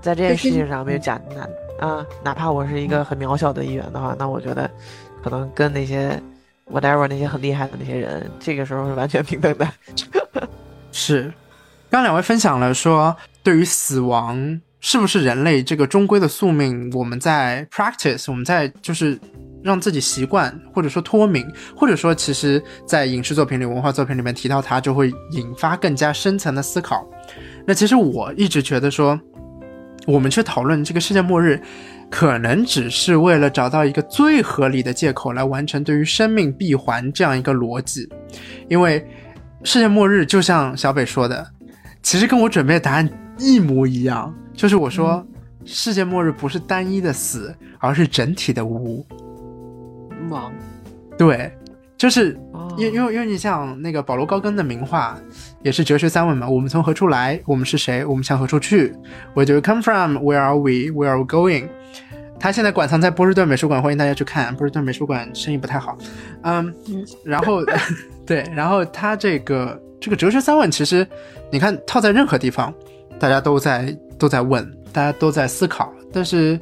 [0.00, 4.68] 在这件事情上没有假哪啊，哪怕我是一个很渺小的一员的话，那我觉得
[5.22, 6.20] 可能跟那些
[6.70, 9.66] whatever 那些很厉害的那些人，这个时候是完全平等的。
[10.92, 11.32] 是，
[11.88, 19.18] 刚两位分享了说，对于死亡是不是人类这个终归的宿命，我们在 practice，我们在就是
[19.62, 21.46] 让自己习惯，或者说脱敏，
[21.76, 27.08] 或者说其实，在影视作品里、文化作品里面提到它，就会引发更加深层的思考。
[27.66, 29.18] 那其实我一直觉得说，
[30.06, 31.60] 我们去讨论这个世界末日。
[32.12, 38.08] 可能只是为了找到一个最合理的借口来完成对于生命闭环这样一个逻辑，
[38.68, 39.06] 因为
[39.62, 41.46] 世界末日就像小北说的，
[42.02, 43.08] 其实跟我准备的答案
[43.38, 45.24] 一模一样，就是我说、
[45.64, 49.06] 世界末日不是单一的死，而是整体的无。
[50.28, 50.52] 亡，
[51.16, 51.50] 对，
[51.96, 55.16] 就是哦因因为因为你像那个保罗高更的名画，
[55.62, 58.92] 也是哲学三问嘛，我们从何处来，我们是谁，我们向何处去
[59.34, 60.18] ，Where do we come from?
[60.18, 60.90] Where are we?
[60.92, 61.68] Where are we going?
[62.38, 64.54] 他现在馆藏在波士顿美术馆，欢迎大家去看。
[64.56, 65.98] 波士顿美术馆生意不太好，
[66.42, 67.62] 嗯，嗯然后
[68.24, 71.06] 对，然后他这个这个哲学三问，其实
[71.50, 72.72] 你看套在任何地方，
[73.18, 76.58] 大家都在都在问，大家都在思考，但是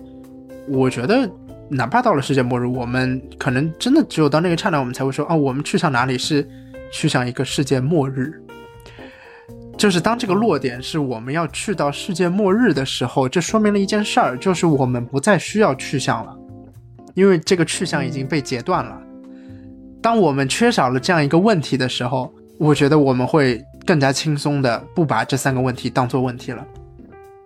[0.68, 1.30] 我觉得。
[1.70, 6.46] 哪怕到了世界末日，我们可能真的只有到那个刹那，我们才会说，哦，我们去向哪里是
[6.92, 8.32] 去向一个世界末日。
[9.76, 16.36] 就是当这个落点是我们要去到世界末日的时候，这说明了一件事儿，就是我们不再需要去向了，
[17.14, 19.00] 因为这个去向已经被截断了。
[20.02, 26.66] 当我们缺少了这样一个问题的时候，我觉得我们会更加轻松的不把这三个问题当做问题了，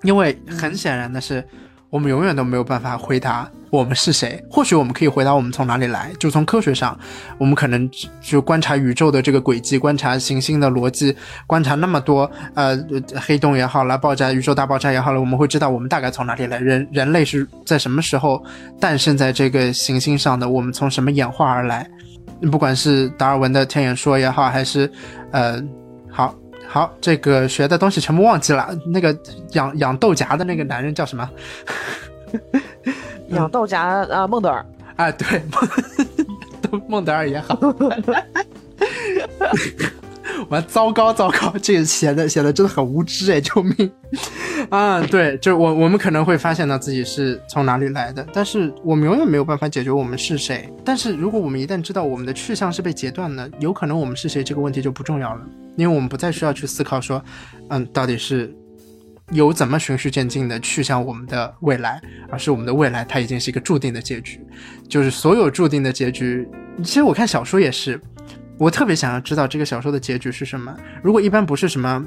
[0.03, 1.45] 因为很显然的是，
[1.93, 4.43] 我们永远都没有办法回答我们是谁。
[4.51, 6.99] 或许我们可以回答我们从哪里来，就从科学上，
[7.37, 7.87] 我们可能
[8.23, 11.15] 就观察宇宙的这个轨迹，观察行星的逻辑，
[11.47, 12.83] 观察那么多呃
[13.21, 18.43] 黑洞也好了，爆炸宇宙大爆炸也好了，我们会知道我们大概从哪里来，人人类是在什么时候
[18.81, 21.87] 诞生在这个行星上的，我们从什么演化而来。
[22.51, 24.91] 不管是达尔文的天演说也好，还是
[25.31, 25.63] 呃，
[26.11, 26.35] 好
[26.69, 28.69] 好这个学的东西全部忘记了。
[28.87, 29.17] 那个
[29.53, 31.29] 养养豆荚的那个男人叫什么？
[33.29, 33.79] 养豆荚
[34.09, 34.65] 啊，孟德尔，
[34.97, 35.43] 啊，对，
[36.71, 37.59] 孟 孟德尔也好。
[40.49, 43.91] 完，糟糕糟糕，这个写的写的真的很无知哎，救命！
[44.71, 50.73] 啊，对，就我我们可能会发现到自己是从哪里来的，但是我们永远没有办法解决我们是谁。
[50.85, 55.41] 但是如果我们一旦知道我们的去向是被截断的，有可能我们是谁这个问题就不重要了，
[55.77, 57.23] 因为我们不再需要去思考说，
[57.71, 58.55] 嗯，到底是
[59.33, 62.01] 有怎么循序渐进的去向我们的未来，
[62.31, 64.41] 而是我们的未来它已经是一个注定的结局，
[64.89, 66.47] 就是所有注定的结局。
[66.83, 68.01] 其实我看小说也是，
[68.63, 70.73] 我特别想要知道这个小说的结局是什么。
[71.03, 72.07] 如果一般不是什么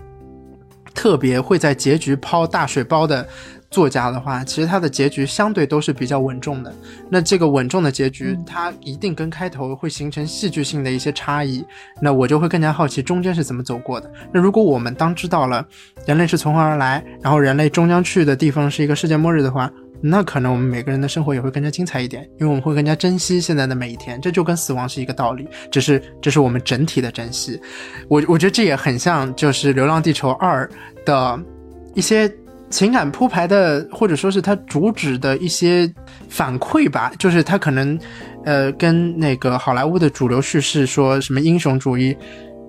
[0.93, 3.27] 特别会在结局抛大水包的
[3.69, 6.73] 作家的话，其实他的结局相对都是比较稳重的。
[7.09, 11.61] 那这个稳重的结局，它一定跟开头会形成戏剧性的一些差异。
[12.01, 14.09] 那我就会更加好奇中间是怎么走过的。
[14.31, 15.65] 那如果我们当知道了
[16.05, 19.69] 人类是从何而来，然后人类终将去的地方是一个世界末日的话，
[20.01, 24.19] 那可能我们每个人的生活也会更加精彩一点，因为我们会更加珍惜现在的每一天。
[24.21, 27.59] 这就跟死亡是一个道理，只是这是我们整体的珍惜。
[28.07, 30.69] 我我觉得这也很像就是《流浪地球二》
[31.05, 31.39] 的
[31.93, 32.31] 一些
[32.69, 35.91] 情感铺排的，或者说是它主旨的一些
[36.29, 37.97] 反馈吧，就是它可能
[38.43, 42.15] 呃跟那个好莱坞的主流叙事说什么英雄主义。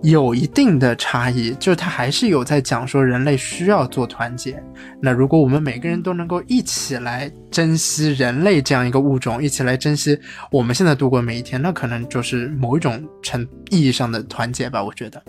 [0.02, 4.62] 有一定的差异，就是它还是有在讲说人类需要做团结。
[5.00, 10.18] 那如果我们每个人都能够一起来珍惜人类这样一个物种，一起来珍惜
[10.52, 14.84] 我们现在度过每一天，那可能就是某一种程意义上的团结吧。
[14.84, 15.22] 我觉得，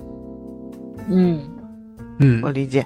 [1.09, 1.39] 嗯，
[2.19, 2.85] 嗯我理解。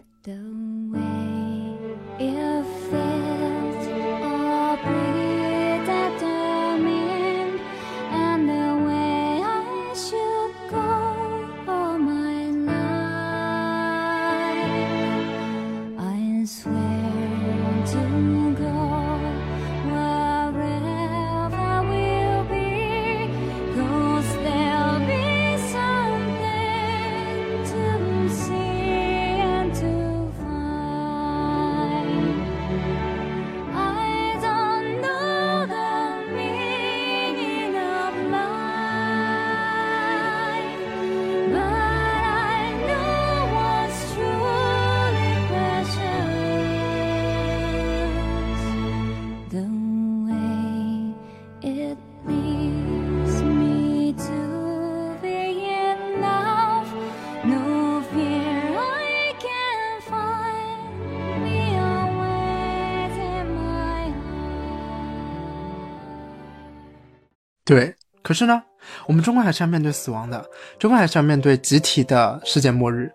[68.23, 68.61] 可是呢，
[69.07, 70.43] 我们终归还是要面对死亡的，
[70.77, 73.11] 终归还是要面对集体的世界末日。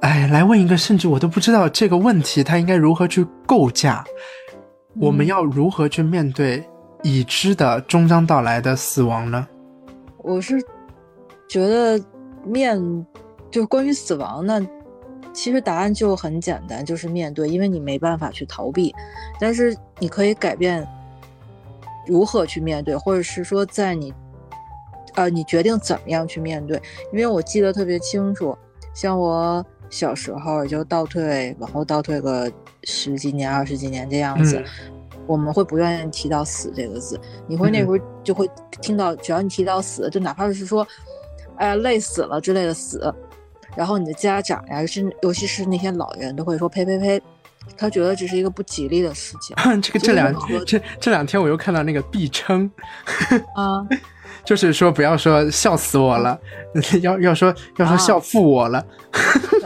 [0.00, 4.04] 哎，来问一个，甚至我都不知道这个问题，它应该如何去构架？
[5.00, 6.66] 我们要如何去面对
[7.02, 9.46] 已知的终将到来的死亡呢？
[10.18, 10.60] 我是
[11.48, 12.02] 觉得
[12.44, 13.06] 面
[13.50, 14.60] 就关于死亡呢，
[15.32, 18.94] 其实答案就很简单，就是面对，因为你没办法去逃避，
[19.38, 20.86] 但是你可以改变
[22.06, 24.12] 如何去面对，或者是说在你
[25.14, 26.80] 呃你决定怎么样去面对。
[27.12, 28.56] 因为我记得特别清楚，
[28.94, 32.50] 像我小时候就倒退往后倒退个
[32.84, 34.56] 十几年、二十几年这样子。
[34.58, 34.92] 嗯
[35.26, 38.50] 我们会不愿意提到死这个字，你会那时候就会
[38.80, 40.84] 听到，只要你提到死，就哪怕是说，
[41.54, 43.14] 哎呀累死了之类的死，
[43.76, 47.22] 然后你的家长呀，是尤其是那些老人都会说呸呸呸，
[47.76, 52.70] 他觉得这是一个不吉利的事情 这个这两天这这两天我又看到那个必称，
[53.54, 53.86] 啊。
[54.42, 56.38] 就是说不要说笑死我了，
[57.02, 58.78] 要要说要说啊笑负我了。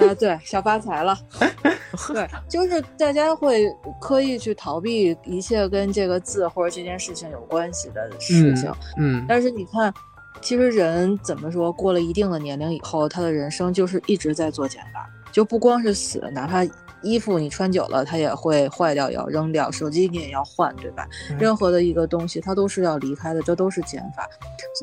[0.00, 1.16] 啊，对，笑发财了。
[2.12, 3.68] 对，就是大家会
[4.00, 8.72] 刻意去逃避一切跟这个字或者这件事情有关系的事情。
[8.96, 9.94] 嗯但是你看，
[10.40, 16.64] 其实人怎么说，过了一定的年龄以后，他的人生就是一直在做减法，就不光是死，哪怕
[17.05, 21.06] 衣服你穿久了，它也会坏掉，也要扔掉；手机你也要换，对吧？
[21.31, 24.28] 嗯任何的一个东西，它都是要离开的，这都是减法。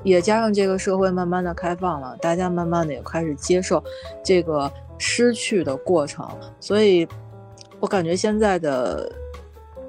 [0.03, 3.83] 也加上这个社会慢慢的开放了，大家慢慢的也开始接受
[4.23, 6.29] 这个失去的过程，
[6.59, 7.07] 所以
[7.79, 9.11] 我感觉现在的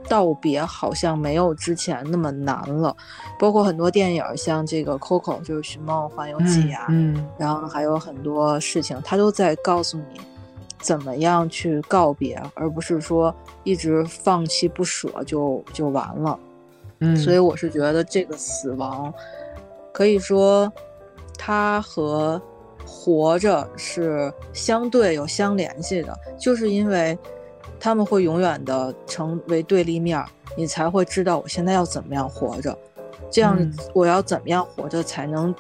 [0.09, 2.97] 道别好像没有之前那么难了。
[3.39, 10.21] 包括很多电影，像这个《Coco》就是《寻梦环游记》啊，嗯然后还有很多事情，它都在告诉你
[10.83, 16.39] 怎么样去告别，而不是说一直放弃不舍就就完了。
[16.99, 19.15] 嗯，所以我是觉得这个死亡，
[19.93, 20.71] 可以说
[21.39, 22.41] 它和
[22.85, 27.17] 活着是相对有相联系的，就是因为
[27.81, 32.77] 他们会永远的成为对立面儿，你才会知道我现在要怎么样活着，
[33.31, 35.55] 这样嗯我要怎么样活着才能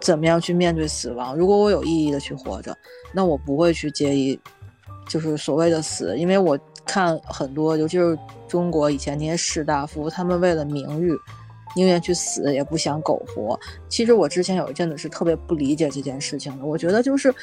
[0.00, 1.36] 怎么样去面对死亡。
[1.36, 2.76] 如果我有意义的去活着，
[3.14, 4.38] 那我不会去介意，
[5.08, 8.18] 就是所谓的死，因为我看很多，尤其是
[8.48, 11.16] 中国以前那些士大夫，他们为了名誉，
[11.76, 13.58] 宁愿去死也不想苟活。
[13.88, 17.34] 其实我之前有一阵子是特别不理解这件事情的，我觉得就是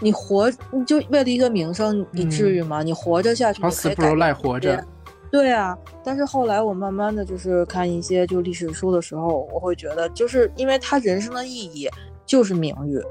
[0.00, 2.82] 你活，你就为了一个名声，你至于吗？
[2.82, 4.84] 你活着下去，好死不如赖活着。
[5.30, 11.90] 对啊，但是后来我慢慢的就是看一些就历史书的时候，我会觉得，就是因为他人生的意义
[12.24, 13.02] 就是名誉，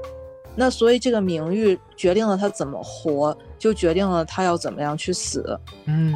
[0.54, 5.58] 那所以这个名誉决定了他怎么活，就决定了他要怎么样去死。
[5.86, 6.14] 嗯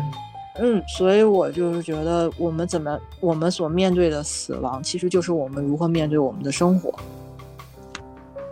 [0.60, 6.92] 嗯，所以我就是觉得我们怎么我们所面对的死亡，其实就是我们如何面对我们的生活。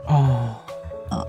[0.07, 0.55] 哦，
[1.11, 1.27] 啊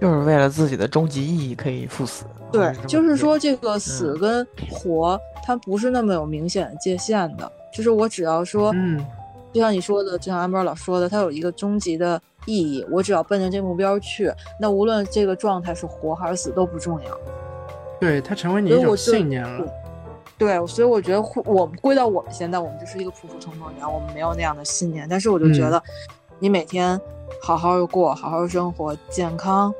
[0.00, 2.24] 就是为了自己的终极意义可以赴死。
[2.52, 7.50] 对就是说这个死跟活，它不是那么有明显的界限的。
[7.72, 9.04] 就是我只要说，嗯
[9.52, 17.20] 就像你说的，就像安波老说的，它有一个终极的意义，我只要奔着这目标去，那无论这个状态是活还是死都不重要。
[18.00, 19.66] 对，它成为你一种信念了。
[20.38, 25.06] 对，所以我觉得我们归到我们现在，我们就是一个普普通通人，我们没有那样的信念。
[25.06, 25.82] 但是我就觉嗯得，
[26.38, 26.98] 你每天
[27.42, 29.72] 好好的过，好好生活，健康。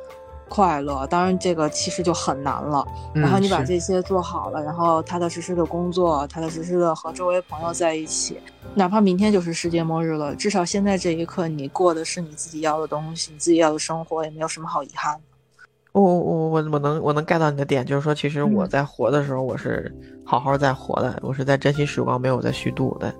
[0.50, 2.84] 快乐，当然这个其实就很难了。
[3.14, 8.38] 然后嗯你把这些做好了，然后踏踏实实的工作，踏踏实实的和周围朋友在一起，
[8.74, 15.20] 哪怕明天就是世界末日了，至少现在这一刻你过的是你自己要的东西，你自己要的生活，也没有什么好遗憾的。
[15.92, 19.92] 我我我我能我能 get 到你的点，就是说，其实我嗯在活的时候，我是
[20.24, 23.12] 好好在活的，我是在珍惜时光，没有在虚度的，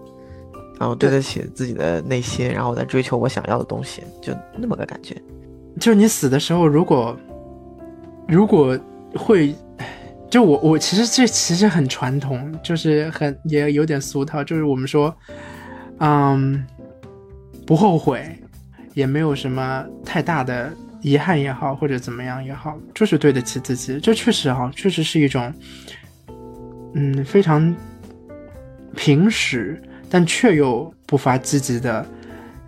[0.78, 5.20] 然后对得起自己的内心，然后我在追求我想要的东西，就那么个感觉。
[5.79, 7.17] 就你死的时候，如果
[8.29, 8.79] 如果
[9.15, 9.55] 会，
[10.29, 15.15] 就我我其实这其实很传统，就是很也有点俗套，就是我们说，
[15.99, 16.65] 嗯，
[17.67, 18.39] 不后悔，
[18.95, 23.99] 也没有什么太大的遗憾也好，或者怎么样也好，就是对得起自己。
[24.01, 25.53] 这确实哈、确实是一种，
[26.95, 27.75] 嗯，非常
[28.95, 29.81] 平实，
[30.11, 32.07] 但却又不乏积极的。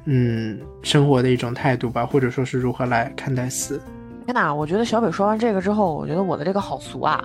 [0.04, 3.80] 嗯，生活的一种态度吧，或者说是如何来看待死。
[4.24, 4.54] 天哪！
[4.54, 7.22] 我觉得小北说完这个之后，我觉得我的这个好俗啊！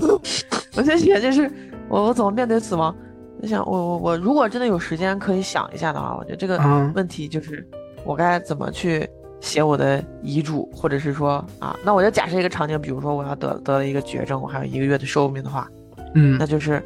[0.76, 1.50] 我就想，就是
[1.88, 2.94] 我我怎么面对死亡？
[3.40, 7.66] 我想，我我我如果真的有时间可以想一下的话，我觉得这个嗯问题就是
[8.04, 9.08] 我该怎么去
[9.40, 15.68] 写我的遗嘱，或者是说啊，那我就假设一个场景，比如说我要得得了一个绝症，我还有一个月的寿命的话，
[16.14, 16.82] 嗯那就是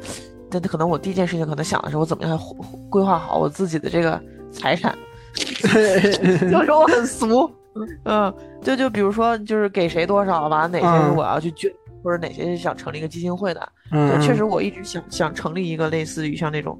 [0.51, 4.95] 那可能我第一件事情可能想的是我怎么样规规划好我自己的这个财产，
[6.51, 7.49] 就说我很俗，
[8.05, 11.71] 嗯，就就比如说就是给谁多少吧，哪些我要去捐，
[12.03, 16.79] 或者哪些是想成立一个基金会的，嗯，对，确实我一直想想成立一个类似于像那种。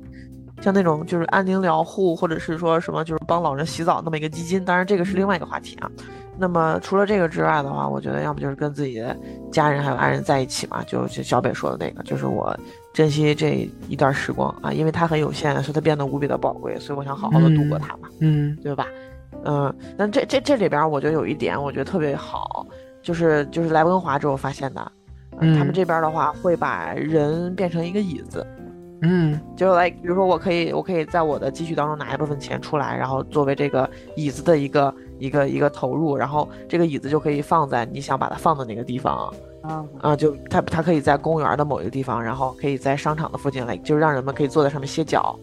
[0.61, 5.89] 像那种就是安宁疗护，或者是说什么就是帮老人洗澡那么一个基金，当然这个是另外一个话题啊。
[6.37, 9.15] 那么除了这个之外的话，我觉得要么就是跟自己的
[9.49, 12.53] 家人还有爱人在一起嘛，就就小北说的那个，就是我
[12.93, 18.87] 珍惜这一段时光啊，因为它很有限，所以它变得无比的宝贵，所以我想好好的度过它嘛，嗯对吧？
[19.45, 22.65] 嗯，那这这这里边我觉得有一点我觉得特别好，
[23.01, 24.91] 就是就是来温华之后发现的，
[25.39, 28.45] 嗯他们这边的话会把人变成一个椅子。
[29.01, 45.37] 嗯就来，比如说，我可以，我可以在我的积蓄当中拿一部分钱出来，然后作为这个椅子的一个一个一个投入，然后这个椅子就可以放在你想把它放的那个地方啊，啊，就它它可以在公园的某一个地方，然后可以在商场的附近来，就是让人们可以坐在上面歇脚，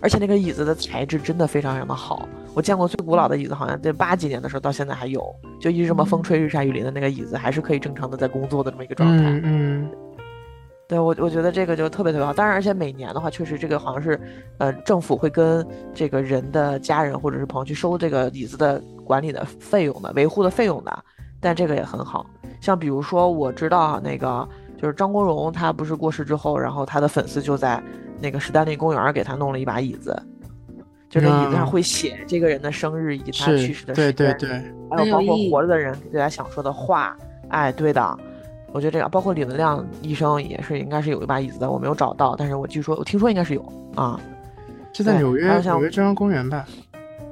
[0.00, 5.24] 而且那个椅子的材质真的非常非常的好，我见过最古老的椅子，好像在八几年的时候到现在还有，
[5.60, 9.24] 就一直这么风吹日晒雨淋的那个椅子，还是可以正常的在工作的这么一个状态。
[9.24, 9.90] 嗯嗯
[10.88, 12.32] 对我，我觉得这个就特别特别好。
[12.32, 14.20] 当然，而且每年的话，确实这个好像是，
[14.58, 15.64] 呃，政府会跟
[15.94, 21.04] 这个人的家人或者是朋友去收这个椅子的管理的费用的、维护的费用的。
[21.40, 22.26] 但这个也很好，
[22.60, 24.46] 像比如说我知道啊那个
[24.80, 27.82] 就是张国荣，他不是过世之后，然后他的粉丝就在
[28.20, 30.14] 那个史丹利公园给他弄了一把椅子，
[31.08, 31.66] 就是椅子上嗯。
[31.66, 34.34] 会写这个人的生日以及他去世，的时间，对对。
[34.34, 37.16] 对，还有包括活着的人对他想说的话，
[37.48, 38.18] 哎，对的，
[38.72, 44.20] 我觉得这个包括李文亮医生也是应该是有一把椅子的，我没有找到，但是我据说我听说应该是有啊，
[44.92, 46.66] 就在纽约纽约中央公园吧？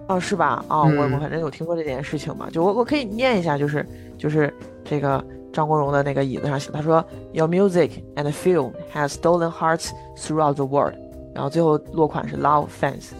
[0.08, 0.64] 哦是吧？
[0.68, 3.86] 哦、我我嗯反正有听过这件事情嘛，就我我可以念一下，就是
[4.16, 4.52] 就是
[4.84, 10.94] 这个张国荣的那个椅子上写，他说 Your music and film has stolen hearts throughout the world，
[11.34, 13.10] 然后最后落款是 Love fans。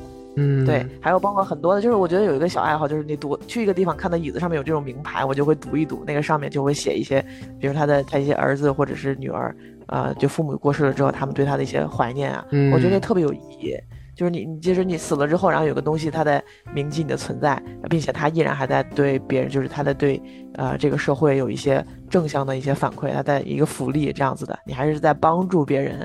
[0.40, 7.20] 嗯，对，还有包括很多的，就是我觉得有一个小爱好，就是你读去一个地方看到椅子上面有这种名牌，我就会读一读，那个上面就会写一些，
[7.58, 9.52] 比如他的他一些儿子或者是女儿，
[9.88, 13.76] 呃，就父母过世了之后，他们对他的一些怀念啊，嗯，我觉得特别有意义。
[14.18, 16.42] 就是你，你即使你死了之后，然后有个东西它在
[16.74, 20.20] 铭记你的存在，并且它依然还在对别人，就是它在对
[20.54, 26.00] 呃这个社会有一些正向的一些反馈，它在一个福利这样子的，你还是在帮助别人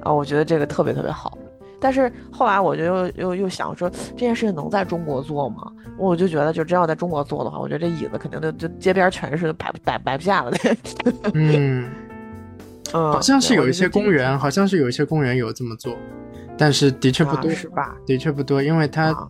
[0.00, 1.36] 啊，我觉得这个特别特别好。
[1.78, 5.70] 但是后来我就又又又想说，这件事情能在中国做吗？
[5.98, 10.52] 我就觉得，就真要在中国做的话，我觉得这椅子肯定就就街边全是摆摆摆不下了。
[11.34, 11.86] 嗯，
[12.96, 15.96] 嗯，好像是有一些公园，好像是有一些公园有这么做，
[16.56, 17.94] 但是的确不啊多，是吧？
[18.06, 19.28] 的确不多，因为它啊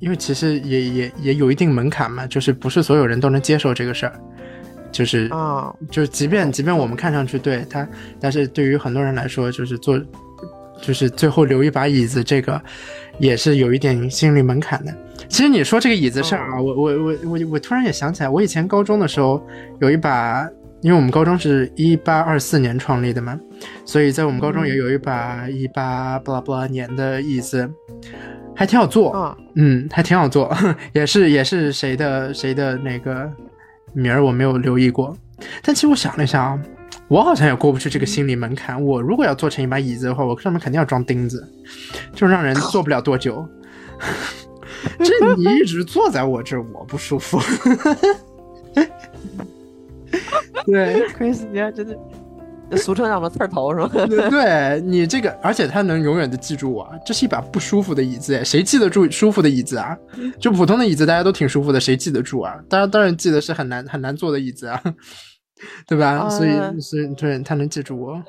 [0.00, 4.12] 因为其实也也也有一定门槛嘛，就是不是所有人都能接受这个事儿，
[4.90, 7.86] 就是啊，就是即便即便我们看上去对他，
[8.18, 10.00] 但是对于很多人来说，就是做
[10.80, 12.60] 就是最后留一把椅子，这个
[13.18, 14.94] 也是有一点心理门槛的。
[15.28, 19.46] 其实你说这个椅子事儿啊，我我我我我突然也想起来，我以前高中的时候
[19.80, 20.48] 有一把，
[20.82, 23.38] 因为我们高中是一八二四年创立的嘛，
[23.84, 27.70] 所以在我们高中也有一把一八巴拉巴拉年的椅子，
[28.56, 29.10] 还挺好坐。
[29.10, 30.54] 啊，嗯，还挺好坐，
[30.94, 33.30] 也是也是谁的谁的那个
[33.92, 35.14] 名儿我没有留意过，
[35.62, 36.58] 但其实我想了一下啊，
[37.08, 38.82] 我好像也过不去这个心理门槛。
[38.82, 41.46] 我如果要做成一把椅子的话，我上面肯定要装钉子，
[42.14, 43.46] 就让人 坐不了多久。
[44.98, 47.38] 这你一直坐在我这儿，我不舒服。
[50.70, 54.06] 对， Chris 你还真的，俗称叫什么刺儿头是吧？
[54.30, 59.96] 对你这个，而且他能永远的记住我，这是一把不舒服的椅子，哎，谁记得住舒服的椅子啊？
[60.38, 62.54] 就普通的椅子，大家都挺舒服的，谁记得住啊？
[62.68, 64.80] 当然，当然记得是很难很难坐的椅子啊，
[65.86, 66.20] 对吧？
[66.24, 68.22] 呃所以，所以对他能记住我，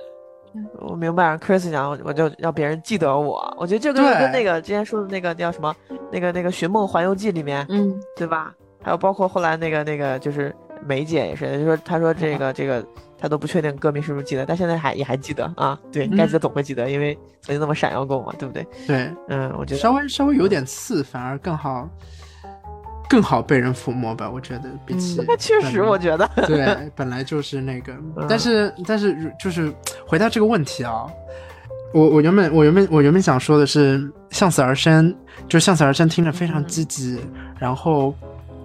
[0.79, 3.55] 我明白，Chris 讲，我就要别人记得我。
[3.59, 5.73] 我觉得这跟跟那个之前说的那个叫什么，
[6.11, 8.53] 那个那个《寻梦环游记》里面，嗯，对吧？
[8.83, 10.53] 还有包括后来那个那个就是
[10.85, 12.85] 梅姐也是，就说她说这个这个
[13.17, 15.79] 她都不确定歌迷是不是记得，但现在还也还记得啊。
[15.91, 18.65] 对，嗯该记得总会记得，因为曾经那么闪耀过嘛，对不对？
[18.87, 21.89] 对，嗯，我觉得稍微稍微有点刺，反而更好，
[23.09, 24.29] 更好被人抚摸吧。
[24.29, 29.71] 我觉得比起、那确实，我觉得，对， 本来就是那个，嗯但是但是就是
[30.07, 31.05] 回答这个问题啊，
[31.93, 35.13] 我我原本我原本我原本想说的是向死而生，
[35.47, 37.19] 就是向死而生听着非常积极，
[37.59, 38.15] 然后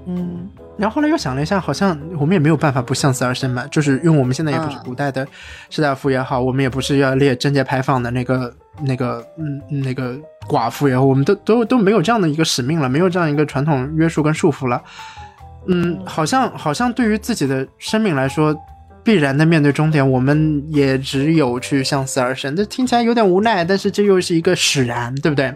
[0.07, 0.49] 嗯
[0.79, 5.27] 然后后来又想了一下，好像我们也没有办法不向死而生嘛，就是因为我们现在也不是嗯古代的
[5.71, 10.17] 士大夫也好，我们也不是要列贞节牌坊的那个那个嗯那个
[10.49, 14.83] 寡妇也好，我们都都都没有这样的一个使命了，没有这样一个传统约束跟束缚了。
[15.69, 18.55] 嗯，好像好像对于自己的生命来说，
[19.03, 22.55] 必然的面对终点，我们也只有去向死而生。
[22.55, 25.53] 这听起来有点无奈，但是这又是一个使然，对不对？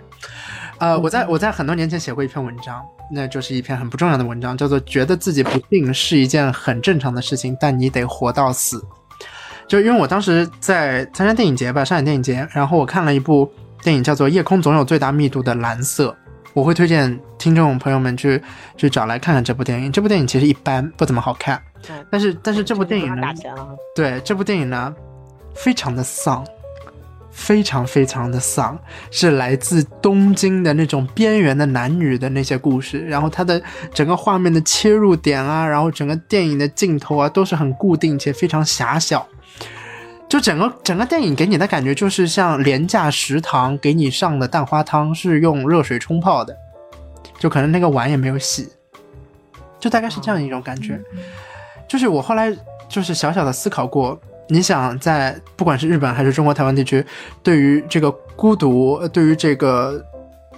[0.78, 8.82] 呃，我在我在很多年前写过一篇文章，那就是一篇很不重要的文章，叫做“觉得自己不幸是一件很正常的事情，但你得活到死”。
[9.68, 13.48] 就因为我当时在参加电影节吧，上海电影节，然后我看了一部
[13.82, 16.08] 电影，叫做《夜空总有最大密度的蓝色》，
[16.54, 18.42] 我会推荐听众朋友们去
[18.76, 19.92] 去找来看看这部电影。
[19.92, 23.28] 这部电影其实一般，不怎么好看，嗯但是但是这部电影呢，
[23.94, 24.92] 对这部电影呢，
[25.54, 26.44] 非常的丧，
[27.40, 28.78] 非常非常的丧，
[29.10, 33.60] 是来自东京的那种边缘的男女的那些故事，然后它的
[33.94, 39.26] 整个画面的切入点啊，然后整个电影的镜头啊，都是很固定且非常狭小。
[40.28, 46.54] 就整个整个电影给你的感觉就是像廉价食堂给你上的蛋花汤是用热水冲泡的，
[47.38, 48.68] 就可能那个碗也没有洗，
[49.80, 51.00] 就大概是这样一种感觉。
[51.88, 52.54] 就是我后来
[52.86, 54.20] 就是小小的思考过，
[54.51, 57.05] 你想在不管是日本还是中国台湾地区，
[57.43, 60.05] 对于这个孤独，呃对于这个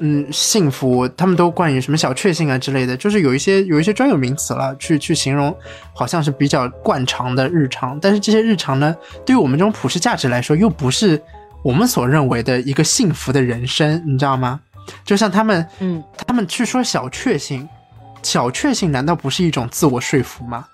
[0.01, 5.55] 嗯幸福，他们都冠以什么小确幸啊之类的，就是有一些有一些专有名词了，去去形容，
[5.94, 8.97] 好像是比较惯常的日常，但是这些日常呢，
[9.27, 11.23] 对于我们这种普世价值来说，又不是
[11.62, 14.59] 我们所认为的一个幸福的人生，你知道吗？
[15.05, 17.69] 就像他们，嗯，他们去说小确幸，
[18.23, 20.64] 小确幸难道不是一种自我说服吗？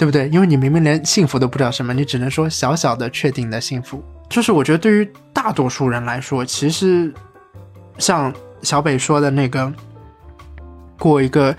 [0.00, 0.26] 对不对？
[0.30, 4.02] 因为你明明连幸福都不知道什么，你只能说小小的确定的幸福。
[4.30, 7.12] 就是我觉得对于大多数人来说，其实
[7.98, 8.32] 像
[8.62, 9.70] 小北说的那个，
[10.98, 11.54] 过一个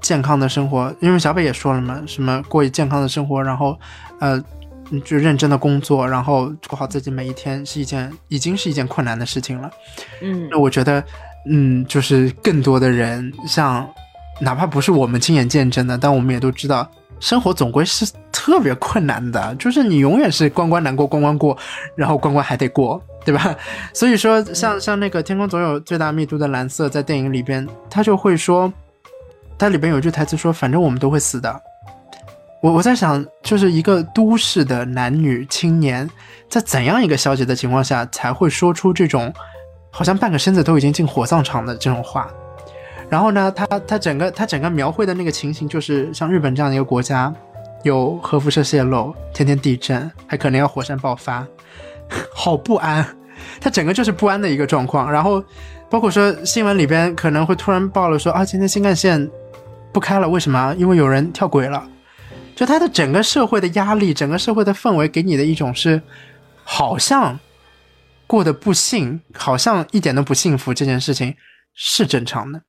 [0.00, 3.78] 健康的生活，因为小北也说了嘛，什么过一健康的生活，然后
[4.20, 4.42] 呃，
[5.04, 9.70] 就认真的工作，然后过好自己每一天，是一件已经是一件困难的事情了。
[10.22, 11.04] 嗯那我觉得，
[11.50, 13.86] 嗯，就是更多的人，像
[14.40, 21.56] 哪怕不是我们亲眼见证的，但我们也都知道，生活总归是特别困难的，就是你永远是关关难过关关过，
[21.94, 23.54] 然后关关还得过，对吧？
[23.94, 28.72] 所以说，像像那个天空总有最大密度的蓝色，在电影里边，他就会说，
[29.58, 31.60] 它里边有句台词说，反正我们都会死的。
[32.62, 36.08] 我我在想，就是一个都市的男女青年，
[36.48, 39.32] 在怎样一个消极的情况下，才会说出这种
[39.90, 42.30] 好像半个身子都已经进火葬场的这种话？
[43.10, 47.34] 然后呢，他他整个他整个描绘的那个情形，就是像日本这样的一个国家，
[47.82, 51.44] 有核辐射泄漏，天天地震，还可能要火山爆发，
[52.32, 53.04] 好不安。
[53.60, 55.10] 他整个就是不安的一个状况。
[55.10, 55.42] 然后
[55.90, 59.28] 包括说新闻里边可能会突然报了说啊，今天新干线
[59.92, 60.72] 不开了，为什么？
[60.78, 61.84] 因为有人跳轨了。
[62.54, 66.00] 就他的整个社会的压力，整个社会的氛围给你的一种是，
[66.62, 67.40] 好像
[68.26, 71.34] 过得不幸，好像一点都不幸福，这件事情
[71.74, 72.62] 是正常的。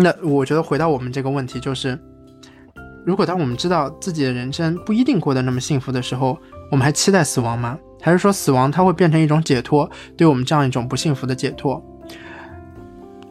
[0.00, 1.98] 那我觉得回到我们这个问题，就是
[3.04, 6.38] 如果当我们知道自己的人生不一定过得那么幸福的时候，
[6.70, 7.76] 我们还期待死亡吗？
[8.00, 11.82] 还是说死亡它会变成一种解脱，对我们这样一种不幸福的解脱？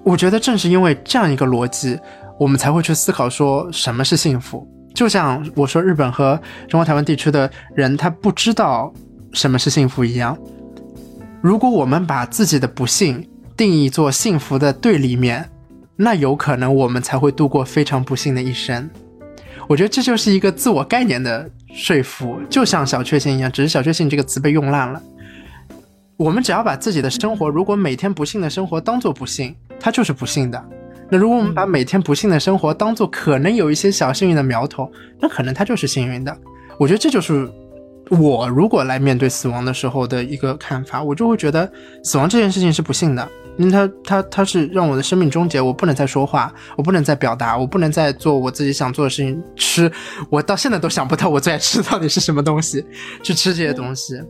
[0.03, 1.97] 我觉得正是因为这样一个逻辑，
[2.37, 4.67] 我们才会去思考说什么是幸福。
[4.93, 6.37] 就像我说日本和
[6.67, 8.91] 中国台湾地区的人他不知道
[9.31, 10.37] 什么是幸福一样。
[11.39, 13.25] 如果我们把自己的不幸
[13.55, 15.49] 定义做幸福的对立面，
[15.97, 18.89] 那有可能我们才会度过非常不幸的一生。
[19.67, 25.01] 我觉得这就是一个自我概念的说服，就像小确幸一样，只是小确幸这个词被用烂了。
[26.15, 30.63] 我们只要把自己的生活，如果每天不幸的生活当做不幸，它就是不幸的。
[31.09, 36.37] 那如果我们把每天不幸的生活当做可能有一些小幸运的苗头，那可能它就是幸运的。
[36.79, 37.49] 我觉得这就是
[38.09, 41.69] 我如果来面对死亡的时候的一个看法，我就会觉得
[42.03, 43.27] 死亡这件事情是不幸的，
[43.57, 49.91] 因为它它它是让我的生命终结，我不能再说话，我不能再表达，我不能再做我自己想做的事情，吃，
[50.29, 52.85] 我到现在都想不到我最爱吃到底是什么东西，
[53.23, 54.21] 去吃这些东西。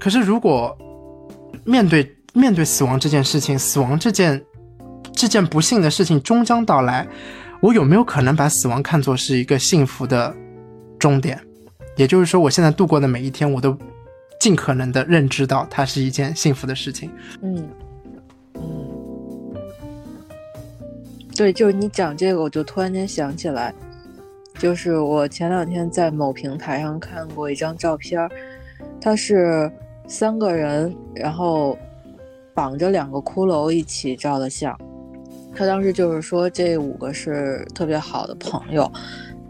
[0.00, 0.76] 可是如果
[1.64, 4.42] 面对面对死亡这件事情，死亡这件
[5.12, 7.06] 这件不幸的事情终将到来，
[7.60, 10.34] 我有没有可能把死亡看作是一个幸福的
[10.98, 11.38] 终点？
[11.96, 13.76] 也就是说，我现在度过的每一天，我都
[14.40, 17.10] 尽可能的认知到它是一件幸福的事情。
[17.42, 17.68] 嗯
[21.36, 23.74] 对，就是你讲这个，我就突然间想起来，
[24.58, 28.30] 就是我前两天在某平台上看过一张照片儿，
[29.00, 29.70] 它是
[30.06, 31.76] 三个人，然后
[32.54, 34.78] 绑着两个骷髅一起照的相。
[35.54, 38.90] 他当时就是说，这五个是特别好的朋友，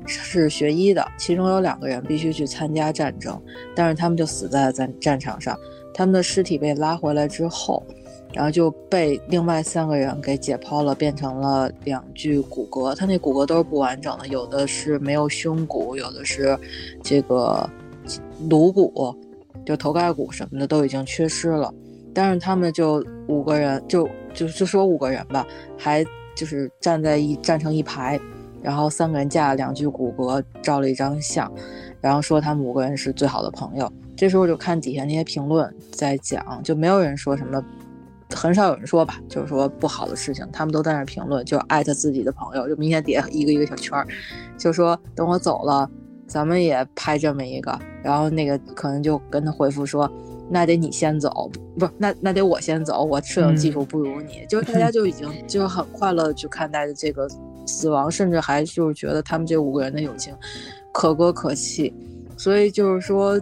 [0.07, 3.41] 是学医的，其中有两个人必须去参加战争，
[3.75, 5.59] 但是他们就死在了战战场上。
[5.93, 7.85] 他们的尸体被拉回来之后，
[8.33, 12.95] 然后就被另外三个人给解剖了，变成了两具骨骼。
[12.95, 16.59] 他那骨骼都是不完整的，有的是没有胸骨，有的是
[17.03, 17.69] 这个
[18.49, 19.15] 颅骨，
[19.65, 21.73] 就头盖骨什么的都已经缺失了。
[22.15, 25.47] 但是他们就五个人，就就就说五个人吧，
[25.79, 26.05] 还
[26.35, 28.21] 就是站在一站成一排，
[28.63, 31.51] 然后三个人架两具骨骼，照了一张相，
[32.01, 33.91] 然后说他们五个人是最好的朋友。
[34.15, 37.65] 这时候就看底下那些评论在讲，就没有人说什么，
[38.35, 44.07] 很少有人说吧，就是说不好的事情，他们都在那儿评论，就艾特自己的朋友，就明显底下一个一个小圈儿，
[44.59, 45.89] 就说等我走了，
[46.27, 50.11] 咱们也拍这么一个，然后那个可能就跟他回复说。
[50.51, 57.27] 那得你先走，不是那那得我先走，我摄影技术不如你，就是大家就已经 就很快乐去看待这个
[57.67, 60.35] 死亡，甚至还就是觉得他们这五个人的友情
[60.93, 61.95] 可歌可泣，
[62.37, 63.41] 所以就是说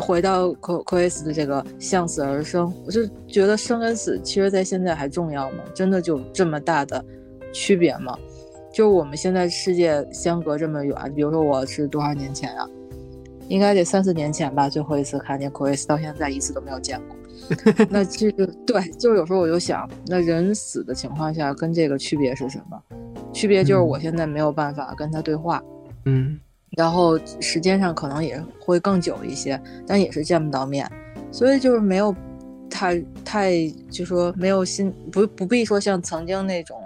[0.00, 5.64] 回到科科维斯的这个向死而生，我就觉得生跟死其实在现在还重要吗？
[5.74, 7.04] 真的就这么大的
[7.52, 8.16] 区别吗？
[8.72, 12.68] 就是我们现在世界相隔这么远，比如说我是多少年前啊？
[13.48, 17.16] 应该得三四年前吧，最后一次看见 Chris，到现在一次都没有见过。
[17.88, 22.78] 那这个对，就是有时候我就想，那人死的情况下跟这个区别是什么？
[23.32, 25.62] 区别就是我现在没有办法跟他对话，
[26.04, 26.38] 嗯
[26.76, 30.90] 然后时间上可能也会更久一些，但也是见不到面，
[31.30, 32.14] 所以就是没有
[32.70, 33.52] 太太
[33.90, 36.78] 就说没有心不不必说像曾经那种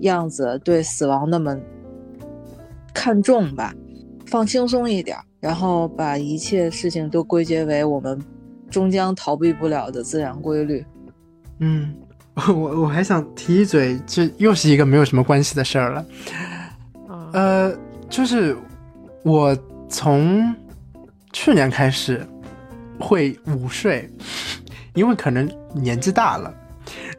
[0.00, 1.56] 样子对死亡那么
[2.92, 3.74] 看重吧，
[4.26, 5.24] 放轻松一点儿。
[5.40, 8.16] 然后把一切事情都归结为我们
[8.70, 10.86] 终将逃避不了的自然规律。
[11.58, 11.92] 嗯，
[12.46, 16.06] 我我还想提一嘴，这又是一个没有什么关系的事儿了。
[17.08, 17.76] 啊，呃，
[18.08, 18.56] 就是
[19.22, 19.56] 我
[19.88, 20.54] 从
[21.32, 22.26] 去年开始
[22.98, 24.08] 会午睡，
[24.94, 26.52] 因为可能年纪大了，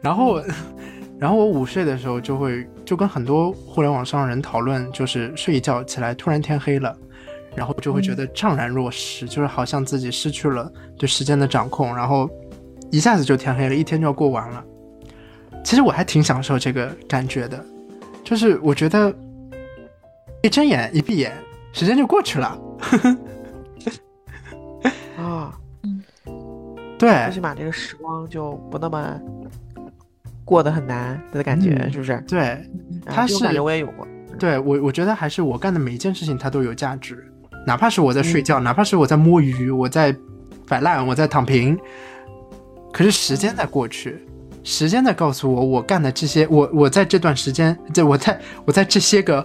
[0.00, 0.42] 然后，
[1.18, 6.96] 然后我午睡的时候就会就跟很多互联网上人讨论，就是睡一觉起来突然天黑了。
[7.56, 10.68] 然后就会觉得怅然若失，就是好像自己失去了
[10.98, 12.28] 对时间的掌控，然后
[12.90, 14.64] 一下子就天黑了，一天就要过完了。
[15.62, 17.64] 其实我还挺享受这个感觉的，
[18.24, 19.14] 就是我觉得
[20.42, 21.32] 一睁眼一闭眼，
[21.74, 22.56] 时间就过去了。
[25.18, 25.52] 啊，
[25.82, 26.00] 嗯
[26.98, 29.20] 对最起码这个时光就不那么
[30.44, 32.22] 过得很难的感觉，嗯是不是？
[32.28, 32.64] 对，
[33.04, 34.06] 他是感觉我也有过。
[34.38, 37.26] 对我我觉得还是我干的每一件事情它都有价值，
[37.66, 40.14] 哪怕是我在睡觉，哪怕是我在摸鱼，我在
[40.68, 41.76] 摆烂，我在躺平，
[42.92, 44.24] 可是时间在过去，
[44.62, 49.44] 时间在告诉我，我干的这些，我我在这段时间，这我在我在这些个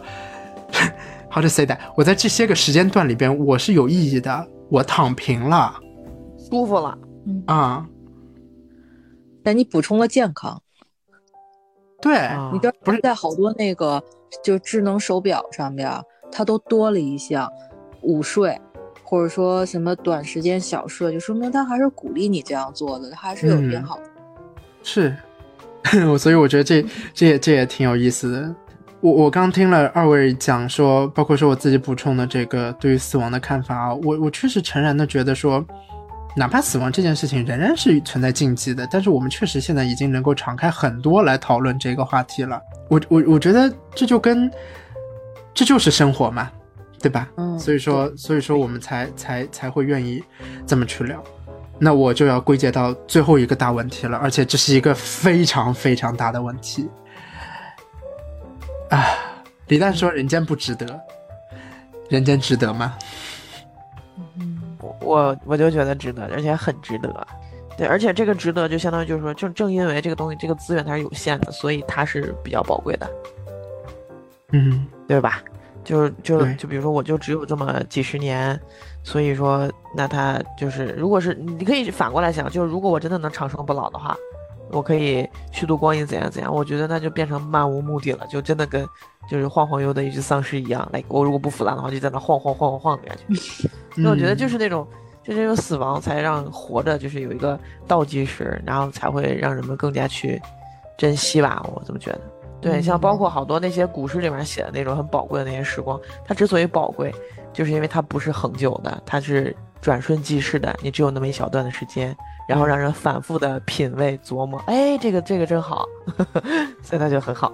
[1.31, 5.79] ，how to say that，我在这些个时间段里边，我是有意义的，我躺平了。
[6.49, 6.97] 舒服了，
[7.45, 7.87] 啊、
[9.43, 10.61] 但你补充了健康，
[12.01, 12.49] 对，啊。
[12.51, 14.03] 你知道不是在好多那个
[14.43, 15.91] 就智能手表上边，
[16.31, 17.51] 它都多了一项
[18.01, 18.59] 午睡，
[19.03, 23.69] 或者说什么短时间小睡，就说明它还是鼓励你这样做的，它还是有嗯。
[23.69, 24.03] 变好的。
[24.81, 25.15] 是，
[26.07, 26.83] 我 所以我觉得这
[27.13, 28.55] 这也这也挺有意思的。
[29.01, 35.65] 我我刚听了二位讲说，包括说我自己补充的这个对于死亡的看法啊，我我确实诚然的觉得说，
[36.35, 42.61] 哪怕死亡这件事情仍然是存在禁忌的，但是我们确实现在已经能够敞开很多来讨论这个话题了。
[42.89, 44.51] 我我我觉得这就跟
[45.53, 46.51] 这就是生活嘛，
[47.01, 47.29] 对吧？
[47.37, 50.21] 嗯所以说所以说我们才才才会愿意
[50.67, 51.23] 这么去聊。
[51.81, 56.89] 那我就要归结到最后一个大问题了，而且这是一个非常非常大的问题。
[58.89, 59.05] 啊，
[59.67, 60.99] 李诞说：“人间不值得，
[62.09, 62.97] 人间值得吗
[64.79, 67.27] 我我我就觉得值得，而且很值得。
[67.77, 73.09] 对，而且这个值得就相当于就是说，正正因为这个东西这个资源它是有限的，所以它是比较宝贵的，？”
[74.51, 75.41] 嗯对吧？
[75.83, 78.59] 就是就对就比如说，我就只有这么几十年，
[79.03, 84.15] 所以说那他就是，如果是你可以反过来想，就是如果我真的能长生不老的话，
[84.71, 88.85] 我可以虚度光阴怎样怎样，我觉得那就变成漫无目的了，就真的跟
[89.29, 93.23] 就是晃晃悠的一只丧尸一样，来我如果不腐烂的话，就在那晃晃晃晃晃的感觉。
[93.27, 93.69] 嗯，
[94.03, 94.87] 那我觉得就是那种，
[95.23, 100.41] 就那种死亡才让活着就是有一个倒计时，然后才会让人们更加去
[100.97, 101.63] 珍惜吧。
[101.73, 102.21] 我这么觉得。
[102.61, 107.13] 对，像包括好多那些古诗里面写的那种很宝贵的那些时光，它之所以宝贵，
[107.53, 112.13] 就是因为它不是恒久的，它是转瞬即逝的，你只有那么一小段的时间，
[112.49, 115.87] 然后让人反复的品味琢磨，哎，这个这个真好，
[116.81, 117.53] 所以它就很好。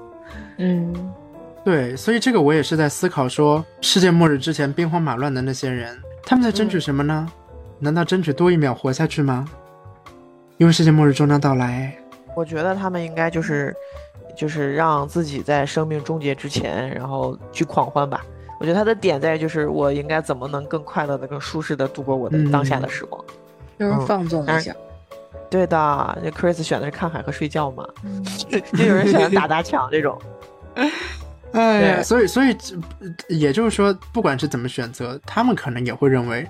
[0.58, 0.96] 嗯，
[1.66, 7.28] 对，所以这个我也是在思考说，世界末日之前兵荒马乱的那些人，他们在争取什么呢？
[7.78, 9.46] 难道争取多一秒活下去吗？
[10.56, 11.94] 因为世界末日终将到来，
[12.34, 13.76] 我觉得他们应该就是，
[14.34, 18.26] 就是让自己在生命终结之前，然后去狂欢吧。
[18.62, 23.22] 我觉得他的点在于就是我应该怎么能更快乐的、更舒适的度过我的当下的时光。
[23.78, 24.74] 就是嗯放纵一下。
[25.50, 27.88] 对的，那 Chris 选的是看海和睡觉嘛，
[28.78, 30.20] 就有人选的打砸抢这种。
[31.54, 32.76] 哎呀，对所以所以这
[33.30, 36.46] 也就是说，不管是怎么选择，他们可能也会认为，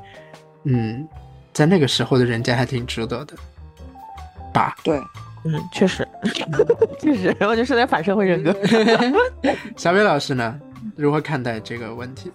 [0.63, 1.07] 嗯，
[1.53, 3.35] 在那个时候的人间还挺值得的，
[4.51, 4.75] 吧？
[4.83, 4.97] 对，
[5.43, 6.07] 嗯，确实，
[6.99, 8.55] 确实，我就是点反社会人格。
[9.77, 10.59] 小伟老师呢，
[10.95, 12.31] 如何看待这个问题？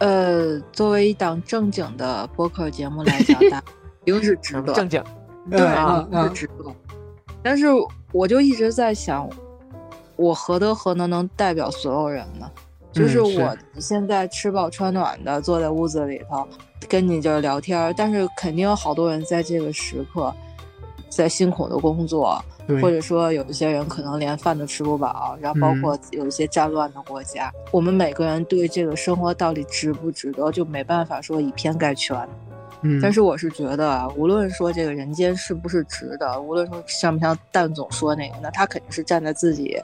[0.00, 3.62] 呃，作为一档正经的播客节目来讲，它
[4.04, 5.02] 一定是值得，正经，
[5.50, 6.64] 对，嗯嗯是值得。
[7.42, 7.66] 但是
[8.12, 9.28] 我就一直在想，
[10.16, 12.50] 我何德何能能代表所有人呢？
[12.90, 16.48] 就是我现在吃饱穿暖的坐在屋子里头
[16.88, 20.34] 跟你就是聊天，但是肯定有好多人在这个时刻
[21.08, 22.42] 在辛苦的工作，
[22.80, 32.16] 或者说有一些人可能连饭都吃不饱，然后包括有一些战乱的国家，我们每个人对这个生活到底值不值得，就没办法说以偏概全。
[32.82, 39.76] 嗯，但是我是觉得啊，无论说这个人间是不是值得，无论说像不像蛋总说那个，那他肯定是站在自己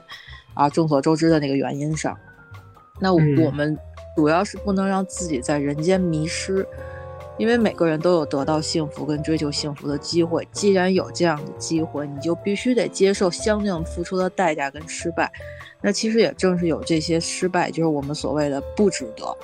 [0.53, 2.17] 啊众所周知的那个原因上。
[2.99, 3.77] 那我们
[4.15, 6.65] 主要是不能让自己在人间迷失，
[7.37, 10.47] 因为每个人都有得到幸福跟追求幸福的机会。
[10.53, 15.29] 既然有这样的机会，你就必须得接受相应付出的代价跟失败。
[15.81, 19.37] 那其实也正是有这些失败，就是我们所谓的不值得，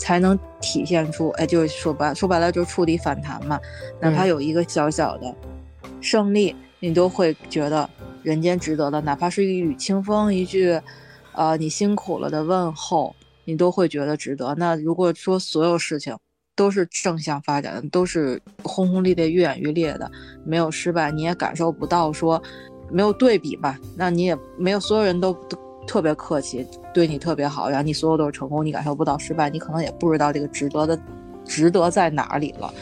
[0.00, 3.60] 才能体现出，哎，就是说白说白了就是触底反弹嘛。
[4.00, 5.34] 哪怕嗯有一个小小的
[6.00, 7.88] 胜利，你都会觉得
[8.22, 10.80] 人间值得的，哪怕是一缕清风，一句，
[11.32, 13.14] 呃，你辛苦了的问候，
[13.44, 14.54] 你都会觉得值得。
[14.56, 16.16] 那如果说所有事情
[16.56, 20.10] 都是正向发展的，都是轰轰烈烈、愈演愈烈的，
[20.46, 22.42] 没有失败，你也感受不到说
[22.90, 23.78] 没有对比吧？
[23.94, 30.98] 那你也没有所有人都都特别客气，对你特别好，然后你所有都是成功，你感受不到失败，你可能也不知道这个值得的
[31.44, 32.72] 值得在哪里了。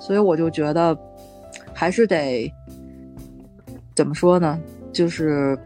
[0.00, 0.96] 所以我就觉得
[1.72, 2.52] 还是得
[3.94, 4.58] 怎么说呢？
[4.92, 5.56] 就是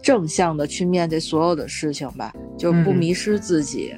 [0.00, 3.94] 正向的去面对所有的事情吧，就是不嗯迷失自己，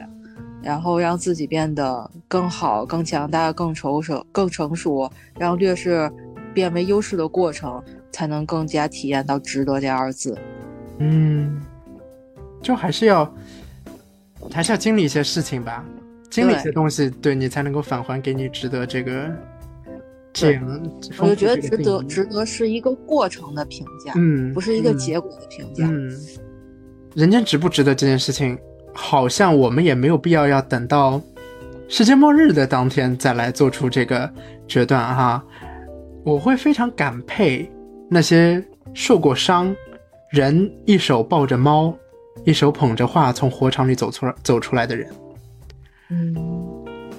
[0.62, 6.10] 然后让自己变得更好、更强大、更成熟、更成熟，让劣势
[6.52, 7.82] 变为优势的过程，
[8.12, 10.36] 才能更加体验到“值得”这二字。
[10.98, 11.60] 嗯，
[12.64, 13.34] 就还是要
[14.50, 15.84] 还是要经历一些事情吧，
[16.30, 19.30] 经历一些东西，对你才能够返还给你值得这个
[20.32, 20.58] 这。
[21.18, 25.84] 我就觉得值得，值得是一个过程的评价，嗯，不是一个嗯结果的评价。
[25.86, 26.10] 嗯，
[27.14, 28.58] 人间值不值得这件事情，
[28.94, 31.20] 好像我们也没有必要要等到
[31.86, 34.28] 世界末日的当天再来做出这个
[34.66, 35.44] 决断哈。
[36.24, 37.70] 我会非常感佩
[38.08, 38.64] 那些
[38.94, 39.76] 受过伤，
[40.30, 41.94] 人一手抱着猫，
[42.44, 45.10] 一手捧着画从火场里走出来走出来的人。
[46.10, 46.34] 嗯，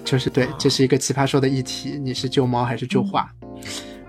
[0.03, 3.27] 就是对，这是一个奇葩说的议题，你是救猫还是救画？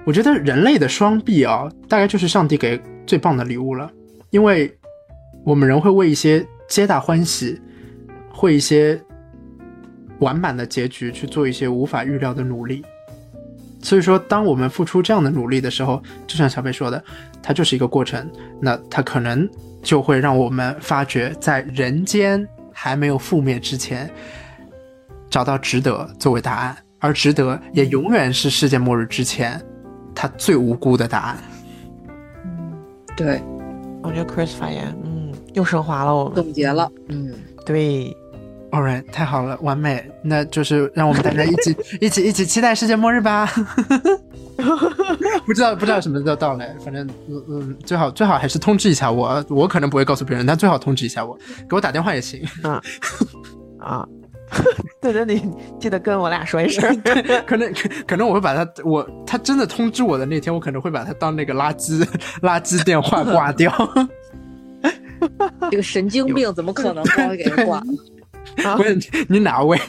[0.05, 3.90] 我觉得人类的双臂啊，大概就是上帝给最棒的礼物了，
[4.30, 4.72] 因为
[5.44, 7.60] 我们人会为一些皆大欢喜，
[8.30, 9.01] 会一些
[10.18, 12.84] 完满的结局去做一些无法预料的努力。
[13.82, 17.02] 所以说，当我们付出这样的努力的时候，就像小贝说的，
[17.43, 18.30] 它就是一个过程，
[18.60, 19.48] 那它可能
[19.86, 24.10] 就会让我们发觉，在人间还没有覆灭之前，
[25.30, 29.62] 找到值得作为答案，而值得也永远是世界末日之前
[30.12, 31.38] 他最无辜的答案。
[32.44, 32.72] 嗯
[33.16, 33.40] 对，
[34.02, 36.34] 我觉得 Chris 发言，嗯，又升华了我们。
[36.34, 37.32] 总结了，嗯，
[37.64, 38.12] 对，
[38.77, 43.51] All right，太好了，完美，那就是让我们大家一起 一起一起期待世界末日吧。
[45.47, 52.43] 不知道不知道什么时候到来，反正嗯嗯，最好最好还是通知一下我，我可能不会告诉别人，但最好通知一下我，给我打电话也行。
[52.62, 52.82] 啊
[53.81, 54.07] 啊，
[55.01, 55.43] 对 对，你
[55.81, 57.03] 记得跟我俩说一声。
[57.47, 62.07] 可能可可能我会把他我他真的通知我的那天，我可能会把他当那个垃圾
[62.43, 63.73] 垃圾电话挂掉。
[65.70, 67.82] 这个神经病怎么可能光给人挂
[68.64, 68.77] 了？
[68.78, 69.78] 问你你哪位？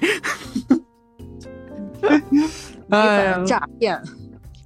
[2.90, 4.02] 哎呀反，诈骗，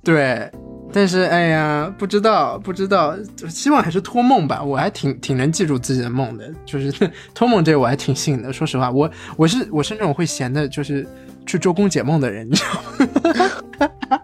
[0.03, 0.51] 对，
[0.93, 3.15] 但是哎呀，不知道不知道，
[3.49, 4.61] 希望还是托梦吧。
[4.61, 6.91] 我还挺挺能记住自己的梦的，就是
[7.33, 8.53] 托梦这个我还挺信的。
[8.53, 11.07] 说实话，我我是我是那种会闲的，就是
[11.47, 12.83] 去周公解梦的人，你知道
[14.09, 14.21] 吗？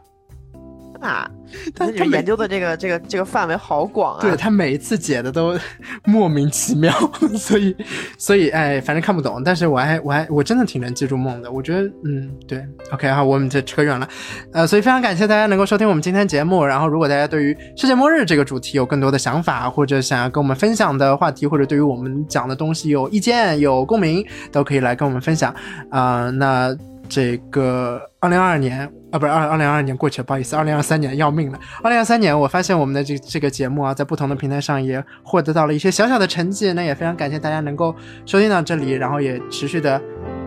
[1.08, 1.32] 啊，
[1.76, 4.22] 他他每你们研究的这个这个这个范围好广啊。
[4.22, 5.58] 对他每一次解的都
[6.06, 6.92] 莫名其妙，
[7.38, 7.76] 所以
[8.18, 11.52] 所以哎，反正看不懂，但是我还我还我真的挺能记住梦的。
[11.52, 14.08] 我觉得嗯，对，OK 好，我们这扯远了，
[14.52, 16.66] 呃，所以非常感谢大家能够收听我们今天节目。
[16.66, 25.54] 然后，如果大家对于世界末日这个主题有更多的想法，或者想要跟我们分享的话题，或者对于我们讲的东西有意见、有共鸣，都可以来跟我们分享
[25.90, 26.76] 啊、那
[27.08, 31.60] 这个二零二二年啊，不是二二零二二年过去了，不好意思，二零二三年要命了。
[31.84, 37.96] 二零二三年，我发现我们的这这个节目啊，在不同的平台上也获得到了一些小小的成绩，那也非常感谢大家能够
[38.26, 40.02] 收听到这里，然后也持续的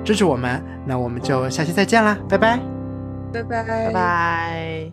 [0.04, 0.62] 支持我们。
[0.86, 2.58] 那我们就下期再见啦，拜拜。
[3.32, 4.92] 拜拜拜拜。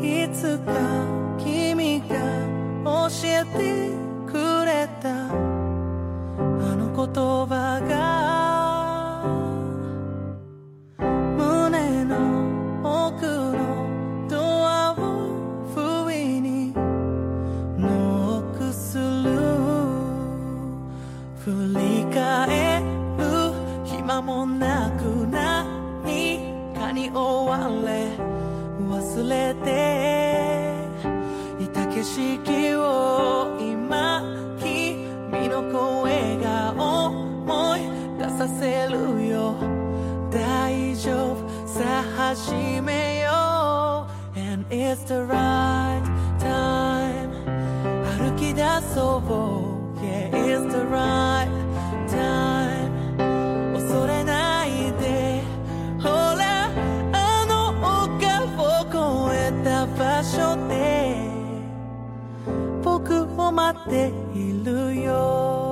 [0.00, 0.58] いつ
[24.30, 28.14] もなく何かに追われ
[28.88, 29.64] 忘れて
[31.64, 34.22] いた景色を今
[34.60, 37.80] 君の声が思い
[38.18, 39.56] 出させるよ。
[40.30, 41.66] 大丈夫。
[41.66, 44.38] さあ始めよう。
[44.38, 46.04] And it's the right
[46.38, 47.30] time
[48.16, 48.62] 歩き出
[48.94, 49.20] そう。
[50.04, 51.48] Yeah it's the right
[52.08, 52.79] time
[63.52, 65.69] 待っているよ。